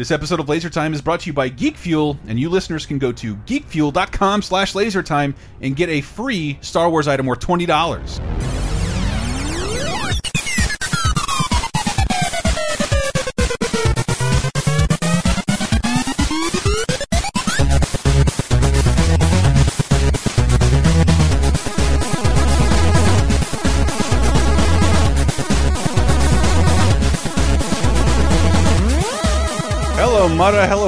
[0.00, 2.86] This episode of Laser Time is brought to you by Geek Fuel, and you listeners
[2.86, 8.59] can go to geekfuel.com slash lasertime and get a free Star Wars item worth $20.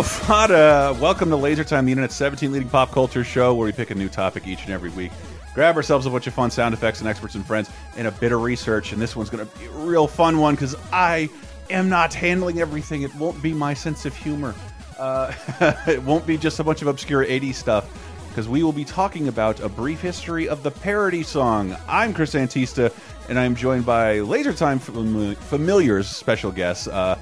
[0.03, 0.97] Fada.
[1.01, 3.95] Welcome to Laser Time, the internet's 17 leading pop culture show where we pick a
[3.95, 5.13] new topic each and every week.
[5.55, 8.33] Grab ourselves a bunch of fun sound effects and experts and friends and a bit
[8.33, 8.93] of research.
[8.93, 11.29] And this one's going to be a real fun one because I
[11.71, 13.03] am not handling everything.
[13.03, 14.55] It won't be my sense of humor.
[14.99, 15.33] Uh,
[15.87, 17.89] it won't be just a bunch of obscure 80s stuff
[18.29, 21.77] because we will be talking about a brief history of the parody song.
[21.87, 22.93] I'm Chris Antista,
[23.29, 26.89] and I'm joined by Laser Time fam familiars, special guests.
[26.89, 27.19] Uh,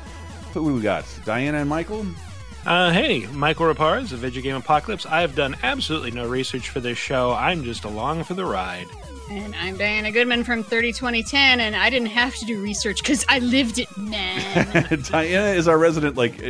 [0.54, 1.04] who we got?
[1.24, 2.06] Diana and Michael?
[2.66, 5.06] Uh, hey, Michael Rapars of Video Game Apocalypse.
[5.06, 7.32] I have done absolutely no research for this show.
[7.32, 8.86] I'm just along for the ride.
[9.30, 13.24] And I'm Diana Goodman from 30 2010, and I didn't have to do research because
[13.28, 15.00] I lived it, man.
[15.10, 16.16] Diana is our resident.
[16.16, 16.42] Like,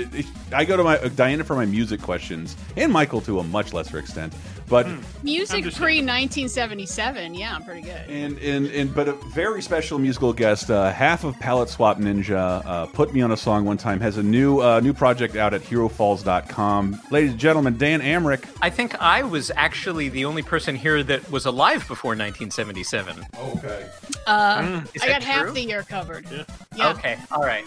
[0.53, 3.73] I go to my uh, Diana for my music questions, and Michael to a much
[3.73, 4.35] lesser extent.
[4.71, 4.87] But
[5.25, 8.09] Music pre 1977, yeah, I'm pretty good.
[8.09, 12.65] and and and but a very special musical guest, uh, half of Palette Swap Ninja,
[12.65, 13.99] uh, put me on a song one time.
[14.01, 17.01] Has a new uh, new project out at HeroFalls.com.
[17.11, 18.45] Ladies and gentlemen, Dan Amrich.
[18.63, 23.27] I think I was actually the only person here that was alive before 1977.
[23.57, 23.87] Okay.
[24.27, 26.27] Uh, Is I that got half the year covered.
[26.77, 26.91] Yeah.
[26.93, 27.65] Okay, all right,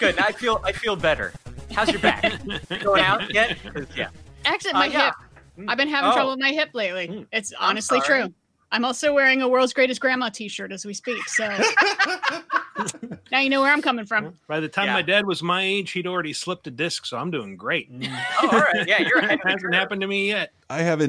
[0.00, 0.18] good.
[0.18, 1.32] I feel I feel better.
[1.72, 2.32] How's your back?
[2.82, 3.56] Going out yet?
[3.62, 4.08] 'Cause, Yeah.
[4.44, 5.12] Actually, Uh, my yeah.
[5.56, 5.70] Hip.
[5.70, 6.14] I've been having Oh.
[6.14, 7.08] trouble with my hip lately.
[7.08, 7.26] Mm.
[7.32, 8.22] It's honestly sorry.
[8.24, 8.34] true.
[8.74, 11.22] I'm also wearing a world's greatest grandma t shirt as we speak.
[11.28, 11.46] So
[13.30, 14.38] now you know where I'm coming from.
[14.48, 14.94] By the time Yeah.
[14.94, 17.90] my dad was my age, he'd already slipped a disc, so I'm doing great.
[18.42, 18.86] Oh, all right.
[18.88, 20.52] Yeah, you're ahead It hasn't happened to me yet.
[20.70, 21.00] I have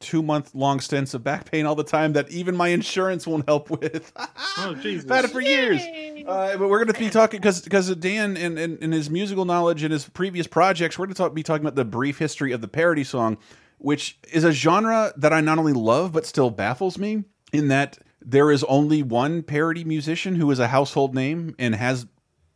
[0.00, 3.70] insomnia-inducing two-month-long stints of back pain all the time that even my insurance won't help
[3.70, 4.12] with.
[4.62, 5.10] Oh, Jesus.
[5.10, 5.80] I've had it for years.
[6.26, 9.08] Uh, but we're going to be talking because because of Dan and, and, and his
[9.08, 10.98] musical knowledge and his previous projects.
[10.98, 13.38] We're going to talk, be talking about the brief history of the parody song,
[13.78, 17.98] which is a genre that I not only love but still baffles me in that
[18.20, 22.06] there is only one parody musician who is a household name and has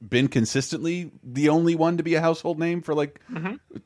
[0.07, 3.21] been consistently the only one to be a household name for like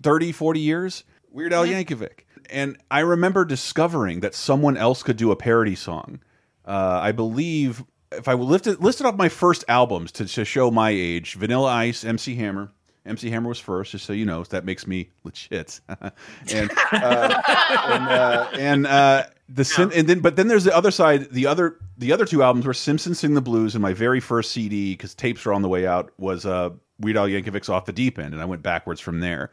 [0.02, 1.04] 30, 40 years.
[1.30, 2.20] Weird Al Yankovic.
[2.50, 6.20] And I remember discovering that someone else could do a parody song.
[6.64, 10.90] Uh, I believe if I lifted listed off my first albums to, to show my
[10.90, 12.70] age, Vanilla Ice, MC Hammer.
[13.06, 14.44] MC Hammer was first, just so you know.
[14.44, 15.80] That makes me legit.
[15.88, 17.42] and uh,
[17.72, 21.30] and uh, and uh, the Sim and then but then there's the other side.
[21.30, 24.50] The other the other two albums were Simpsons Sing the Blues and my very first
[24.50, 26.70] CD because tapes were on the way out was uh,
[27.00, 29.50] Weird Al Yankovic's Off the Deep End, and I went backwards from there.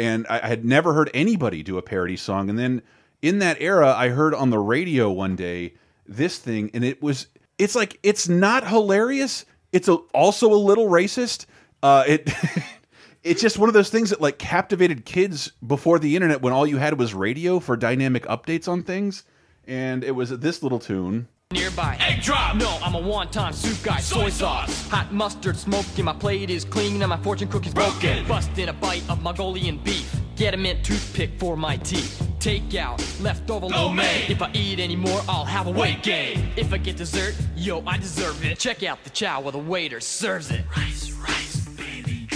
[0.00, 2.80] And I, I had never heard anybody do a parody song, and then
[3.20, 5.74] in that era, I heard on the radio one day
[6.08, 7.26] this thing, and it was
[7.58, 9.44] it's like it's not hilarious.
[9.72, 11.44] It's a, also a little racist.
[11.82, 12.30] Uh, it
[13.22, 16.66] it's just one of those things that like captivated kids before the internet when all
[16.66, 19.24] you had was radio for dynamic updates on things.
[19.66, 21.28] And it was this little tune.
[21.52, 21.96] Nearby.
[21.98, 22.54] Egg drop!
[22.54, 23.98] No, I'm a wonton soup guy.
[23.98, 24.88] Soy sauce.
[24.88, 26.04] Hot mustard smoking.
[26.04, 28.24] My plate is clean and my fortune cookie's broken.
[28.28, 30.14] Busting a bite of Mongolian beef.
[30.36, 32.22] Get a mint toothpick for my teeth.
[32.38, 34.30] Take out leftover lo mein.
[34.30, 36.52] If I eat any more, I'll have a weight gain.
[36.54, 38.56] If I get dessert, yo, I deserve it.
[38.56, 40.64] Check out the chow while the waiter serves it.
[40.76, 42.28] Rice, rice, baby.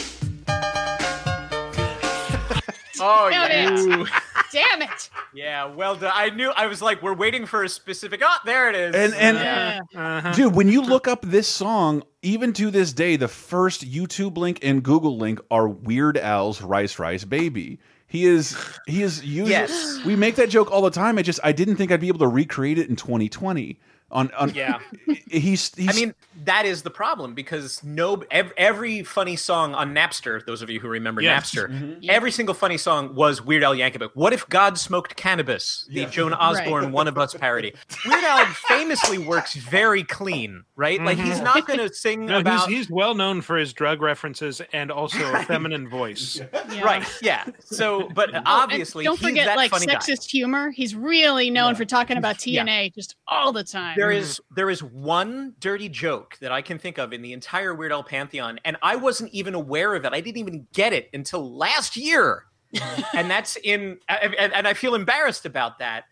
[2.99, 4.07] Oh Damn yeah.
[4.54, 4.59] It.
[4.70, 5.10] Damn it.
[5.34, 6.12] Yeah, well done.
[6.15, 6.50] I knew.
[6.56, 8.20] I was like, we're waiting for a specific.
[8.25, 8.94] Oh, there it is.
[8.94, 9.81] And and Yeah.
[10.19, 10.32] Uh-huh.
[10.32, 14.59] dude, when you look up this song, even to this day, the first YouTube link
[14.62, 18.56] and Google link are Weird Al's "Rice Rice Baby." He is
[18.87, 20.04] he is usually Yes.
[20.04, 21.19] we make that joke all the time.
[21.19, 23.81] I just I didn't think I'd be able to recreate it in 2020.
[24.15, 24.79] On, on Yeah.
[25.29, 26.15] he's, he's I mean,
[26.45, 30.79] that is the problem because no ev- every funny song on Napster, those of you
[30.81, 31.51] who remember Yes.
[31.51, 32.09] Napster, mm-hmm.
[32.09, 34.11] every single funny song was Weird Al Yankovic.
[34.15, 35.87] What if God smoked cannabis?
[35.91, 37.75] The Joan Osborne "One of Us" parody.
[38.07, 41.03] Weird Al famously works very clean, right?
[41.03, 41.45] Like he's mm-hmm.
[41.45, 44.93] not going to sing No, about he's, he's well known for his drug references and
[44.93, 46.41] also a feminine voice.
[46.71, 46.83] Yeah.
[46.83, 47.07] right.
[47.21, 47.45] Yeah.
[47.65, 49.97] So, but and obviously, don't he's forget that like funny guy.
[49.97, 50.71] sexist humor.
[50.71, 52.65] He's really known for talking about Yeah.
[52.65, 53.95] TNA just all the time.
[53.97, 54.18] There Mm.
[54.18, 57.92] is there is one dirty joke that I can think of in the entire Weird
[57.92, 60.12] Al pantheon, and I wasn't even aware of it.
[60.12, 62.45] I didn't even get it until last year,
[63.15, 66.04] and that's in and, and I feel embarrassed about that.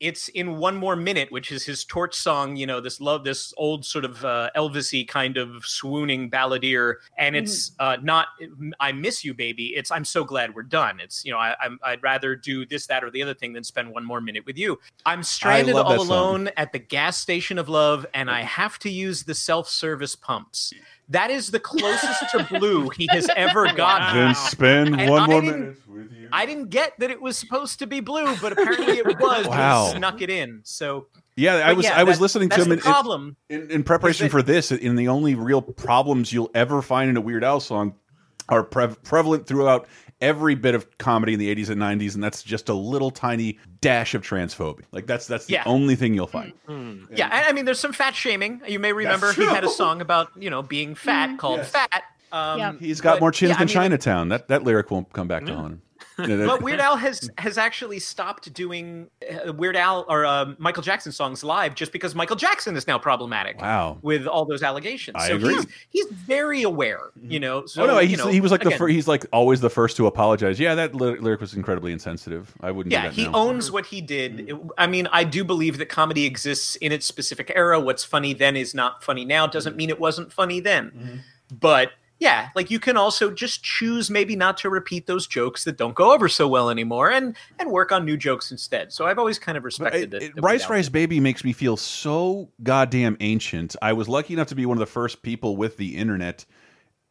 [0.00, 2.56] It's in one more minute, which is his torch song.
[2.56, 7.34] You know, this love, this old sort of uh, Elvisy kind of swooning balladeer, and
[7.34, 8.28] it's uh, not
[8.80, 11.78] "I miss you, baby." It's "I'm so glad we're done." It's you know, I, I'm
[11.84, 14.56] I'd rather do this, that, or the other thing than spend one more minute with
[14.56, 14.78] you.
[15.04, 16.08] I'm stranded all that song.
[16.08, 20.72] alone at the gas station of love, and I have to use the self-service pumps.
[21.10, 24.16] That is the closest to blue he has ever gotten.
[24.16, 26.28] Then spend And one I more didn't- minute with you.
[26.30, 29.46] I didn't get that it was supposed to be blue, but apparently it was.
[29.46, 29.86] Wow.
[29.86, 30.60] He snuck it in.
[30.64, 31.06] So
[31.36, 33.36] yeah, I was yeah, I was that- listening to him in, in- problem.
[33.48, 34.70] in, in preparation that- for this.
[34.70, 37.94] in the only real problems you'll ever find in a Weird Al song
[38.50, 39.88] are pre prevalent throughout
[40.20, 43.58] every bit of comedy in the 80s and 90s, and that's just a little tiny
[43.80, 44.82] dash of transphobia.
[44.92, 45.62] Like that's that's the Yeah.
[45.66, 46.52] only thing you'll find.
[46.68, 47.08] Mm.
[47.08, 47.18] Mm.
[47.18, 48.60] Yeah, I I mean, there's some fat shaming.
[48.66, 51.38] You may remember he had a song about you know being fat mm.
[51.38, 51.70] called Yes.
[51.70, 52.72] "Fat." Um, Yeah.
[52.78, 54.28] He's got but, more chins yeah, I than mean, Chinatown.
[54.28, 55.82] That that lyric won't come back to haunt him.
[56.18, 59.08] But Weird Al has has actually stopped doing
[59.46, 62.98] uh, Weird Al or uh, Michael Jackson songs live just because Michael Jackson is now
[62.98, 63.60] problematic.
[63.60, 63.98] Wow.
[64.02, 65.54] With all those allegations, I so agree.
[65.54, 67.10] he's he's very aware.
[67.22, 67.66] You know.
[67.66, 69.70] So oh no, you know, he was like the again, fir- he's like always the
[69.70, 70.58] first to apologize.
[70.58, 72.52] Yeah, that ly- lyric was incredibly insensitive.
[72.60, 72.92] I wouldn't.
[72.92, 73.34] Yeah, do that he now.
[73.34, 74.48] owns what he did.
[74.50, 77.78] It- I mean, I do believe that comedy exists in its specific era.
[77.78, 79.46] What's funny then is not funny now.
[79.46, 81.22] Doesn't mean it wasn't funny then.
[81.60, 85.76] But yeah, like you can also just choose maybe not to repeat those jokes that
[85.76, 88.92] don't go over so well anymore, and and work on new jokes instead.
[88.92, 90.22] So I've always kind of uh, respected it- it.
[90.26, 93.76] it- that Rice Rice Baby makes me feel so goddamn ancient.
[93.80, 96.44] I was lucky enough to be one of the first people with the internet,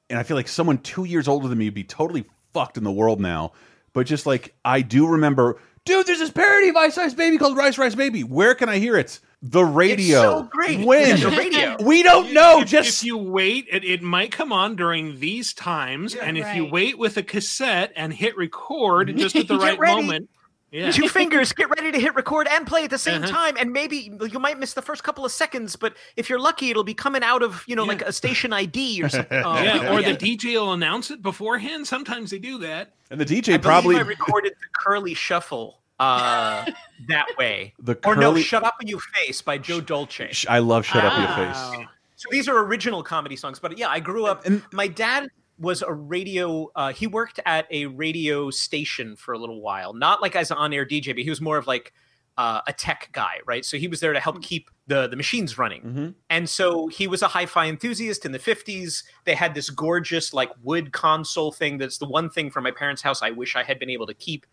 [0.09, 2.83] and I feel like someone two years older than me would be totally fucked in
[2.83, 3.53] the world now.
[3.93, 7.55] But just like I do remember, dude, there's this parody of Rice Rice Baby called
[7.57, 8.23] Rice Rice Baby.
[8.23, 9.19] Where can I hear it?
[9.43, 10.21] The radio.
[10.21, 10.85] so great.
[10.85, 11.19] When?
[11.19, 11.77] The radio.
[11.83, 12.61] We don't know.
[12.61, 16.55] If, just if you wait, it, it might come on during these times, and if
[16.55, 19.93] you wait with a cassette and hit record just at the right ready.
[19.95, 20.29] moment,
[20.71, 23.31] yeah, Two fingers, get ready to hit record and play at the same Uh-huh.
[23.31, 26.69] time, and maybe you might miss the first couple of seconds, but if you're lucky,
[26.71, 29.41] it'll be coming out of you know like a station ID or something.
[29.45, 31.87] Oh, yeah, or the DJ will announce it beforehand.
[31.87, 32.91] Sometimes they do that.
[33.11, 36.65] and the DJ I probably I recorded the curly shuffle uh,
[37.07, 37.73] that way.
[37.79, 40.31] The or no, "Shut Up in Your Face" by Joe Dolce.
[40.47, 41.53] I love Shut Up in Your.
[41.53, 41.87] Face.
[42.15, 44.45] So these are original comedy songs, but yeah, I grew up.
[44.45, 45.29] And- my dad
[45.59, 46.69] was a radio.
[46.75, 50.57] Uh, he worked at a radio station for a little while, not like as an
[50.57, 51.93] on-air DJ, but he was more of like
[52.37, 53.65] uh, a tech guy, right?
[53.65, 55.81] So he was there to help keep the the machines running.
[55.81, 56.13] Mhm.
[56.29, 59.03] And so he was a hi-fi enthusiast in the 50s.
[59.25, 63.01] They had this gorgeous like wood console thing that's the one thing from my parents'
[63.01, 64.45] house I wish I had been able to keep.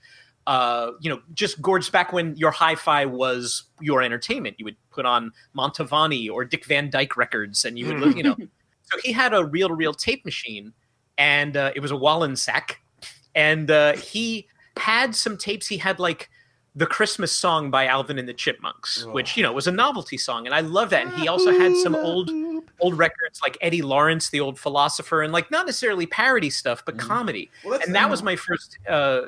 [0.47, 4.57] Uh, you know, just gorgeous back when your hi-fi was your entertainment.
[4.59, 8.23] You would put on Mantovani or Dick Van Dyke records and you would, li- you
[8.23, 8.37] know.
[8.93, 10.75] So he had a reel-to-reel tape machine
[11.17, 12.75] and uh, it was a Wollensak.
[13.35, 14.47] And uh, he
[14.77, 15.67] had some tapes.
[15.67, 16.29] He had like
[16.77, 20.47] the Christmas song by Alvin and the Chipmunks, which you know was a novelty song,
[20.47, 21.07] and I love that.
[21.07, 22.31] And he also had some old
[22.81, 26.99] old records like Eddie Lawrence, the old philosopher, and like not necessarily parody stuff, but
[26.99, 27.51] comedy.
[27.65, 29.23] Well, and that was my first uh,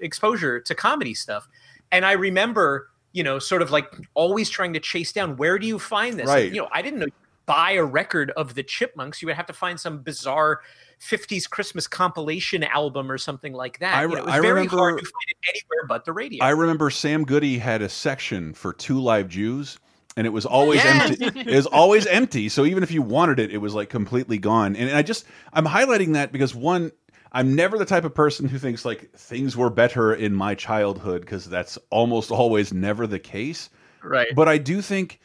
[0.00, 1.48] exposure to comedy stuff.
[1.92, 5.66] And I remember, you know, sort of like always trying to chase down where do
[5.66, 6.26] you find this?
[6.28, 6.52] Right.
[6.52, 7.06] You know, I didn't know
[7.46, 9.22] buy a record of the Chipmunks.
[9.22, 10.60] You would have to find some bizarre
[11.00, 13.94] 50s Christmas compilation album or something like that.
[13.96, 16.12] I You know, it was I very remember- hard to find it anywhere but the
[16.12, 16.44] radio.
[16.44, 19.78] I remember Sam Goody had a section for Two Live Jews,
[20.18, 21.18] and it was always Yes.
[21.22, 21.40] empty.
[21.40, 22.50] It was always empty.
[22.50, 24.76] So even if you wanted it, it was like completely gone.
[24.76, 25.24] And I just
[25.54, 26.92] I'm highlighting that because one,
[27.32, 31.20] I'm never the type of person who thinks like things were better in my childhood
[31.22, 33.68] because that's almost always never the case.
[34.02, 34.28] right.
[34.34, 35.20] But I do think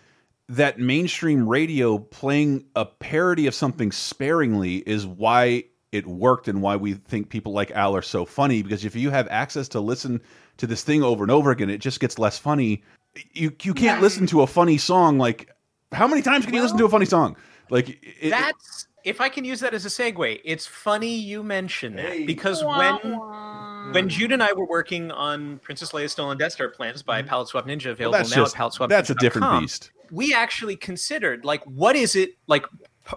[0.49, 6.75] that mainstream radio playing a parody of something sparingly is why it worked and why
[6.75, 8.61] we think people like Al are so funny.
[8.63, 10.21] Because if you have access to listen
[10.57, 12.83] to this thing over and over again, it just gets less funny.
[13.31, 15.49] You you can't listen to a funny song like
[15.91, 17.37] how many times can you listen to a funny song?
[17.69, 20.41] Like it, it- That's if I can use that as a segue.
[20.43, 22.25] It's funny you mention that Hey.
[22.25, 23.91] because Wah, when wah.
[23.91, 27.29] when Jude and I were working on Princess Leia Stolen Death Star plans by mm-hmm.
[27.29, 28.89] Palette Swap Ninja, available that's now just at PaletteSwap.
[28.89, 29.91] that's a different beast.
[30.11, 32.65] We actually considered like what is it like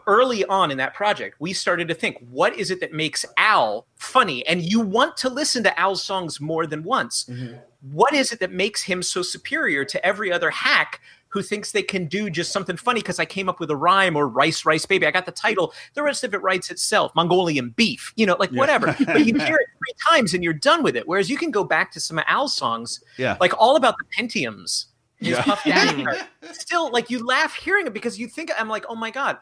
[0.08, 3.86] early on in that project we started to think what is it that makes al
[3.94, 7.54] funny and you want to listen to al's songs more than once mm-hmm.
[7.92, 11.00] What is it that makes him so superior to every other hack
[11.36, 14.16] who thinks they can do just something funny because I came up with a rhyme
[14.16, 15.06] or rice, rice, baby.
[15.06, 15.74] I got the title.
[15.92, 17.12] The rest of it writes itself.
[17.14, 18.58] Mongolian beef, you know, like Yeah.
[18.58, 18.86] whatever.
[19.06, 21.06] but you hear it three times and you're done with it.
[21.06, 23.36] Whereas you can go back to some of Al's songs, Yeah.
[23.38, 24.86] like all about the Pentiums.
[25.20, 25.42] Yeah.
[26.52, 29.36] Still, like you laugh hearing it because you think I'm like, oh my god.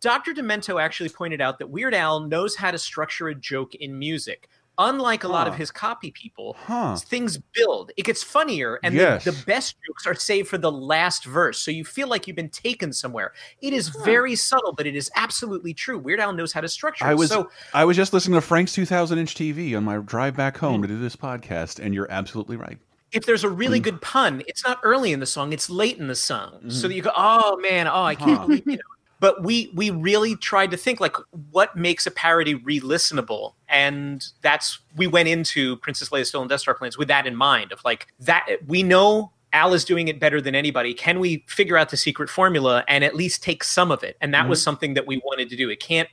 [0.00, 0.32] Dr.
[0.32, 4.48] Demento actually pointed out that Weird Al knows how to structure a joke in music.
[4.80, 6.96] Unlike a lot of his copy people, Huh.
[6.96, 7.92] things build.
[7.96, 9.24] It gets funnier, and Yes.
[9.24, 11.58] the, the best jokes are saved for the last verse.
[11.60, 13.32] So you feel like you've been taken somewhere.
[13.62, 15.98] It is very subtle, but it is absolutely true.
[15.98, 17.04] Weird Al knows how to structure.
[17.04, 20.34] I was so I was just listening to Frank's 2000 inch TV on my drive
[20.36, 22.78] back home to do this podcast, and you're absolutely right.
[23.12, 23.84] if there's a really Mm.
[23.84, 26.52] good pun, it's not early in the song; it's late in the song.
[26.58, 26.70] Mm-hmm.
[26.70, 28.46] So that you go, "Oh man, oh I can't Huh.
[28.46, 28.82] believe you know."
[29.20, 31.16] But we we really tried to think like
[31.50, 36.74] what makes a parody re-listenable, and that's we went into Princess Leia Stolen Death Star
[36.74, 37.70] plans with that in mind.
[37.70, 40.94] Of like that we know Al is doing it better than anybody.
[40.94, 44.16] Can we figure out the secret formula and at least take some of it?
[44.20, 44.64] And that was mm-hmm.
[44.64, 45.68] something that we wanted to do.
[45.68, 46.08] It can't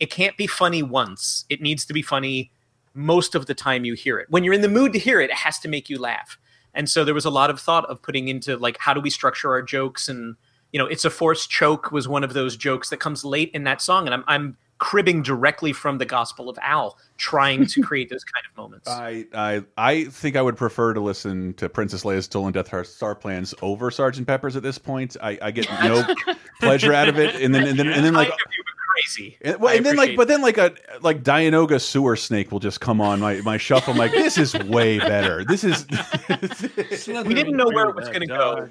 [0.00, 1.44] it can't be funny once.
[1.48, 2.50] It needs to be funny
[2.94, 4.26] most of the time you hear it.
[4.30, 6.38] When you're in the mood to hear it, it has to make you laugh.
[6.74, 9.10] And so there was a lot of thought of putting into like how do we
[9.10, 10.36] structure our jokes and
[10.72, 13.64] you know, it's a forced choke was one of those jokes that comes late in
[13.64, 18.10] that song and I'm I'm cribbing directly from the Gospel of Al trying to create
[18.10, 18.88] those kind of moments.
[18.88, 22.82] I, I I think I would prefer to listen to Princess Leia's Stolen Death Star-
[22.82, 25.16] Star Plans over Sergeant Pepper's at this point.
[25.22, 26.04] I, I get no
[26.60, 28.32] pleasure out of it, and then and then and then like
[28.92, 29.38] Kind of you, but crazy.
[29.42, 32.60] And, well, I and then like, but then like a like Dianoga sewer snake will
[32.60, 33.92] just come on my my shuffle.
[33.92, 35.44] I'm like, this is way better.
[35.44, 35.86] This is
[37.24, 38.68] We didn't know where it was gonna go.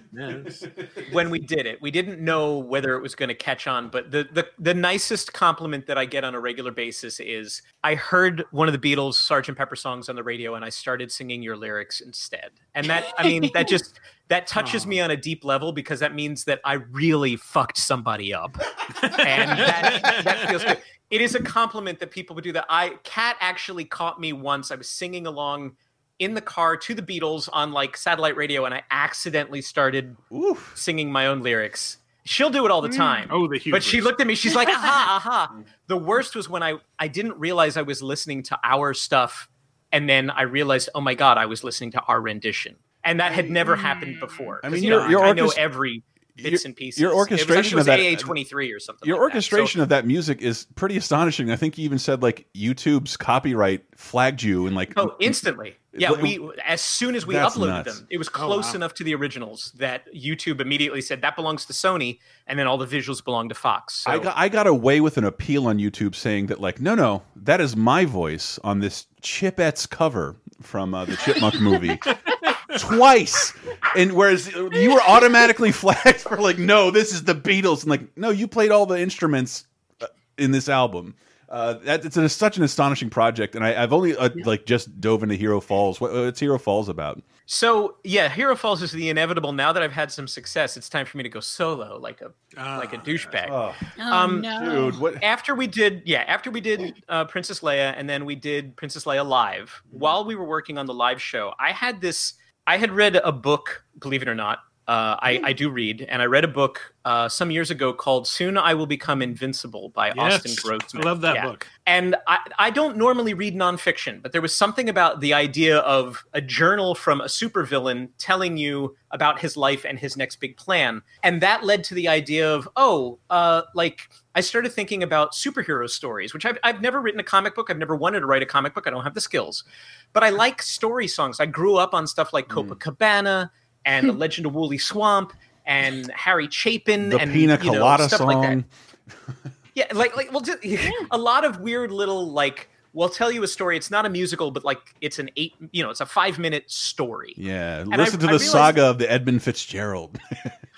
[1.12, 1.82] when we did it.
[1.82, 5.34] We didn't know whether it was going to catch on, but the, the the nicest
[5.34, 9.14] compliment that I get on a regular basis is I heard one of the Beatles
[9.14, 9.56] Sgt.
[9.56, 12.52] Pepper songs on the radio and I started singing your lyrics instead.
[12.76, 14.00] And that I mean that just
[14.32, 18.34] that touches me on a deep level because that means that I really fucked somebody
[18.34, 18.58] up.
[19.04, 20.82] and that that feels good.
[21.10, 22.66] It is a compliment that people would do that.
[22.70, 24.72] I cat actually caught me once.
[24.72, 25.74] I was singing along
[26.20, 30.72] in the car to the Beatles on like satellite radio and I accidentally started Oof.
[30.76, 31.98] singing my own lyrics.
[32.24, 32.96] She'll do it all the mm.
[32.96, 33.28] time.
[33.32, 34.36] Oh, the But she looked at me.
[34.36, 35.56] She's like, "Aha, aha."
[35.88, 39.50] The worst was when I I didn't realize I was listening to our stuff,
[39.92, 43.32] and then I realized, oh my god, I was listening to our rendition, and that
[43.32, 44.60] had never happened before.
[44.64, 46.04] I mean, you your- know, your I know every
[46.38, 47.00] bits and pieces.
[47.00, 49.08] your It was- I think orchestration it was of that- AA twenty three or something.
[49.08, 49.42] Your like that.
[49.44, 51.52] So- of that music is pretty astonishing.
[51.52, 55.76] I think you even said like YouTube's copyright flagged you and like Oh, instantly.
[55.94, 57.98] Yeah, we as soon as we uploaded nuts.
[57.98, 58.76] them, it was Oh, close wow.
[58.76, 62.78] enough to the originals that YouTube immediately said that belongs to Sony, and then all
[62.78, 63.96] the visuals belong to Fox.
[63.96, 66.96] So I got I got away with an appeal on YouTube saying that like no
[66.96, 72.00] no that is my voice on this Chipettes cover from uh, the Chipmunk movie
[72.78, 73.54] twice,
[73.98, 78.18] and whereas you were automatically flagged for like no this is the Beatles and like
[78.18, 79.66] no you played all the instruments
[80.02, 81.16] uh, in this album.
[81.50, 85.02] Uh, that it's an, such an astonishing project, and I, I've only uh, like just
[85.02, 86.00] dove into Hero Falls.
[86.00, 87.22] What, what's Hero Falls about?
[87.46, 89.52] So yeah, Hero Falls is the inevitable.
[89.52, 92.32] Now that I've had some success, it's time for me to go solo, like a
[92.58, 93.50] like a douchebag.
[93.50, 94.92] Oh, Oh, Um, no.
[94.92, 95.22] dude, what?
[95.22, 99.04] After we did, yeah, after we did uh, Princess Leia, and then we did Princess
[99.04, 99.82] Leia live.
[99.90, 102.36] While we were working on the live show, I had this.
[102.72, 104.60] I had read a book, believe it or not.
[104.92, 108.28] Uh, I, I do read, and I read a book uh, some years ago called
[108.28, 111.04] "Soon I Will Become Invincible" by Austin Yes, Grossman.
[111.04, 111.48] I love that Yeah.
[111.48, 111.66] book.
[111.86, 116.26] And I, I don't normally read nonfiction, but there was something about the idea of
[116.34, 121.02] a journal from a supervillain telling you about his life and his next big plan.
[121.24, 125.90] And that led to the idea of, oh, uh, like I started thinking about superhero
[125.90, 127.70] stories, which I've, I've never written a comic book.
[127.70, 128.88] I've never wanted to write a comic book.
[128.88, 129.64] I don't have the skills.
[130.12, 131.40] But I like story songs.
[131.40, 133.52] I grew up on stuff like Copacabana
[133.86, 135.34] and The Legend of Woolly Swamp
[135.66, 138.28] and Harry Chapin The and Pina you know, Colada stuff song.
[138.28, 138.66] like
[139.14, 139.52] that.
[139.74, 140.60] Yeah, like like well, just,
[141.12, 143.78] a lot of weird little like we'll tell you a story.
[143.78, 146.70] It's not a musical, but like it's an eight, you know, it's a five minute
[146.70, 147.34] story.
[147.38, 150.18] Yeah, I- listen to I the realized- saga of the Edmund Fitzgerald.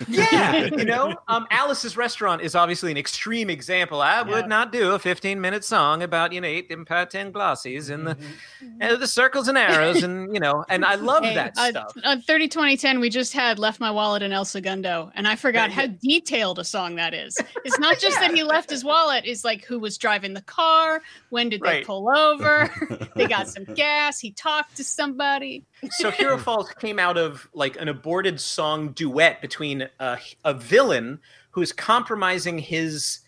[0.08, 4.02] Yeah, you know, um, Alice's Restaurant is obviously an extreme example.
[4.02, 8.04] I would not do a 15 minute song about you know eight impertinent glossies and
[8.08, 8.82] the Mm-hmm.
[8.82, 11.92] and the circles and arrows and you know, and I love Hey, that uh, stuff.
[12.04, 15.70] On 30 2010, we just had Left My Wallet in El Segundo, and I forgot
[15.70, 17.38] how detailed a song that is.
[17.64, 21.02] It's not just that he left his wallet, it's like who was driving the car,
[21.30, 21.86] when did they Right.
[22.04, 22.70] Pull over,
[23.16, 25.64] they got some gas, he talked to somebody.
[25.90, 31.20] so Hero Falls came out of like an aborted song duet between a, a villain
[31.50, 33.20] who's compromising his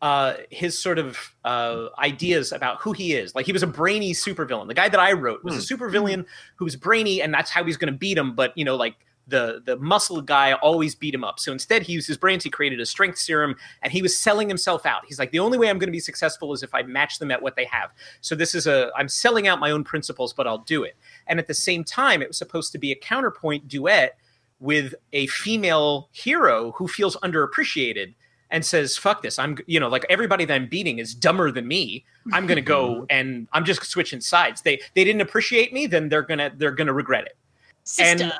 [0.00, 3.36] uh, his sort of uh, ideas about who he is.
[3.36, 4.66] Like he was a brainy supervillain.
[4.66, 7.76] The guy that I wrote was a supervillain who was brainy, and that's how he's
[7.76, 8.34] going to beat him.
[8.34, 8.96] But you know, like
[9.28, 11.38] the the muscle guy always beat him up.
[11.38, 12.44] So instead, he used his brains.
[12.44, 15.02] He created a strength serum, and he was selling himself out.
[15.06, 17.30] He's like, the only way I'm going to be successful is if I match them
[17.30, 17.90] at what they have.
[18.20, 20.96] So this is a I'm selling out my own principles, but I'll do it.
[21.26, 24.18] And at the same time, it was supposed to be a counterpoint duet
[24.60, 28.14] with a female hero who feels underappreciated.
[28.50, 29.38] and says, "Fuck this!
[29.38, 32.04] I'm you know like everybody that I'm beating is dumber than me.
[32.34, 34.60] I'm gonna go and I'm just switching sides.
[34.60, 37.36] They they didn't appreciate me, then they're gonna they're gonna regret it.
[37.84, 38.24] Sister.
[38.24, 38.32] And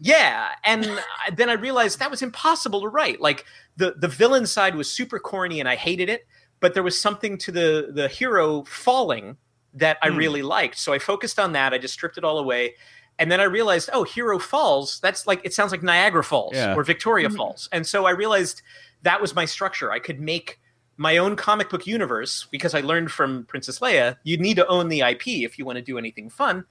[0.00, 0.88] yeah, and
[1.34, 3.20] then I realized that was impossible to write.
[3.20, 3.44] Like
[3.76, 6.26] the the villain side was super corny and I hated it,
[6.60, 9.36] but there was something to the the hero falling
[9.74, 10.16] that I Hmm.
[10.16, 10.78] really liked.
[10.78, 11.72] So I focused on that.
[11.72, 12.74] I just stripped it all away.
[13.18, 16.74] And then I realized, oh, Hero Falls, that's like it sounds like Niagara Falls Yeah.
[16.74, 17.36] or Victoria Mhm.
[17.36, 17.68] Falls.
[17.72, 18.62] And so I realized
[19.02, 19.90] that was my structure.
[19.92, 20.60] I could make
[20.98, 24.88] my own comic book universe because I learned from Princess Leia, you need to own
[24.88, 26.64] the IP if you want to do anything fun.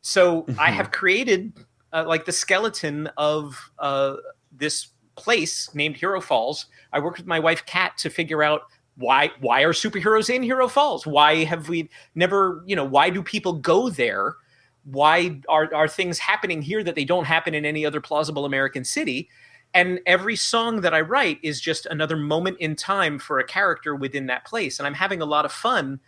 [0.00, 1.52] So I have created
[1.92, 4.16] uh, like the skeleton of uh,
[4.52, 6.66] this place named Hero Falls.
[6.92, 8.62] I worked with my wife Kat to figure out
[8.96, 11.06] why why are superheroes in Hero Falls?
[11.06, 14.36] Why have we never, you know, why do people go there?
[14.84, 18.84] Why are are things happening here that they don't happen in any other plausible American
[18.84, 19.28] city?
[19.74, 23.94] And every song that I write is just another moment in time for a character
[23.94, 24.78] within that place.
[24.78, 26.00] And I'm having a lot of fun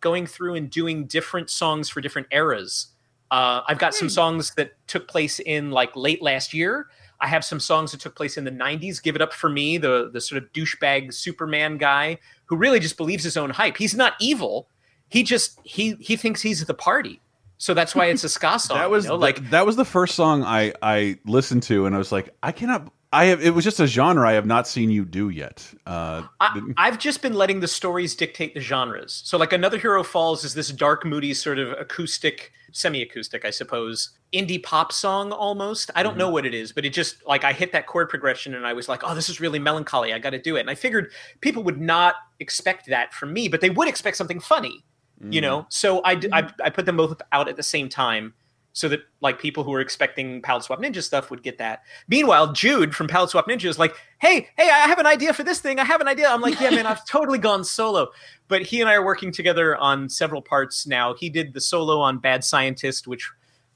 [0.00, 2.88] going through and doing different songs for different eras.
[3.30, 4.12] Uh, I've got some Hmm.
[4.12, 6.86] songs that took place in like late last year.
[7.20, 9.00] I have some songs that took place in the 90s.
[9.02, 12.96] Give it up for me, the the sort of douchebag Superman guy who really just
[12.96, 13.76] believes his own hype.
[13.78, 14.68] He's not evil.
[15.08, 17.20] He just he he thinks he's the party.
[17.58, 18.76] So that's why it's a ska song.
[18.78, 19.16] that was you know?
[19.16, 22.34] the- like that was the first song I I listened to, and I was like,
[22.42, 22.92] I cannot.
[23.12, 23.40] I have.
[23.42, 25.66] It was just a genre I have not seen you do yet.
[25.86, 29.22] Uh, I, I've just been letting the stories dictate the genres.
[29.24, 33.50] So, like, Another Hero Falls is this dark, moody, sort of acoustic, semi acoustic, I
[33.50, 35.90] suppose, indie pop song almost.
[35.94, 36.18] I don't mm-hmm.
[36.20, 38.72] know what it is, but it just, like, I hit that chord progression and I
[38.72, 40.12] was like, oh, this is really melancholy.
[40.12, 40.60] I got to do it.
[40.60, 44.40] And I figured people would not expect that from me, but they would expect something
[44.40, 44.84] funny,
[45.30, 45.44] you mm.
[45.44, 45.66] know?
[45.70, 46.52] So I mm.
[46.62, 48.34] I put them both out at the same time.
[48.76, 51.80] So that like people who were expecting Palette Swap Ninja stuff would get that.
[52.08, 55.44] Meanwhile, Jude from Palette Swap Ninja is like, "Hey, hey, I have an idea for
[55.44, 55.80] this thing.
[55.80, 58.08] I have an idea." I'm like, "Yeah, man, I've totally gone solo."
[58.48, 61.14] But he and I are working together on several parts now.
[61.14, 63.26] He did the solo on Bad Scientist, which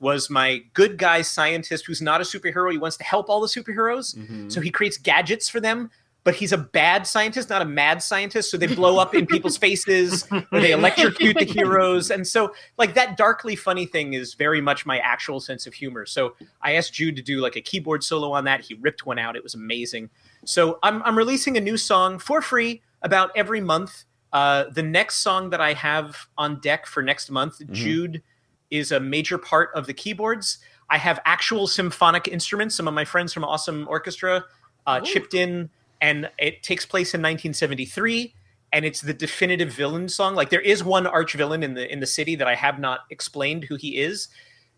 [0.01, 2.71] was my good guy scientist who's not a superhero.
[2.71, 4.53] He wants to help all the superheroes, Mhm.
[4.53, 5.91] so he creates gadgets for them.
[6.23, 8.51] But he's a bad scientist, not a mad scientist.
[8.51, 12.11] So they blow up in people's faces, or they electrocute the heroes.
[12.11, 16.05] And so, like that darkly funny thing is very much my actual sense of humor.
[16.05, 18.61] So I asked Jude to do like a keyboard solo on that.
[18.61, 19.35] He ripped one out.
[19.35, 20.11] It was amazing.
[20.45, 24.05] So I'm I'm releasing a new song for free about every month.
[24.33, 28.23] Uh, the next song that I have on deck for next month, Jude
[28.71, 30.59] is a major part of the keyboards.
[30.89, 32.75] I have actual symphonic instruments.
[32.75, 34.45] Some of my friends from Awesome Orchestra
[34.87, 38.35] uh, chipped in, and it takes place in 1973
[38.73, 40.35] and it's the definitive villain song.
[40.35, 43.01] Like there is one arch villain in the in the city that I have not
[43.11, 44.29] explained who he is.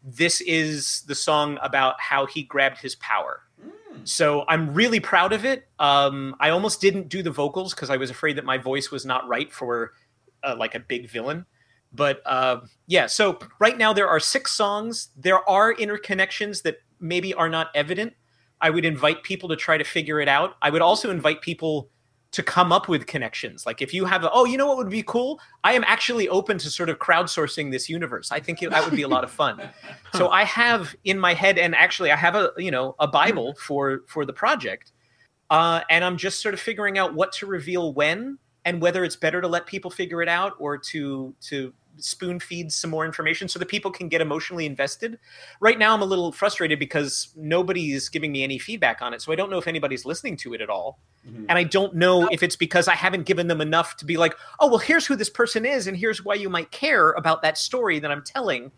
[0.02, 3.40] This is the song about how he grabbed his power.
[4.04, 5.68] So I'm really proud of it.
[5.78, 9.04] Um, I almost didn't do the vocals because I was afraid that my voice was
[9.04, 9.92] not right for
[10.42, 11.46] uh, like a big villain.
[11.92, 15.08] But uh, yeah, so right now there are six songs.
[15.16, 18.14] There are interconnections that maybe are not evident.
[18.62, 20.56] I would invite people to try to figure it out.
[20.62, 21.90] I would also invite people
[22.30, 23.66] to come up with connections.
[23.66, 25.38] Like if you have a, oh, you know what would be cool?
[25.64, 28.32] I am actually open to sort of crowdsourcing this universe.
[28.32, 29.60] I think it, that would be a lot of fun.
[30.14, 33.54] So I have in my head, and actually I have a, you know, a Bible
[33.54, 34.92] for, for the project.
[35.48, 39.16] Uh, and I'm just sort of figuring out what to reveal when and whether it's
[39.16, 43.48] better to let people figure it out or to, to spoon feeds some more information
[43.48, 45.18] so that people can get emotionally invested.
[45.60, 49.22] Right now, I'm a little frustrated because nobody is giving me any feedback on it.
[49.22, 50.98] So I don't know if anybody's listening to it at all.
[51.26, 51.46] Mhm.
[51.48, 54.34] And I don't know if it's because I haven't given them enough to be like,
[54.60, 57.58] oh, well, here's who this person is, and here's why you might care about that
[57.58, 58.72] story that I'm telling.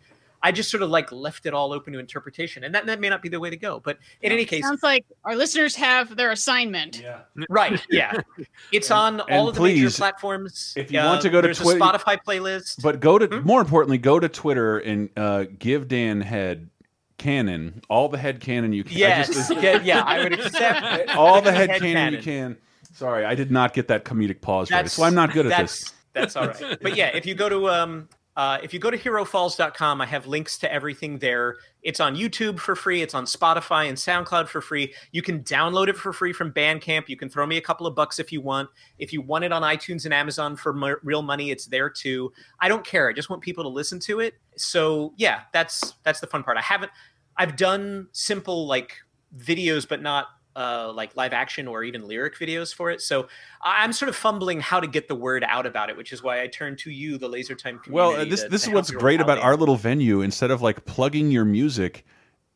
[0.45, 2.63] I just sort of like left it all open to interpretation.
[2.63, 3.79] And that, that may not be the way to go.
[3.83, 7.01] But in any case, Sounds like our listeners have their assignment.
[7.01, 7.21] Yeah.
[7.49, 7.81] right.
[7.89, 8.21] Yeah.
[8.71, 10.73] It's And- on all of the major platforms.
[10.77, 12.83] if you want to go to there's Twi- a Spotify playlist.
[12.83, 13.39] But go to Hmm?
[13.47, 16.69] more importantly, go to Twitter and uh, give Dan head
[17.17, 18.97] canon all the head canon you can.
[18.97, 19.27] I yes.
[19.33, 22.57] just- yeah, yeah, I would accept all the head, Head canon, you can.
[22.93, 25.79] Sorry, I did not get that comedic pause right, so I'm not good at that's,
[25.81, 25.93] this.
[26.13, 26.77] That's all right.
[26.83, 30.27] But yeah, if you go to um uh, if you go to herofalls.com, I have
[30.27, 31.55] links to everything there.
[31.83, 33.01] It's on YouTube for free.
[33.01, 34.93] It's on Spotify and SoundCloud for free.
[35.13, 37.07] You can download it for free from Bandcamp.
[37.07, 38.69] You can throw me a couple of bucks if you want.
[38.99, 42.33] If you want it on iTunes and Amazon for mo- real money, it's there too.
[42.59, 43.09] I don't care.
[43.09, 44.33] I just want people to listen to it.
[44.57, 46.57] So yeah, that's that's the fun part.
[46.57, 46.91] I haven't.
[47.37, 48.97] I've done simple like
[49.37, 53.01] videos, but not uh, like live action or even lyric videos for it.
[53.01, 53.27] So
[53.61, 56.41] I'm sort of fumbling how to get the word out about it, which is why
[56.41, 57.91] I turn to you, the Laser Time community.
[57.91, 60.21] Well, uh, this to- this to is what's great about our little venue.
[60.21, 62.05] Instead of like plugging your music,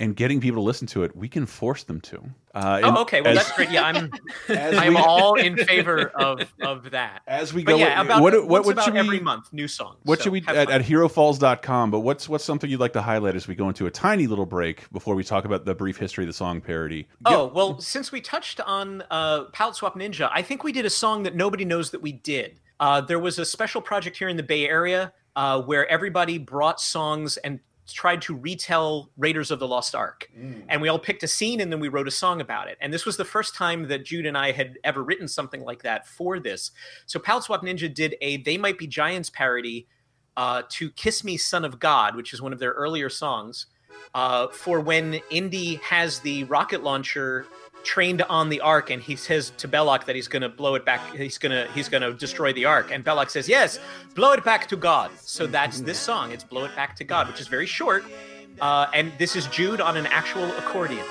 [0.01, 2.23] and getting people to listen to it, we can force them to.
[2.55, 3.21] Uh, Oh, okay.
[3.21, 3.69] Well, as- that's great.
[3.69, 4.11] Yeah, I'm.
[4.49, 7.21] I'm we- all in favor of of that.
[7.27, 9.97] As we But go, yeah, about what, what, what should we, every month, new songs.
[10.03, 10.71] What So should we at, fun.
[10.71, 11.91] at HeroFalls.com?
[11.91, 14.45] But what's what's something you'd like to highlight as we go into a tiny little
[14.45, 17.07] break before we talk about the brief history of the song parody?
[17.25, 20.89] Oh well, since we touched on uh, Palette Swap Ninja, I think we did a
[20.89, 22.59] song that nobody knows that we did.
[22.79, 26.79] Uh, there was a special project here in the Bay Area uh, where everybody brought
[26.81, 27.59] songs and
[27.93, 30.29] tried to retell Raiders of the Lost Ark,
[30.69, 32.77] and we all picked a scene and then we wrote a song about it.
[32.81, 35.83] And this was the first time that Jude and I had ever written something like
[35.83, 36.71] that for this.
[37.05, 39.87] So Palette Swap Ninja did a "They Might Be Giants" parody
[40.37, 43.67] uh, to "Kiss Me, Son of God," which is one of their earlier songs
[44.13, 47.45] uh, for when Indy has the rocket launcher
[47.83, 50.85] trained on the ark and he says to Belloq that he's going to blow it
[50.85, 52.91] back he's going to he's going to destroy the ark.
[52.91, 53.79] And Belloq says yes
[54.15, 55.11] blow it back to God.
[55.21, 58.03] So that's this song it's blow it back to God which is very short
[58.61, 61.05] uh, and this is Jude on an actual accordion.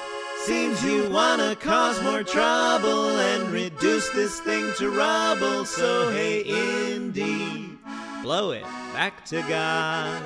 [0.44, 5.64] Seems you wanna cause more trouble and reduce this thing to rubble.
[5.64, 7.67] So hey, Indy,
[8.28, 8.62] blow it
[8.92, 10.22] back to God.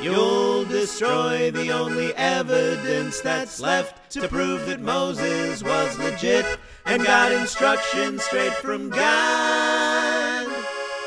[0.00, 6.46] You'll destroy the only evidence that's left to prove that Moses was legit
[6.86, 10.46] and got instructions straight from God.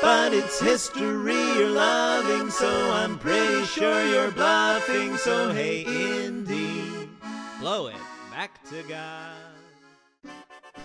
[0.00, 5.16] But it's history you're loving, so I'm pretty sure you're bluffing.
[5.16, 7.08] So hey, Indy,
[7.58, 7.96] blow it
[8.30, 9.34] back to God.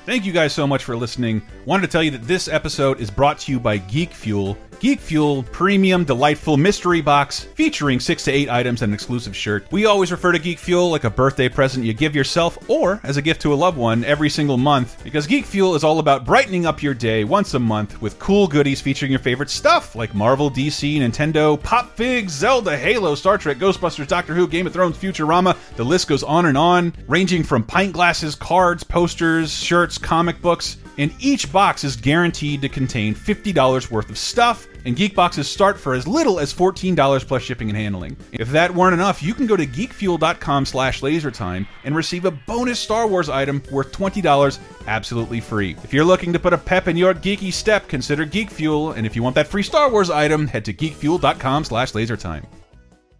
[0.08, 1.44] Thank you guys so much for listening.
[1.66, 4.58] Wanted to tell you that this episode is brought to you by Geek Fuel.
[4.80, 9.68] Geek Fuel premium delightful mystery box featuring 6 to 8 items and an exclusive shirt.
[9.72, 13.18] We always refer to Geek Fuel like a birthday present you give yourself or as
[13.18, 16.26] a gift to a loved one every single month because Geek Fuel is all about
[16.26, 20.16] brightening up your day once a month with cool goodies featuring your favorite stuff like
[20.16, 24.98] Marvel, DC, Nintendo, Pop Figs, Zelda, Halo, Star Trek, Ghostbusters, Doctor Who, Game of Thrones,
[24.98, 25.58] Futurama.
[25.76, 30.78] The list goes on and on, ranging from pint glasses, cards, posters, shirts, comic books,
[31.00, 35.80] and each box is guaranteed to contain $50 worth of stuff, and geek boxes start
[35.80, 38.18] for as little as $14 plus shipping and handling.
[38.34, 42.80] If that weren't enough, you can go to geekfuel.com slash lasertime and receive a bonus
[42.80, 45.76] Star Wars item worth $20 absolutely free.
[45.84, 49.06] If you're looking to put a pep in your geeky step, consider Geek Fuel, and
[49.06, 52.46] if you want that free Star Wars item, head to geekfuel.com slash lasertime.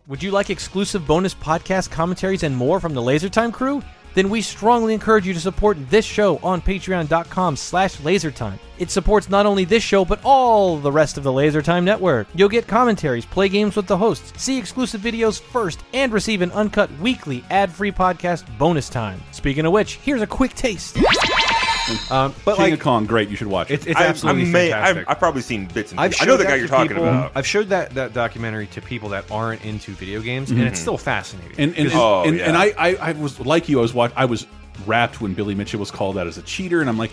[0.08, 3.84] Would you like exclusive bonus podcast commentaries and more from the LaserTime crew?
[4.14, 8.60] Then we strongly encourage you to support this show on patreon.com slash lasertime.
[8.78, 12.28] It supports not only this show, but all the rest of the LaserTime network.
[12.34, 16.52] You'll get commentaries, play games with the hosts, see exclusive videos first, and receive an
[16.52, 19.22] uncut weekly ad-free podcast bonus time.
[19.32, 20.98] Speaking of which, here's a quick taste.
[22.12, 23.76] Um, but King like, of Kong, great, you should watch it.
[23.76, 24.98] it's, it's I, absolutely I may, fantastic.
[25.08, 26.24] I've, I've probably seen bits and I've pieces.
[26.28, 27.32] I know the guy you're talking people- about.
[27.36, 30.98] I've showed that, that documentary to people that aren't into video games, and it's still
[30.98, 31.56] fascinating.
[31.58, 32.46] And and, Oh, and, yeah.
[32.48, 33.80] and I, I I was like you.
[33.80, 34.46] I was watch, I was
[34.86, 37.12] wrapped when Billy Mitchell was called out as a cheater, and I'm like,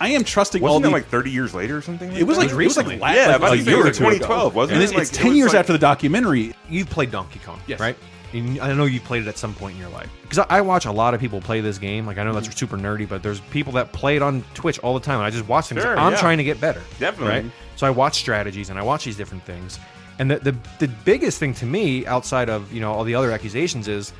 [0.00, 0.90] I am trusting all Wasn't the.
[0.90, 2.10] like 30 years later or something?
[2.10, 2.44] Like it was that?
[2.46, 4.46] like it was like, la- Yeah, like about a year it or was two 2012,
[4.52, 4.56] ago.
[4.56, 4.84] wasn't and it?
[4.86, 6.54] It's, Like, it's it ten was years like- after the documentary.
[6.68, 7.78] You've played Donkey Kong, Yes.
[7.80, 7.96] right?
[8.32, 10.10] And I know you've played it at some point in your life.
[10.22, 12.06] Because I, I watch a lot of people play this game.
[12.06, 12.56] Like I know that's Mm-hmm.
[12.56, 15.16] super nerdy, but there's people that play it on Twitch all the time.
[15.18, 15.78] And I just watch them.
[15.78, 16.18] Sure, I'm yeah.
[16.18, 16.80] trying to get better.
[16.98, 17.42] Definitely.
[17.42, 17.52] Right.
[17.76, 19.78] So I watch strategies and I watch these different things.
[20.18, 23.30] And the, the the biggest thing to me, outside of you know all the other
[23.32, 24.12] accusations, is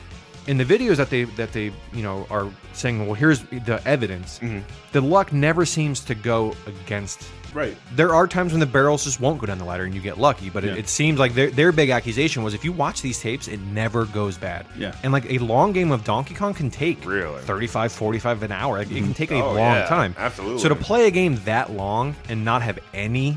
[0.46, 4.38] in the videos that they that they you know are saying, well, here's the evidence.
[4.40, 4.61] Mm-hmm.
[4.92, 7.22] The luck never seems to go against
[7.55, 7.76] Right.
[7.94, 10.16] there are times when the barrels just won't go down the ladder and you get
[10.16, 10.72] lucky, but Yeah.
[10.72, 13.61] it, it seems like their, their big accusation was if you watch these tapes, it
[13.61, 14.64] never goes bad.
[14.74, 14.94] Yeah.
[15.02, 17.42] And like a long game of Donkey Kong can take Really?
[17.42, 18.78] 35, 45 an hour.
[18.78, 20.14] Like, It can take a Oh, long yeah, time.
[20.16, 20.61] absolutely.
[20.62, 23.37] So to play a game that long and not have any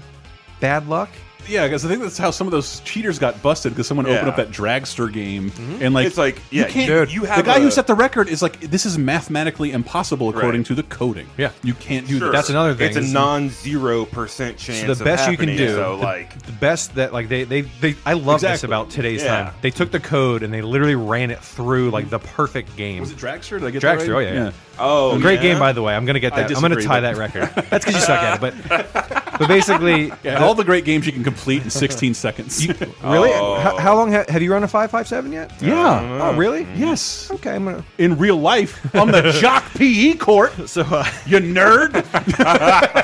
[0.62, 1.10] bad luck,
[1.48, 4.28] Yeah, because I think that's how some of those cheaters got busted because someone opened
[4.30, 5.84] up that dragster game mm-hmm.
[5.84, 6.88] and like It's like, yeah, you can't.
[6.88, 10.30] dude, you the have guy who set the record is like this is mathematically impossible
[10.30, 10.68] according Right.
[10.68, 11.28] to the coding.
[11.38, 11.52] Yeah.
[11.64, 12.28] you can't do Sure.
[12.32, 12.38] this.
[12.38, 12.96] That's another thing.
[12.98, 14.82] It's a non-zero percent chance.
[14.82, 17.44] So the of best you can do, So the, like, the best that like they
[17.44, 19.44] they, they I love this about today's Yeah.
[19.46, 19.54] time.
[19.62, 23.00] They took the code and they literally ran it through like the perfect game.
[23.02, 23.60] Was it dragster?
[23.60, 24.28] Did I get that Dragster, right?
[24.28, 24.52] oh, yeah, yeah.
[24.80, 25.42] Oh, Great yeah?
[25.54, 25.96] game, by the way.
[25.96, 26.52] I'm gonna get that.
[26.56, 27.50] I'm gonna tie that record.
[27.70, 28.42] That's because you suck at it.
[28.70, 32.68] But but basically, Yeah, all the great games you can complete in 16 seconds.
[33.04, 33.60] really, Oh.
[33.60, 35.52] how, how long ha- have you run a five five seven yet?
[35.62, 36.20] yeah.
[36.22, 36.68] Oh, really?
[36.76, 37.30] Yes.
[37.32, 37.84] Okay, I'm gonna.
[37.98, 41.94] In real life, on the jock PE court, So, uh, you nerd.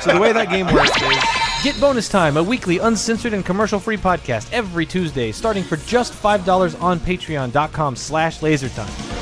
[0.02, 1.18] so the way that game works is
[1.62, 6.82] Get Bonus Time, a weekly uncensored and commercial-free podcast every Tuesday, starting for just $5
[6.82, 9.21] on patreon.com slash lasertime.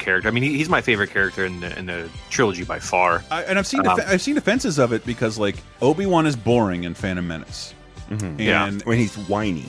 [0.01, 0.27] character.
[0.27, 3.23] I mean, he, he's my favorite character in the in the trilogy by far.
[3.31, 6.35] I, and I've seen Um, I've seen defenses of it because like Obi Wan is
[6.35, 7.73] boring in Phantom Menace,
[8.09, 8.69] and Yeah.
[8.83, 9.63] when he's whiny.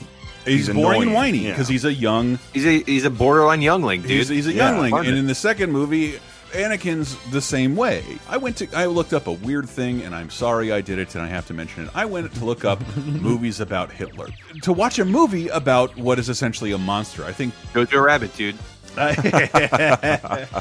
[0.45, 1.51] he's, He's boring and annoying, whiny yeah.
[1.51, 4.11] because he's a young He's a he's a borderline youngling, dude.
[4.11, 6.19] he's, he's a Yeah, youngling, love and in the second movie.
[6.53, 8.03] Anakin's the same way.
[8.29, 11.15] I went to I looked up a weird thing and I'm sorry I did it
[11.15, 11.89] and I have to mention it.
[11.95, 14.27] I went to look up movies about Hitler.
[14.61, 17.25] To watch a movie about what is essentially a monster.
[17.25, 18.55] I think Jojo Rabbit, dude.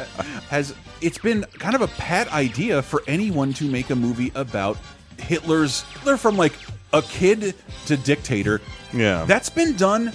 [0.48, 4.76] has it's been kind of a pat idea for anyone to make a movie about
[5.18, 6.52] Hitler's Hitler from like
[6.92, 7.54] a kid
[7.86, 8.60] to dictator.
[8.92, 9.24] Yeah.
[9.24, 10.12] That's been done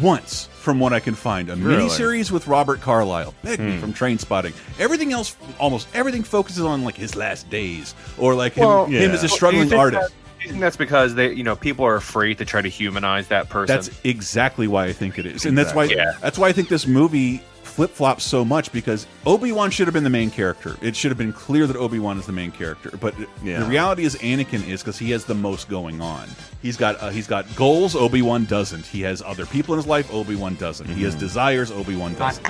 [0.00, 1.50] once from what I can find.
[1.50, 1.84] A Really?
[1.84, 3.80] miniseries with Robert Carlyle, Begbie hmm.
[3.80, 4.52] from Train Spotting.
[4.78, 8.92] Everything else almost everything focuses on like his last days or like him, Well, him
[8.92, 9.08] yeah.
[9.08, 10.14] as a struggling think artist.
[10.44, 12.68] That- do you think that's because they, you know, people are afraid to try to
[12.68, 13.74] humanize that person?
[13.74, 16.12] That's exactly why I think it is, and that's why Yeah.
[16.20, 19.94] that's why I think this movie flip flops so much because Obi Wan should have
[19.94, 20.76] been the main character.
[20.82, 23.60] It should have been clear that Obi Wan is the main character, but Yeah.
[23.60, 26.28] the reality is Anakin is because he has the most going on.
[26.60, 27.94] He's got uh, he's got goals.
[27.96, 28.86] Obi Wan doesn't.
[28.86, 30.12] He has other people in his life.
[30.12, 30.88] Obi Wan doesn't.
[30.88, 31.70] He has desires.
[31.70, 32.46] Obi Wan doesn't.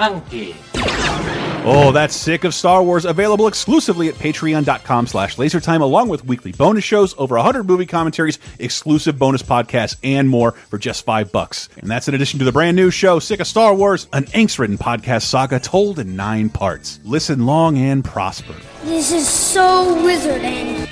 [1.66, 3.04] Oh, that's sick of Star Wars.
[3.06, 8.38] Available exclusively at patreon.com slash lasertime, along with weekly bonus shows, over 100 movie commentaries,
[8.58, 11.70] exclusive bonus podcasts, and more for just five bucks.
[11.78, 14.76] And that's in addition to the brand new show, Sick of Star Wars, an angst-ridden
[14.76, 16.63] podcast saga told in nine parts.
[17.05, 18.55] Listen long and prosper.
[18.85, 20.88] This is so wizarding.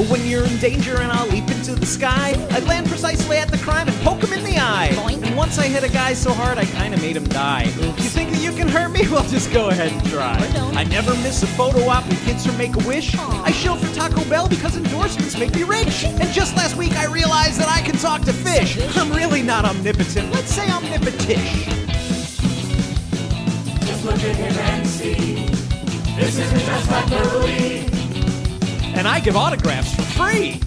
[0.00, 2.34] Know when you're in danger and I'll leap into the sky.
[2.50, 4.90] I land precisely at the crime and poke him in the eye.
[5.22, 7.64] And once I hit a guy so hard I kinda made him die.
[7.64, 9.00] You think that you can hurt me?
[9.10, 10.36] Well, just go ahead and try.
[10.76, 13.16] I never miss a photo op with kids from Make a Wish.
[13.18, 16.04] I shill for Taco Bell because endorsements make me rich.
[16.04, 18.78] And just last week I realized that I can talk to fish.
[18.96, 20.32] I'm really not omnipotent.
[20.32, 21.74] Let's say omnipotential.
[23.84, 24.86] Just look at him and
[29.20, 30.60] I give autographs for free.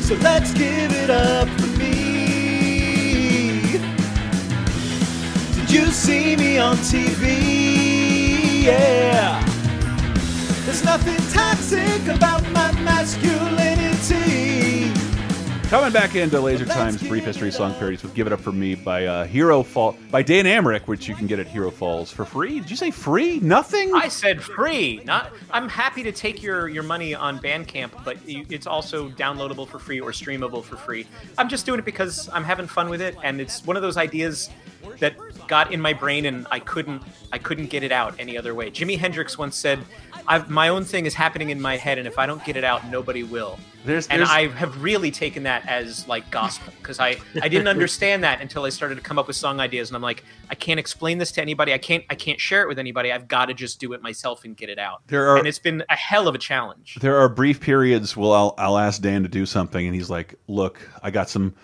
[0.00, 1.96] So let's give it up for me.
[5.54, 8.62] Did you see me on TV?
[8.62, 9.44] Yeah.
[10.64, 14.55] There's nothing toxic about my masculinity.
[15.68, 18.76] Coming back into Laser Time's Brief History Song Parodies with Give It Up For Me
[18.76, 22.24] by uh, Hero Fall, by Dan Amrich, which you can get at Hero Falls for
[22.24, 22.60] free.
[22.60, 23.40] Did you say free?
[23.40, 23.92] Nothing?
[23.92, 25.00] I said free.
[25.04, 25.32] Not.
[25.50, 29.80] I'm happy to take your your money on Bandcamp, but you, it's also downloadable for
[29.80, 31.04] free or streamable for free.
[31.36, 33.96] I'm just doing it because I'm having fun with it, and it's one of those
[33.96, 34.50] ideas
[35.00, 35.14] that
[35.48, 38.70] got in my brain, and I couldn't I couldn't get it out any other way.
[38.70, 39.78] Jimi Hendrix once said,
[40.28, 42.64] I've, "My own thing is happening in my head, and if I don't get it
[42.64, 46.98] out, nobody will." There's- and there's- I have really taken that as like gospel because
[46.98, 49.96] I I didn't understand that until I started to come up with song ideas, and
[49.96, 51.72] I'm like, I can't explain this to anybody.
[51.72, 53.12] I can't I can't share it with anybody.
[53.12, 55.02] I've got to just do it myself and get it out.
[55.06, 56.98] There are- and it's been a hell of a challenge.
[57.00, 60.34] there are brief periods where I'll, I'll ask Dan to do something, and he's like,
[60.48, 61.54] "Look, I got some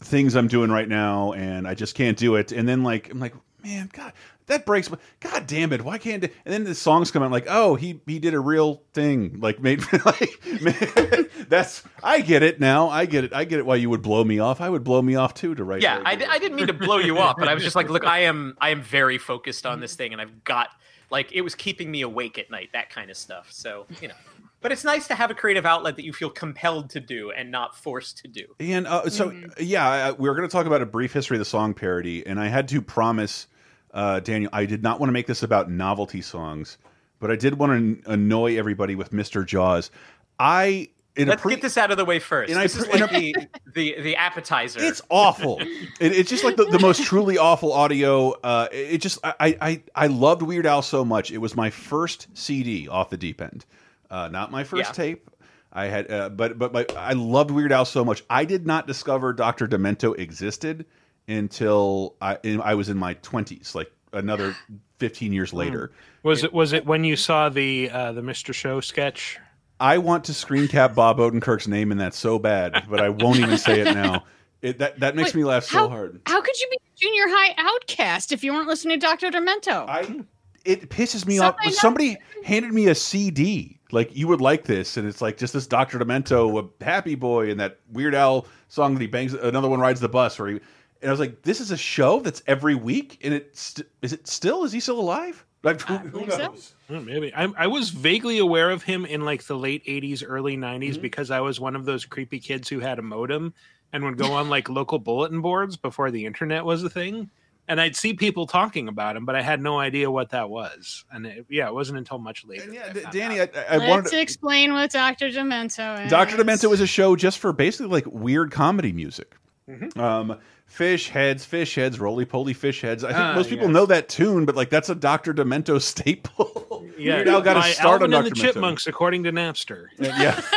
[0.00, 3.20] things I'm doing right now, and I just can't do it." And then like I'm
[3.20, 4.12] like, "Man, God,
[4.46, 5.82] that breaks my God damn it!
[5.82, 8.82] Why can't?" And then the songs come out like, "Oh, he he did a real
[8.92, 12.88] thing, like made like man, that's I get it now.
[12.88, 13.32] I get it.
[13.34, 13.66] I get it.
[13.66, 14.60] Why you would blow me off?
[14.60, 15.82] I would blow me off too to write.
[15.82, 16.02] Yeah.
[16.04, 18.20] I, I didn't mean to blow you up, but I was just like, look, I
[18.20, 20.68] am I am very focused on this thing, and I've got
[21.10, 23.48] like it was keeping me awake at night, that kind of stuff.
[23.52, 24.14] So you know,
[24.60, 27.50] but it's nice to have a creative outlet that you feel compelled to do and
[27.50, 28.46] not forced to do.
[28.58, 31.40] And uh, so, yeah, I, we are going to talk about a brief history of
[31.40, 33.46] the song parody, and I had to promise
[33.92, 36.78] uh, Daniel I did not want to make this about novelty songs,
[37.18, 39.44] but I did want to annoy everybody with Mr.
[39.44, 39.90] Jaws.
[40.38, 42.50] I in Let's a pre get this out of the way first.
[42.50, 43.36] And I This is pre- in like the,
[43.74, 44.80] the the appetizer.
[44.82, 45.60] it's awful.
[46.00, 48.30] It, it's just like the, the most truly awful audio.
[48.42, 51.30] Uh, it just I, I I loved Weird Al so much.
[51.30, 53.66] It was my first CD off the deep end,
[54.10, 54.92] uh, not my first Yeah.
[54.92, 55.30] tape.
[55.72, 58.24] I had, uh, but but my, I loved Weird Al so much.
[58.28, 60.84] I did not discover Doctor Demento existed
[61.28, 64.56] until I in, I was in my twenties, like another
[64.98, 65.92] fifteen years later.
[66.24, 68.52] Was it was it when you saw the uh, the Mr.
[68.52, 69.38] Show sketch?
[69.78, 73.38] I want to screen cap Bob Odenkirk's name in that so bad, but I won't
[73.38, 74.24] even say it now.
[74.60, 76.20] It, that that makes Wait, me laugh so how, hard.
[76.26, 79.30] How could you be a junior high outcast if you weren't listening to Dr.
[79.30, 79.88] Demento?
[79.88, 80.20] I
[80.66, 81.54] it pisses me off.
[81.62, 83.79] Something Somebody handed me a CD.
[83.92, 85.98] Like you would like this, and it's like just this Dr.
[85.98, 89.34] Demento, a Happy Boy, and that Weird Al song that he bangs.
[89.34, 90.60] Another one rides the bus, where he.
[91.02, 94.26] And I was like, "This is a show that's every week, and it's is it
[94.28, 94.64] still?
[94.64, 95.44] Is he still alive?
[95.62, 96.38] Like, who, who believe so.
[96.38, 96.74] knows?
[96.88, 100.56] Oh, maybe I, I was vaguely aware of him in like the late 80s early
[100.56, 101.02] 90s Mm-hmm.
[101.02, 103.52] because i was one of those creepy kids who had a modem
[103.92, 107.28] and would go on like local bulletin boards before the internet was a thing
[107.70, 111.04] and i'd see people talking about him but i had no idea what that was
[111.12, 113.56] and it, yeah it wasn't until much later And yeah, I D- found Danny, out.
[113.56, 115.28] I, I wanted Let's to, explain what Dr.
[115.30, 116.10] Demento is.
[116.10, 116.36] Dr.
[116.36, 119.34] Demento is a show just for basically like weird comedy music.
[119.68, 119.98] Mm-hmm.
[120.00, 123.04] Um, fish heads, fish heads, roly poly fish heads.
[123.04, 123.72] I think Ah, most people yes.
[123.74, 125.32] know that tune, but like that's a Dr.
[125.32, 126.84] Demento staple.
[126.98, 128.46] yeah Weird Al got to by start Alvin on and Dr.
[128.46, 130.40] the chipmunks according to napster Yeah.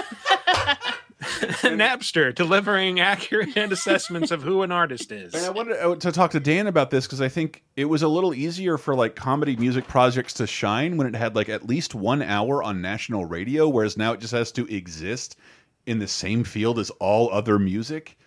[1.64, 6.32] napster delivering accurate assessments of who an artist is And I wanted uh, to talk
[6.32, 9.56] to Dan about this because I think it was a little easier for like comedy
[9.56, 13.68] music projects to shine when it had like at least one hour on national radio,
[13.68, 15.38] whereas now it just has to exist
[15.86, 18.18] in the same field as all other music.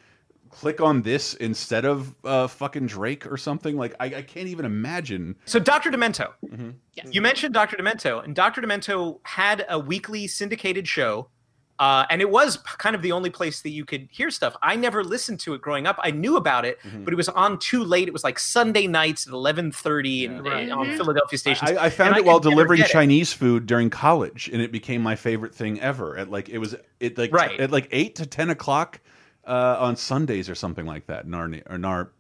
[0.51, 3.77] Click on this instead of uh, fucking Drake or something.
[3.77, 5.37] Like I, I can't even imagine.
[5.45, 5.90] So Dr.
[5.90, 6.33] Demento.
[6.95, 7.07] Yes.
[7.11, 7.77] You mentioned Dr.
[7.77, 8.62] Demento, and Dr.
[8.62, 11.29] Demento had a weekly syndicated show,
[11.79, 14.57] uh, and it was kind of the only place that you could hear stuff.
[14.62, 15.99] I never listened to it growing up.
[16.03, 18.09] I knew about it, but it was on too late.
[18.09, 20.71] It was like Sunday nights at eleven thirty and Right.
[20.71, 21.71] on Philadelphia stations.
[21.71, 22.93] I, I found and it while delivering get it.
[22.93, 26.17] Chinese food during college, and it became my favorite thing ever.
[26.17, 27.59] At like it was it like Right.
[27.61, 29.01] at like eight to ten o'clock
[29.47, 31.25] uh, on Sundays or something like that.
[31.25, 32.11] In our, in our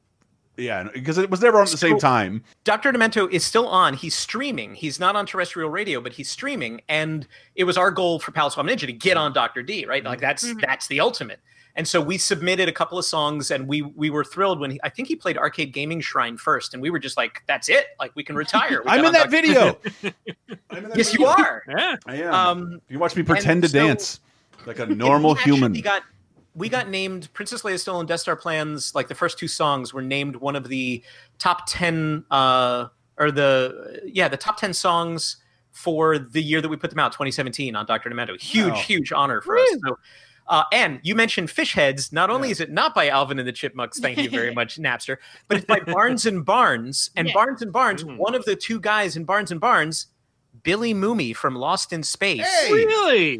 [0.56, 2.42] yeah, because it was never on at the same time.
[2.64, 2.92] Dr.
[2.92, 3.94] Demento is still on.
[3.94, 4.74] He's streaming.
[4.74, 6.80] He's not on terrestrial radio, but he's streaming.
[6.88, 9.62] And it was our goal for Palette-Swap Ninja to get on Dr.
[9.62, 10.02] D, right?
[10.04, 11.40] Like that's that's the ultimate.
[11.74, 14.80] And so we submitted a couple of songs, and we we were thrilled when he,
[14.82, 17.88] I think he played Arcade Gaming Shrine first, and we were just like, "That's it!
[18.00, 19.76] Like we can retire." We I'm in that video.
[20.70, 21.64] I'm in that Yes, you are.
[21.68, 22.32] yeah I am.
[22.34, 24.20] Um, you watch me pretend to so- dance
[24.64, 25.80] like a normal we actually human.
[25.80, 26.02] Got,
[26.56, 28.94] we got named Princess Leia Stolen Death Star Plans.
[28.94, 31.04] Like the first two songs were named one of the
[31.38, 32.86] top ten, uh,
[33.18, 35.36] or the yeah, the top ten songs
[35.70, 38.40] for the year that we put them out, 2017, on Doctor Demento.
[38.40, 38.74] Huge, Wow.
[38.76, 39.68] huge honor for us.
[39.86, 39.98] So.
[40.48, 42.12] Uh, and you mentioned Fish Heads.
[42.12, 45.16] Not only is it not by Alvin and the Chipmunks, thank you very much, Napster,
[45.48, 47.10] but it's by Barnes and Barnes.
[47.16, 47.34] And Yeah.
[47.34, 48.16] Barnes and Barnes, Mm.
[48.16, 50.06] one of the two guys in Barnes and Barnes,
[50.62, 52.46] Billy Mumy from Lost in Space.
[52.46, 52.72] Hey!
[52.72, 53.38] really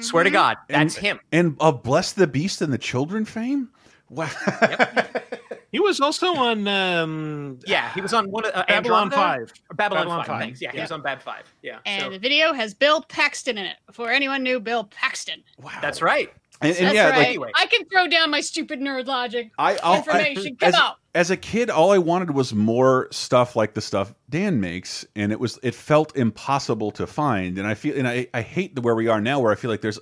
[0.00, 1.20] Swear to God, that's And- him.
[1.32, 3.68] and of Bless the Beast and the Children fame.
[4.08, 4.28] Wow.
[5.72, 9.46] he was also on um Yeah, he was on one of uh, babylon Andromeda?
[9.48, 10.26] 5 Babylon, Babylon 5.
[10.26, 10.62] 5, Thanks.
[10.62, 11.54] Yeah, he was on Bab 5.
[11.62, 11.78] Yeah.
[11.86, 13.76] And so- the video has Bill Paxton in it.
[13.86, 15.42] Before anyone knew Bill Paxton.
[15.62, 15.72] wow.
[15.80, 16.30] that's right.
[16.62, 17.18] And, and That's yeah, right.
[17.18, 17.50] like anyway.
[17.54, 19.50] I can throw down my stupid nerd logic.
[19.58, 20.96] I, I'll, Information, I, come as, out.
[21.16, 25.32] As a kid, all I wanted was more stuff like the stuff Dan makes, and
[25.32, 27.58] it was it felt impossible to find.
[27.58, 29.70] And I feel, and I, I hate the where we are now, where I feel
[29.70, 29.98] like there's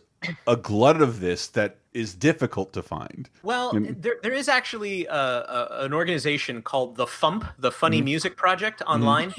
[0.47, 3.29] a glut of this that is difficult to find.
[3.43, 4.03] Well, Mm.
[4.03, 8.05] there, there is actually uh a, an organization called the FUMP, the Funny Mm-hmm.
[8.07, 9.33] Music Project online.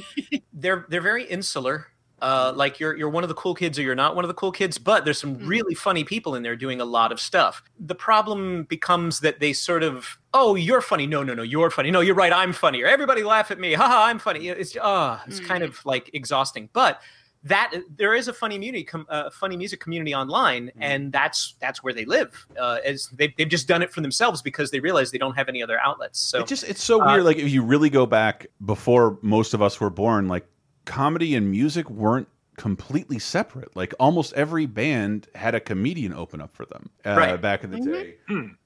[0.54, 1.88] they're they're very insular.
[2.26, 4.34] Uh, like you're you're one of the cool kids or you're not one of the
[4.34, 5.48] cool kids, but there's some Mm-hmm.
[5.48, 7.62] really funny people in there doing a lot of stuff.
[7.80, 11.06] The problem becomes that they sort of, oh, you're funny.
[11.06, 11.92] No, no, no, you're funny.
[11.92, 12.34] No, you're right.
[12.34, 12.82] I'm funny.
[12.84, 13.74] Or everybody laugh at me.
[13.74, 14.48] Haha, I'm funny.
[14.50, 15.68] It's uh, it's kind Mm.
[15.68, 16.70] of like exhausting.
[16.74, 17.00] But
[17.44, 20.82] that there is a funny community, com, uh, funny music community online, Mm-hmm.
[20.92, 22.32] and that's that's where they live.
[22.60, 25.48] Uh, as they've, they've just done it for themselves because they realize they don't have
[25.48, 26.20] any other outlets.
[26.20, 27.24] So it just it's so uh, weird.
[27.30, 30.48] Like if you really go back before most of us were born, like
[30.86, 33.76] comedy and music weren't completely separate.
[33.76, 37.42] Like almost every band had a comedian open up for them uh, Right.
[37.42, 37.92] back in the Mhm.
[37.92, 38.16] day,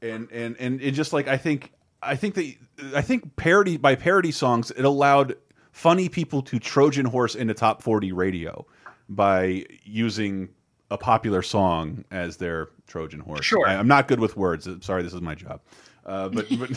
[0.02, 1.72] and and and it just like I think
[2.04, 2.54] I think that
[2.96, 5.36] I think parody by parody songs it allowed
[5.72, 8.66] funny people to Trojan horse into top forty radio
[9.10, 10.50] by using
[10.92, 13.46] a popular song as their Trojan horse.
[13.46, 13.68] Sure.
[13.68, 14.66] I, I'm not good with words.
[14.68, 15.62] I'm sorry, this is my job.
[16.10, 16.72] Uh, but, but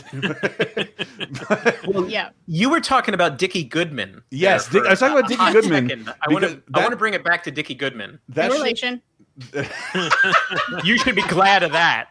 [2.07, 2.29] Yeah.
[2.47, 4.21] you were talking about Dickie Goodman.
[4.29, 6.13] Yes, there Dick- I was talking about a Dickie hot Goodman second.
[6.21, 8.19] I want to I want to bring it back to Dickie Goodman.
[8.29, 9.01] that No relation.
[10.83, 12.09] You should be glad of that.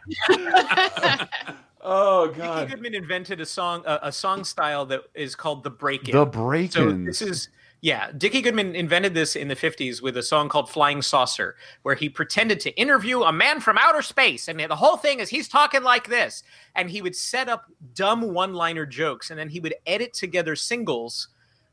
[1.80, 5.70] oh Dickie god, Goodman invented a song a, a song style that is called the
[5.70, 6.12] break-in.
[6.16, 7.06] the So break-ins.
[7.06, 7.48] this is
[7.82, 11.96] yeah, Dickie Goodman invented this in the 50s with a song called Flying Saucer, where
[11.96, 14.46] he pretended to interview a man from outer space.
[14.46, 16.44] And the whole thing is he's talking like this.
[16.76, 20.54] And he would set up dumb one liner jokes and then he would edit together
[20.54, 21.26] singles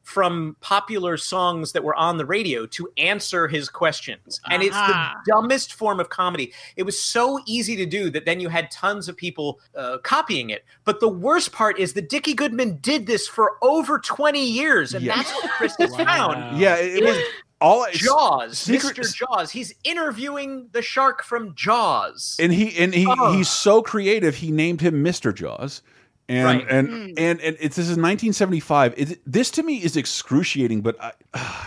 [0.10, 4.42] from popular songs that were on the radio to answer his questions.
[4.50, 6.52] And it's the dumbest form of comedy.
[6.76, 10.50] It was so easy to do that then you had tons of people uh, copying
[10.50, 10.66] it.
[10.84, 14.96] But the worst part is that Dickie Goodman did this for over 20 years.
[14.96, 15.18] And Yeah.
[15.18, 16.58] that's what Chris has found.
[16.60, 17.18] Yeah, it, it was
[17.62, 19.14] all Jaws, Secret- Mr.
[19.16, 19.52] Jaws.
[19.52, 22.36] He's interviewing the shark from Jaws.
[22.40, 23.34] and he and he Oh.
[23.34, 24.36] he's so creative.
[24.36, 25.82] He named him Mister Jaws,
[26.30, 26.66] and Right.
[26.70, 27.14] and, Mm.
[27.18, 28.94] and and it's this is 1975.
[28.96, 30.82] It, this to me is excruciating.
[30.82, 31.12] But I,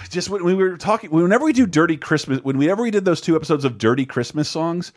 [0.08, 3.20] just when we were talking, whenever we do Dirty Christmas, when whenever we did those
[3.20, 4.92] two episodes of Dirty Christmas songs.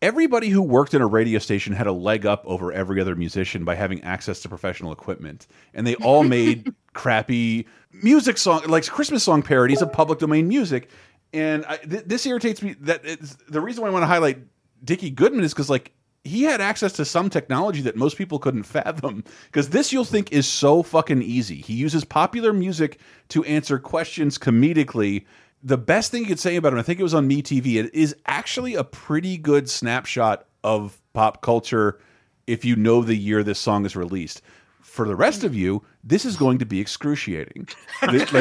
[0.00, 3.64] Everybody who worked in a radio station had a leg up over every other musician
[3.64, 9.24] by having access to professional equipment, and they all made crappy music song like Christmas
[9.24, 10.88] song parodies of public domain music.
[11.32, 12.76] And I, th this irritates me.
[12.82, 14.38] That it's, the reason why I want to highlight
[14.84, 15.90] Dickie Goodman is because like
[16.24, 19.24] he had access to some technology that most people couldn't fathom.
[19.46, 21.60] Because this you'll think is so fucking easy.
[21.60, 22.98] He uses popular music
[23.28, 25.24] to answer questions comedically.
[25.62, 27.94] The best thing you could say about him, I think it was on MeTV, it
[27.94, 31.98] is actually a pretty good snapshot of pop culture
[32.46, 34.42] if you know the year this song is released.
[34.80, 37.68] For the rest of you, this is going to be excruciating.
[38.02, 38.32] Like,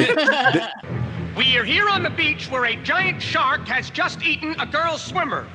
[1.36, 4.98] We are here on the beach where a giant shark has just eaten a girl
[4.98, 5.48] swimmer.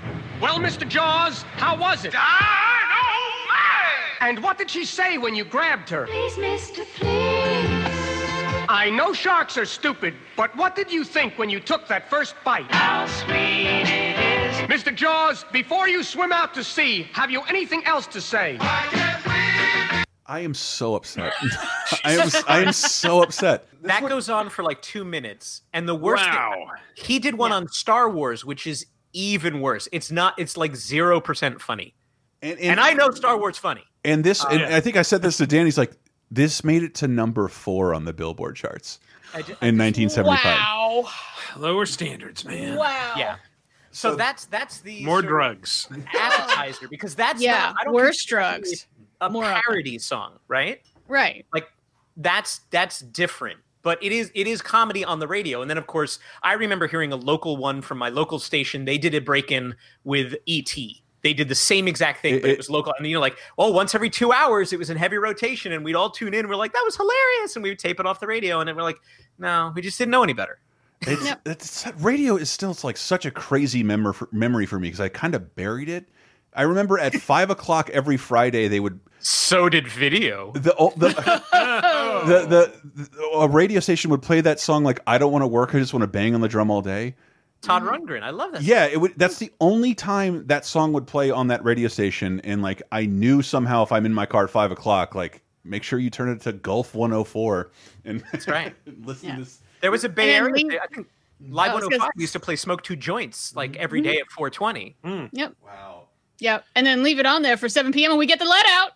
[0.42, 0.88] Well, Mr.
[0.88, 2.14] Jaws, how was it?
[4.20, 6.06] And what did she say when you grabbed her?
[6.08, 7.06] Please, mister, please.
[8.68, 12.34] I know sharks are stupid, but what did you think when you took that first
[12.44, 12.66] bite?
[12.72, 14.56] How sweet it is.
[14.68, 14.92] Mr.
[14.92, 18.56] Jaws, before you swim out to sea, have you anything else to say?
[18.60, 21.34] I am so upset.
[22.04, 23.68] I am I am so upset.
[23.82, 25.62] that goes on for like two minutes.
[25.72, 26.66] And the worst thing- Wow.
[26.94, 29.88] he did one on Star Wars, which is even worse.
[29.92, 31.94] It's not, it's like 0% funny.
[32.42, 33.84] And, And I know Star Wars funny.
[34.04, 34.76] and this uh, and yeah.
[34.76, 35.92] I think I said this to Danny's like
[36.30, 38.98] this made it to number 4 on the Billboard charts
[39.32, 40.44] I ju- in 1975.
[40.44, 41.08] Wow.
[41.56, 42.76] Lower standards, man.
[42.76, 43.14] Wow.
[43.16, 43.36] Yeah.
[43.94, 45.86] So, that's that's the More drugs.
[46.14, 48.86] appetizer because that's Yeah, not, I don't worse drugs.
[49.20, 49.62] a More of it.
[49.66, 50.80] parody song, right?
[51.08, 51.44] Right.
[51.52, 51.70] Like
[52.16, 53.60] that's that's different.
[53.82, 56.86] But it is it is comedy on the radio, and then of course I remember
[56.86, 58.84] hearing a local one from my local station.
[58.84, 59.74] They did a break in
[60.04, 60.72] with ET.
[61.22, 62.92] They did the same exact thing, It- but it, it- was local.
[62.98, 65.84] And you know, like, oh, once every two hours, it was in heavy rotation, and
[65.84, 66.48] we'd all tune in.
[66.48, 68.74] We're like, that was hilarious, and we would tape it off the radio, and then
[68.76, 68.98] we're like,
[69.38, 70.58] no, we just didn't know any better.
[71.02, 71.40] It's, Yep.
[71.46, 75.08] it's radio is still like such a crazy memor for, memory for me because I
[75.08, 76.08] kind of buried it.
[76.54, 80.52] I remember at five o'clock every Friday they would So did video.
[80.52, 85.18] the oh, the, the, the the a radio station would play that song like I
[85.18, 87.14] don't want to work I just want to bang on the drum all day.
[87.62, 88.62] Todd Rundgren, I love that.
[88.62, 89.14] Yeah, it would.
[89.16, 93.06] That's the only time that song would play on that radio station, and like I
[93.06, 96.28] knew somehow if I'm in my car at five o'clock, like make sure you turn
[96.28, 97.70] it to Gulf 104
[98.04, 98.74] and That's right.
[99.04, 99.34] listen Yeah.
[99.36, 99.60] to this.
[99.80, 100.50] There was a Bay Area.
[100.52, 104.00] we- I think oh, Live I 105 used to play "Smoke Two Joints" like every
[104.00, 104.10] mm-hmm.
[104.10, 104.96] day at 420.
[105.04, 105.30] Mm.
[105.32, 105.54] Yep.
[105.64, 106.08] Wow.
[106.38, 106.64] Yep.
[106.74, 108.10] And then leave it on there for 7 p.m.
[108.10, 108.92] and we get the let out.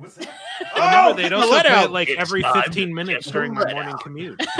[0.00, 0.28] What's that?
[0.74, 1.84] Remember, they'd the also let play out.
[1.86, 4.02] it like It's every 15 minutes during my morning out.
[4.02, 4.40] commute.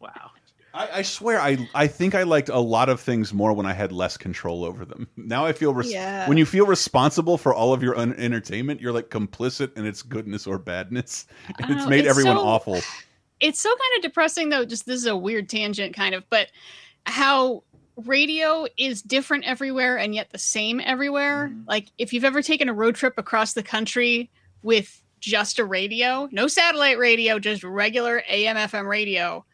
[0.00, 0.30] Wow.
[0.72, 3.72] I, I swear, I I think I liked a lot of things more when I
[3.72, 5.08] had less control over them.
[5.16, 6.28] Now I feel res Yeah.
[6.28, 10.02] when you feel responsible for all of your un entertainment, you're like complicit in its
[10.02, 11.26] goodness or badness,
[11.58, 12.80] and it's Oh, made it's everyone so- awful.
[13.40, 14.64] It's so kind of depressing though.
[14.64, 16.48] Just this is a weird tangent kind of, but
[17.06, 17.64] how
[18.04, 21.48] radio is different everywhere and yet the same everywhere.
[21.48, 21.68] Mm-hmm.
[21.68, 24.30] Like if you've ever taken a road trip across the country
[24.62, 29.44] with just a radio, no satellite radio, just regular AM FM radio.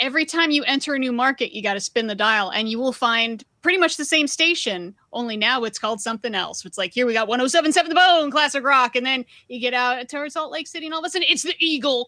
[0.00, 2.78] Every time you enter a new market, you got to spin the dial and you
[2.78, 6.66] will find pretty much the same station, only now it's called something else.
[6.66, 10.06] It's like here we got 1077 The Bone, classic rock, and then you get out
[10.10, 12.06] towards Salt Lake City and all of a sudden it's the Eagle.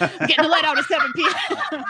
[0.00, 1.84] Getting the light out at 7 p.m.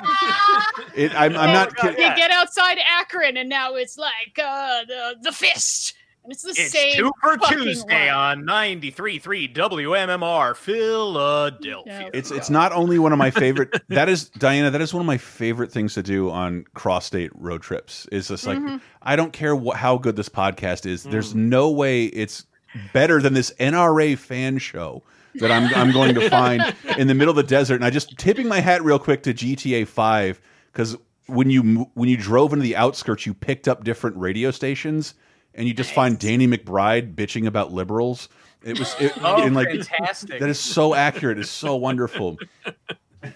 [0.95, 1.99] It, I'm, I'm not kidding.
[1.99, 5.95] You get outside Akron and now it's like uh, the the fist,
[6.29, 6.93] and it's the It's same.
[6.95, 8.15] Super fucking Tuesday one.
[8.15, 11.83] on 93.3 WMMR Philadelphia.
[12.05, 12.11] Yeah.
[12.13, 13.83] It's it's not only one of my favorite.
[13.89, 14.71] that is Diana.
[14.71, 18.07] That is one of my favorite things to do on cross state road trips.
[18.13, 18.77] Is just like Mm-hmm.
[19.03, 21.05] I don't care what how good this podcast is.
[21.05, 21.49] There's Mm.
[21.49, 22.45] no way it's
[22.93, 25.03] better than this NRA fan show
[25.37, 26.63] that I'm I'm going to find
[26.99, 27.77] in the middle of the desert.
[27.77, 30.41] And I just tipping my hat real quick to GTA Five
[30.73, 30.95] because
[31.27, 35.15] when you when you drove into the outskirts, you picked up different radio stations.
[35.59, 38.29] And you just find Danny McBride bitching about liberals.
[38.63, 40.39] It was it, Oh, and like fantastic.
[40.39, 41.37] that is so accurate.
[41.39, 42.39] It's so wonderful.
[43.23, 43.35] but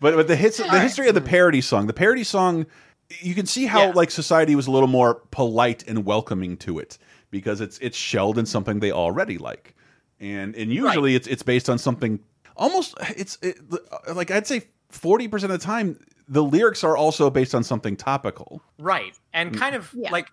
[0.00, 1.86] but the hits the history of the parody song.
[1.86, 2.66] The parody song,
[3.20, 3.92] you can see how Yeah.
[3.94, 6.98] like society was a little more polite and welcoming to it
[7.30, 9.74] because it's it's shelled in something they already like,
[10.20, 12.18] and and usually it's it's based on something
[12.56, 13.58] almost it's it,
[14.14, 15.98] like I'd say forty percent of the time
[16.30, 18.60] the lyrics are also based on something topical.
[18.78, 19.16] Right.
[19.32, 20.10] And kind of Yeah.
[20.10, 20.28] like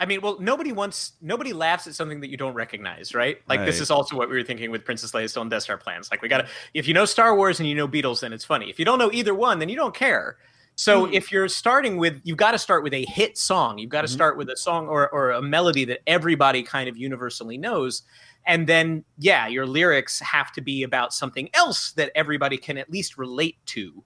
[0.00, 3.36] I mean, well, nobody wants nobody laughs at something that you don't recognize, right?
[3.48, 5.76] Like this is also what we were thinking with Princess Leia still in Death Star
[5.76, 6.10] plans.
[6.10, 8.70] Like we gotta if you know Star Wars and you know Beatles, then it's funny.
[8.70, 10.38] If you don't know either one, then you don't care.
[10.74, 11.12] So Hmm.
[11.12, 13.76] if you're starting with you've got to start with a hit song.
[13.78, 14.12] You've got to Mhm.
[14.12, 18.02] start with a song or, or a melody that everybody kind of universally knows.
[18.46, 22.88] And then yeah, your lyrics have to be about something else that everybody can at
[22.90, 24.02] least relate to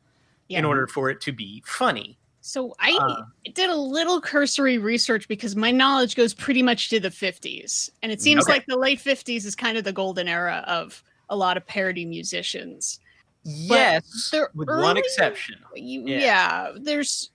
[0.49, 2.18] in order for it to be funny.
[2.47, 3.22] So I Uh.
[3.55, 7.88] did a little cursory research because my knowledge goes pretty much to the 50s.
[8.03, 8.53] And it seems Okay.
[8.53, 12.05] like the late 50s is kind of the golden era of a lot of parody
[12.05, 13.01] musicians.
[13.45, 15.57] Yes, with one exception.
[15.74, 16.18] You, Yeah.
[16.18, 16.72] yeah.
[16.76, 17.30] there's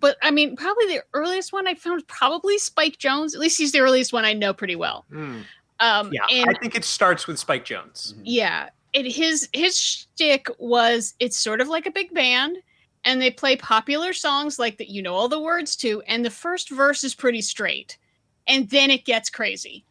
[0.00, 3.34] but I mean probably the earliest one I found probably Spike Jones.
[3.34, 5.04] At least he's the earliest one I know pretty well.
[5.10, 5.42] Hmm.
[5.80, 8.14] Um Yeah, and I think it starts with Spike Jones.
[8.24, 12.56] yeah, it his his shtick was it's sort of like a big band,
[13.04, 16.30] and they play popular songs like that you know all the words to, and the
[16.30, 17.98] first verse is pretty straight,
[18.46, 19.84] and then it gets crazy.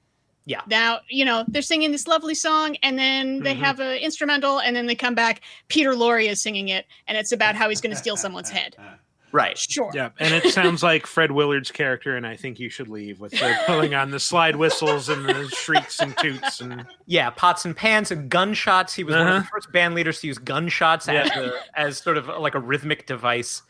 [0.46, 0.62] Yeah.
[0.68, 3.60] Now you know they're singing this lovely song, and then they Mhm.
[3.60, 5.42] have an instrumental, and then they come back.
[5.70, 8.78] Peter Lorre is singing it, and it's about how he's going to steal someone's head.
[9.34, 9.58] Right.
[9.58, 9.92] Sure.
[9.94, 13.32] Yeah, and it sounds like Fred Willard's character, and I think you should leave with
[13.32, 17.76] the pulling on the slide whistles and the shrieks and toots and Yeah, pots and
[17.76, 18.94] pans and gunshots.
[18.94, 19.50] He was one of the Uh-huh.
[19.52, 23.64] first band leaders to use gunshots as a, as sort of like a rhythmic device.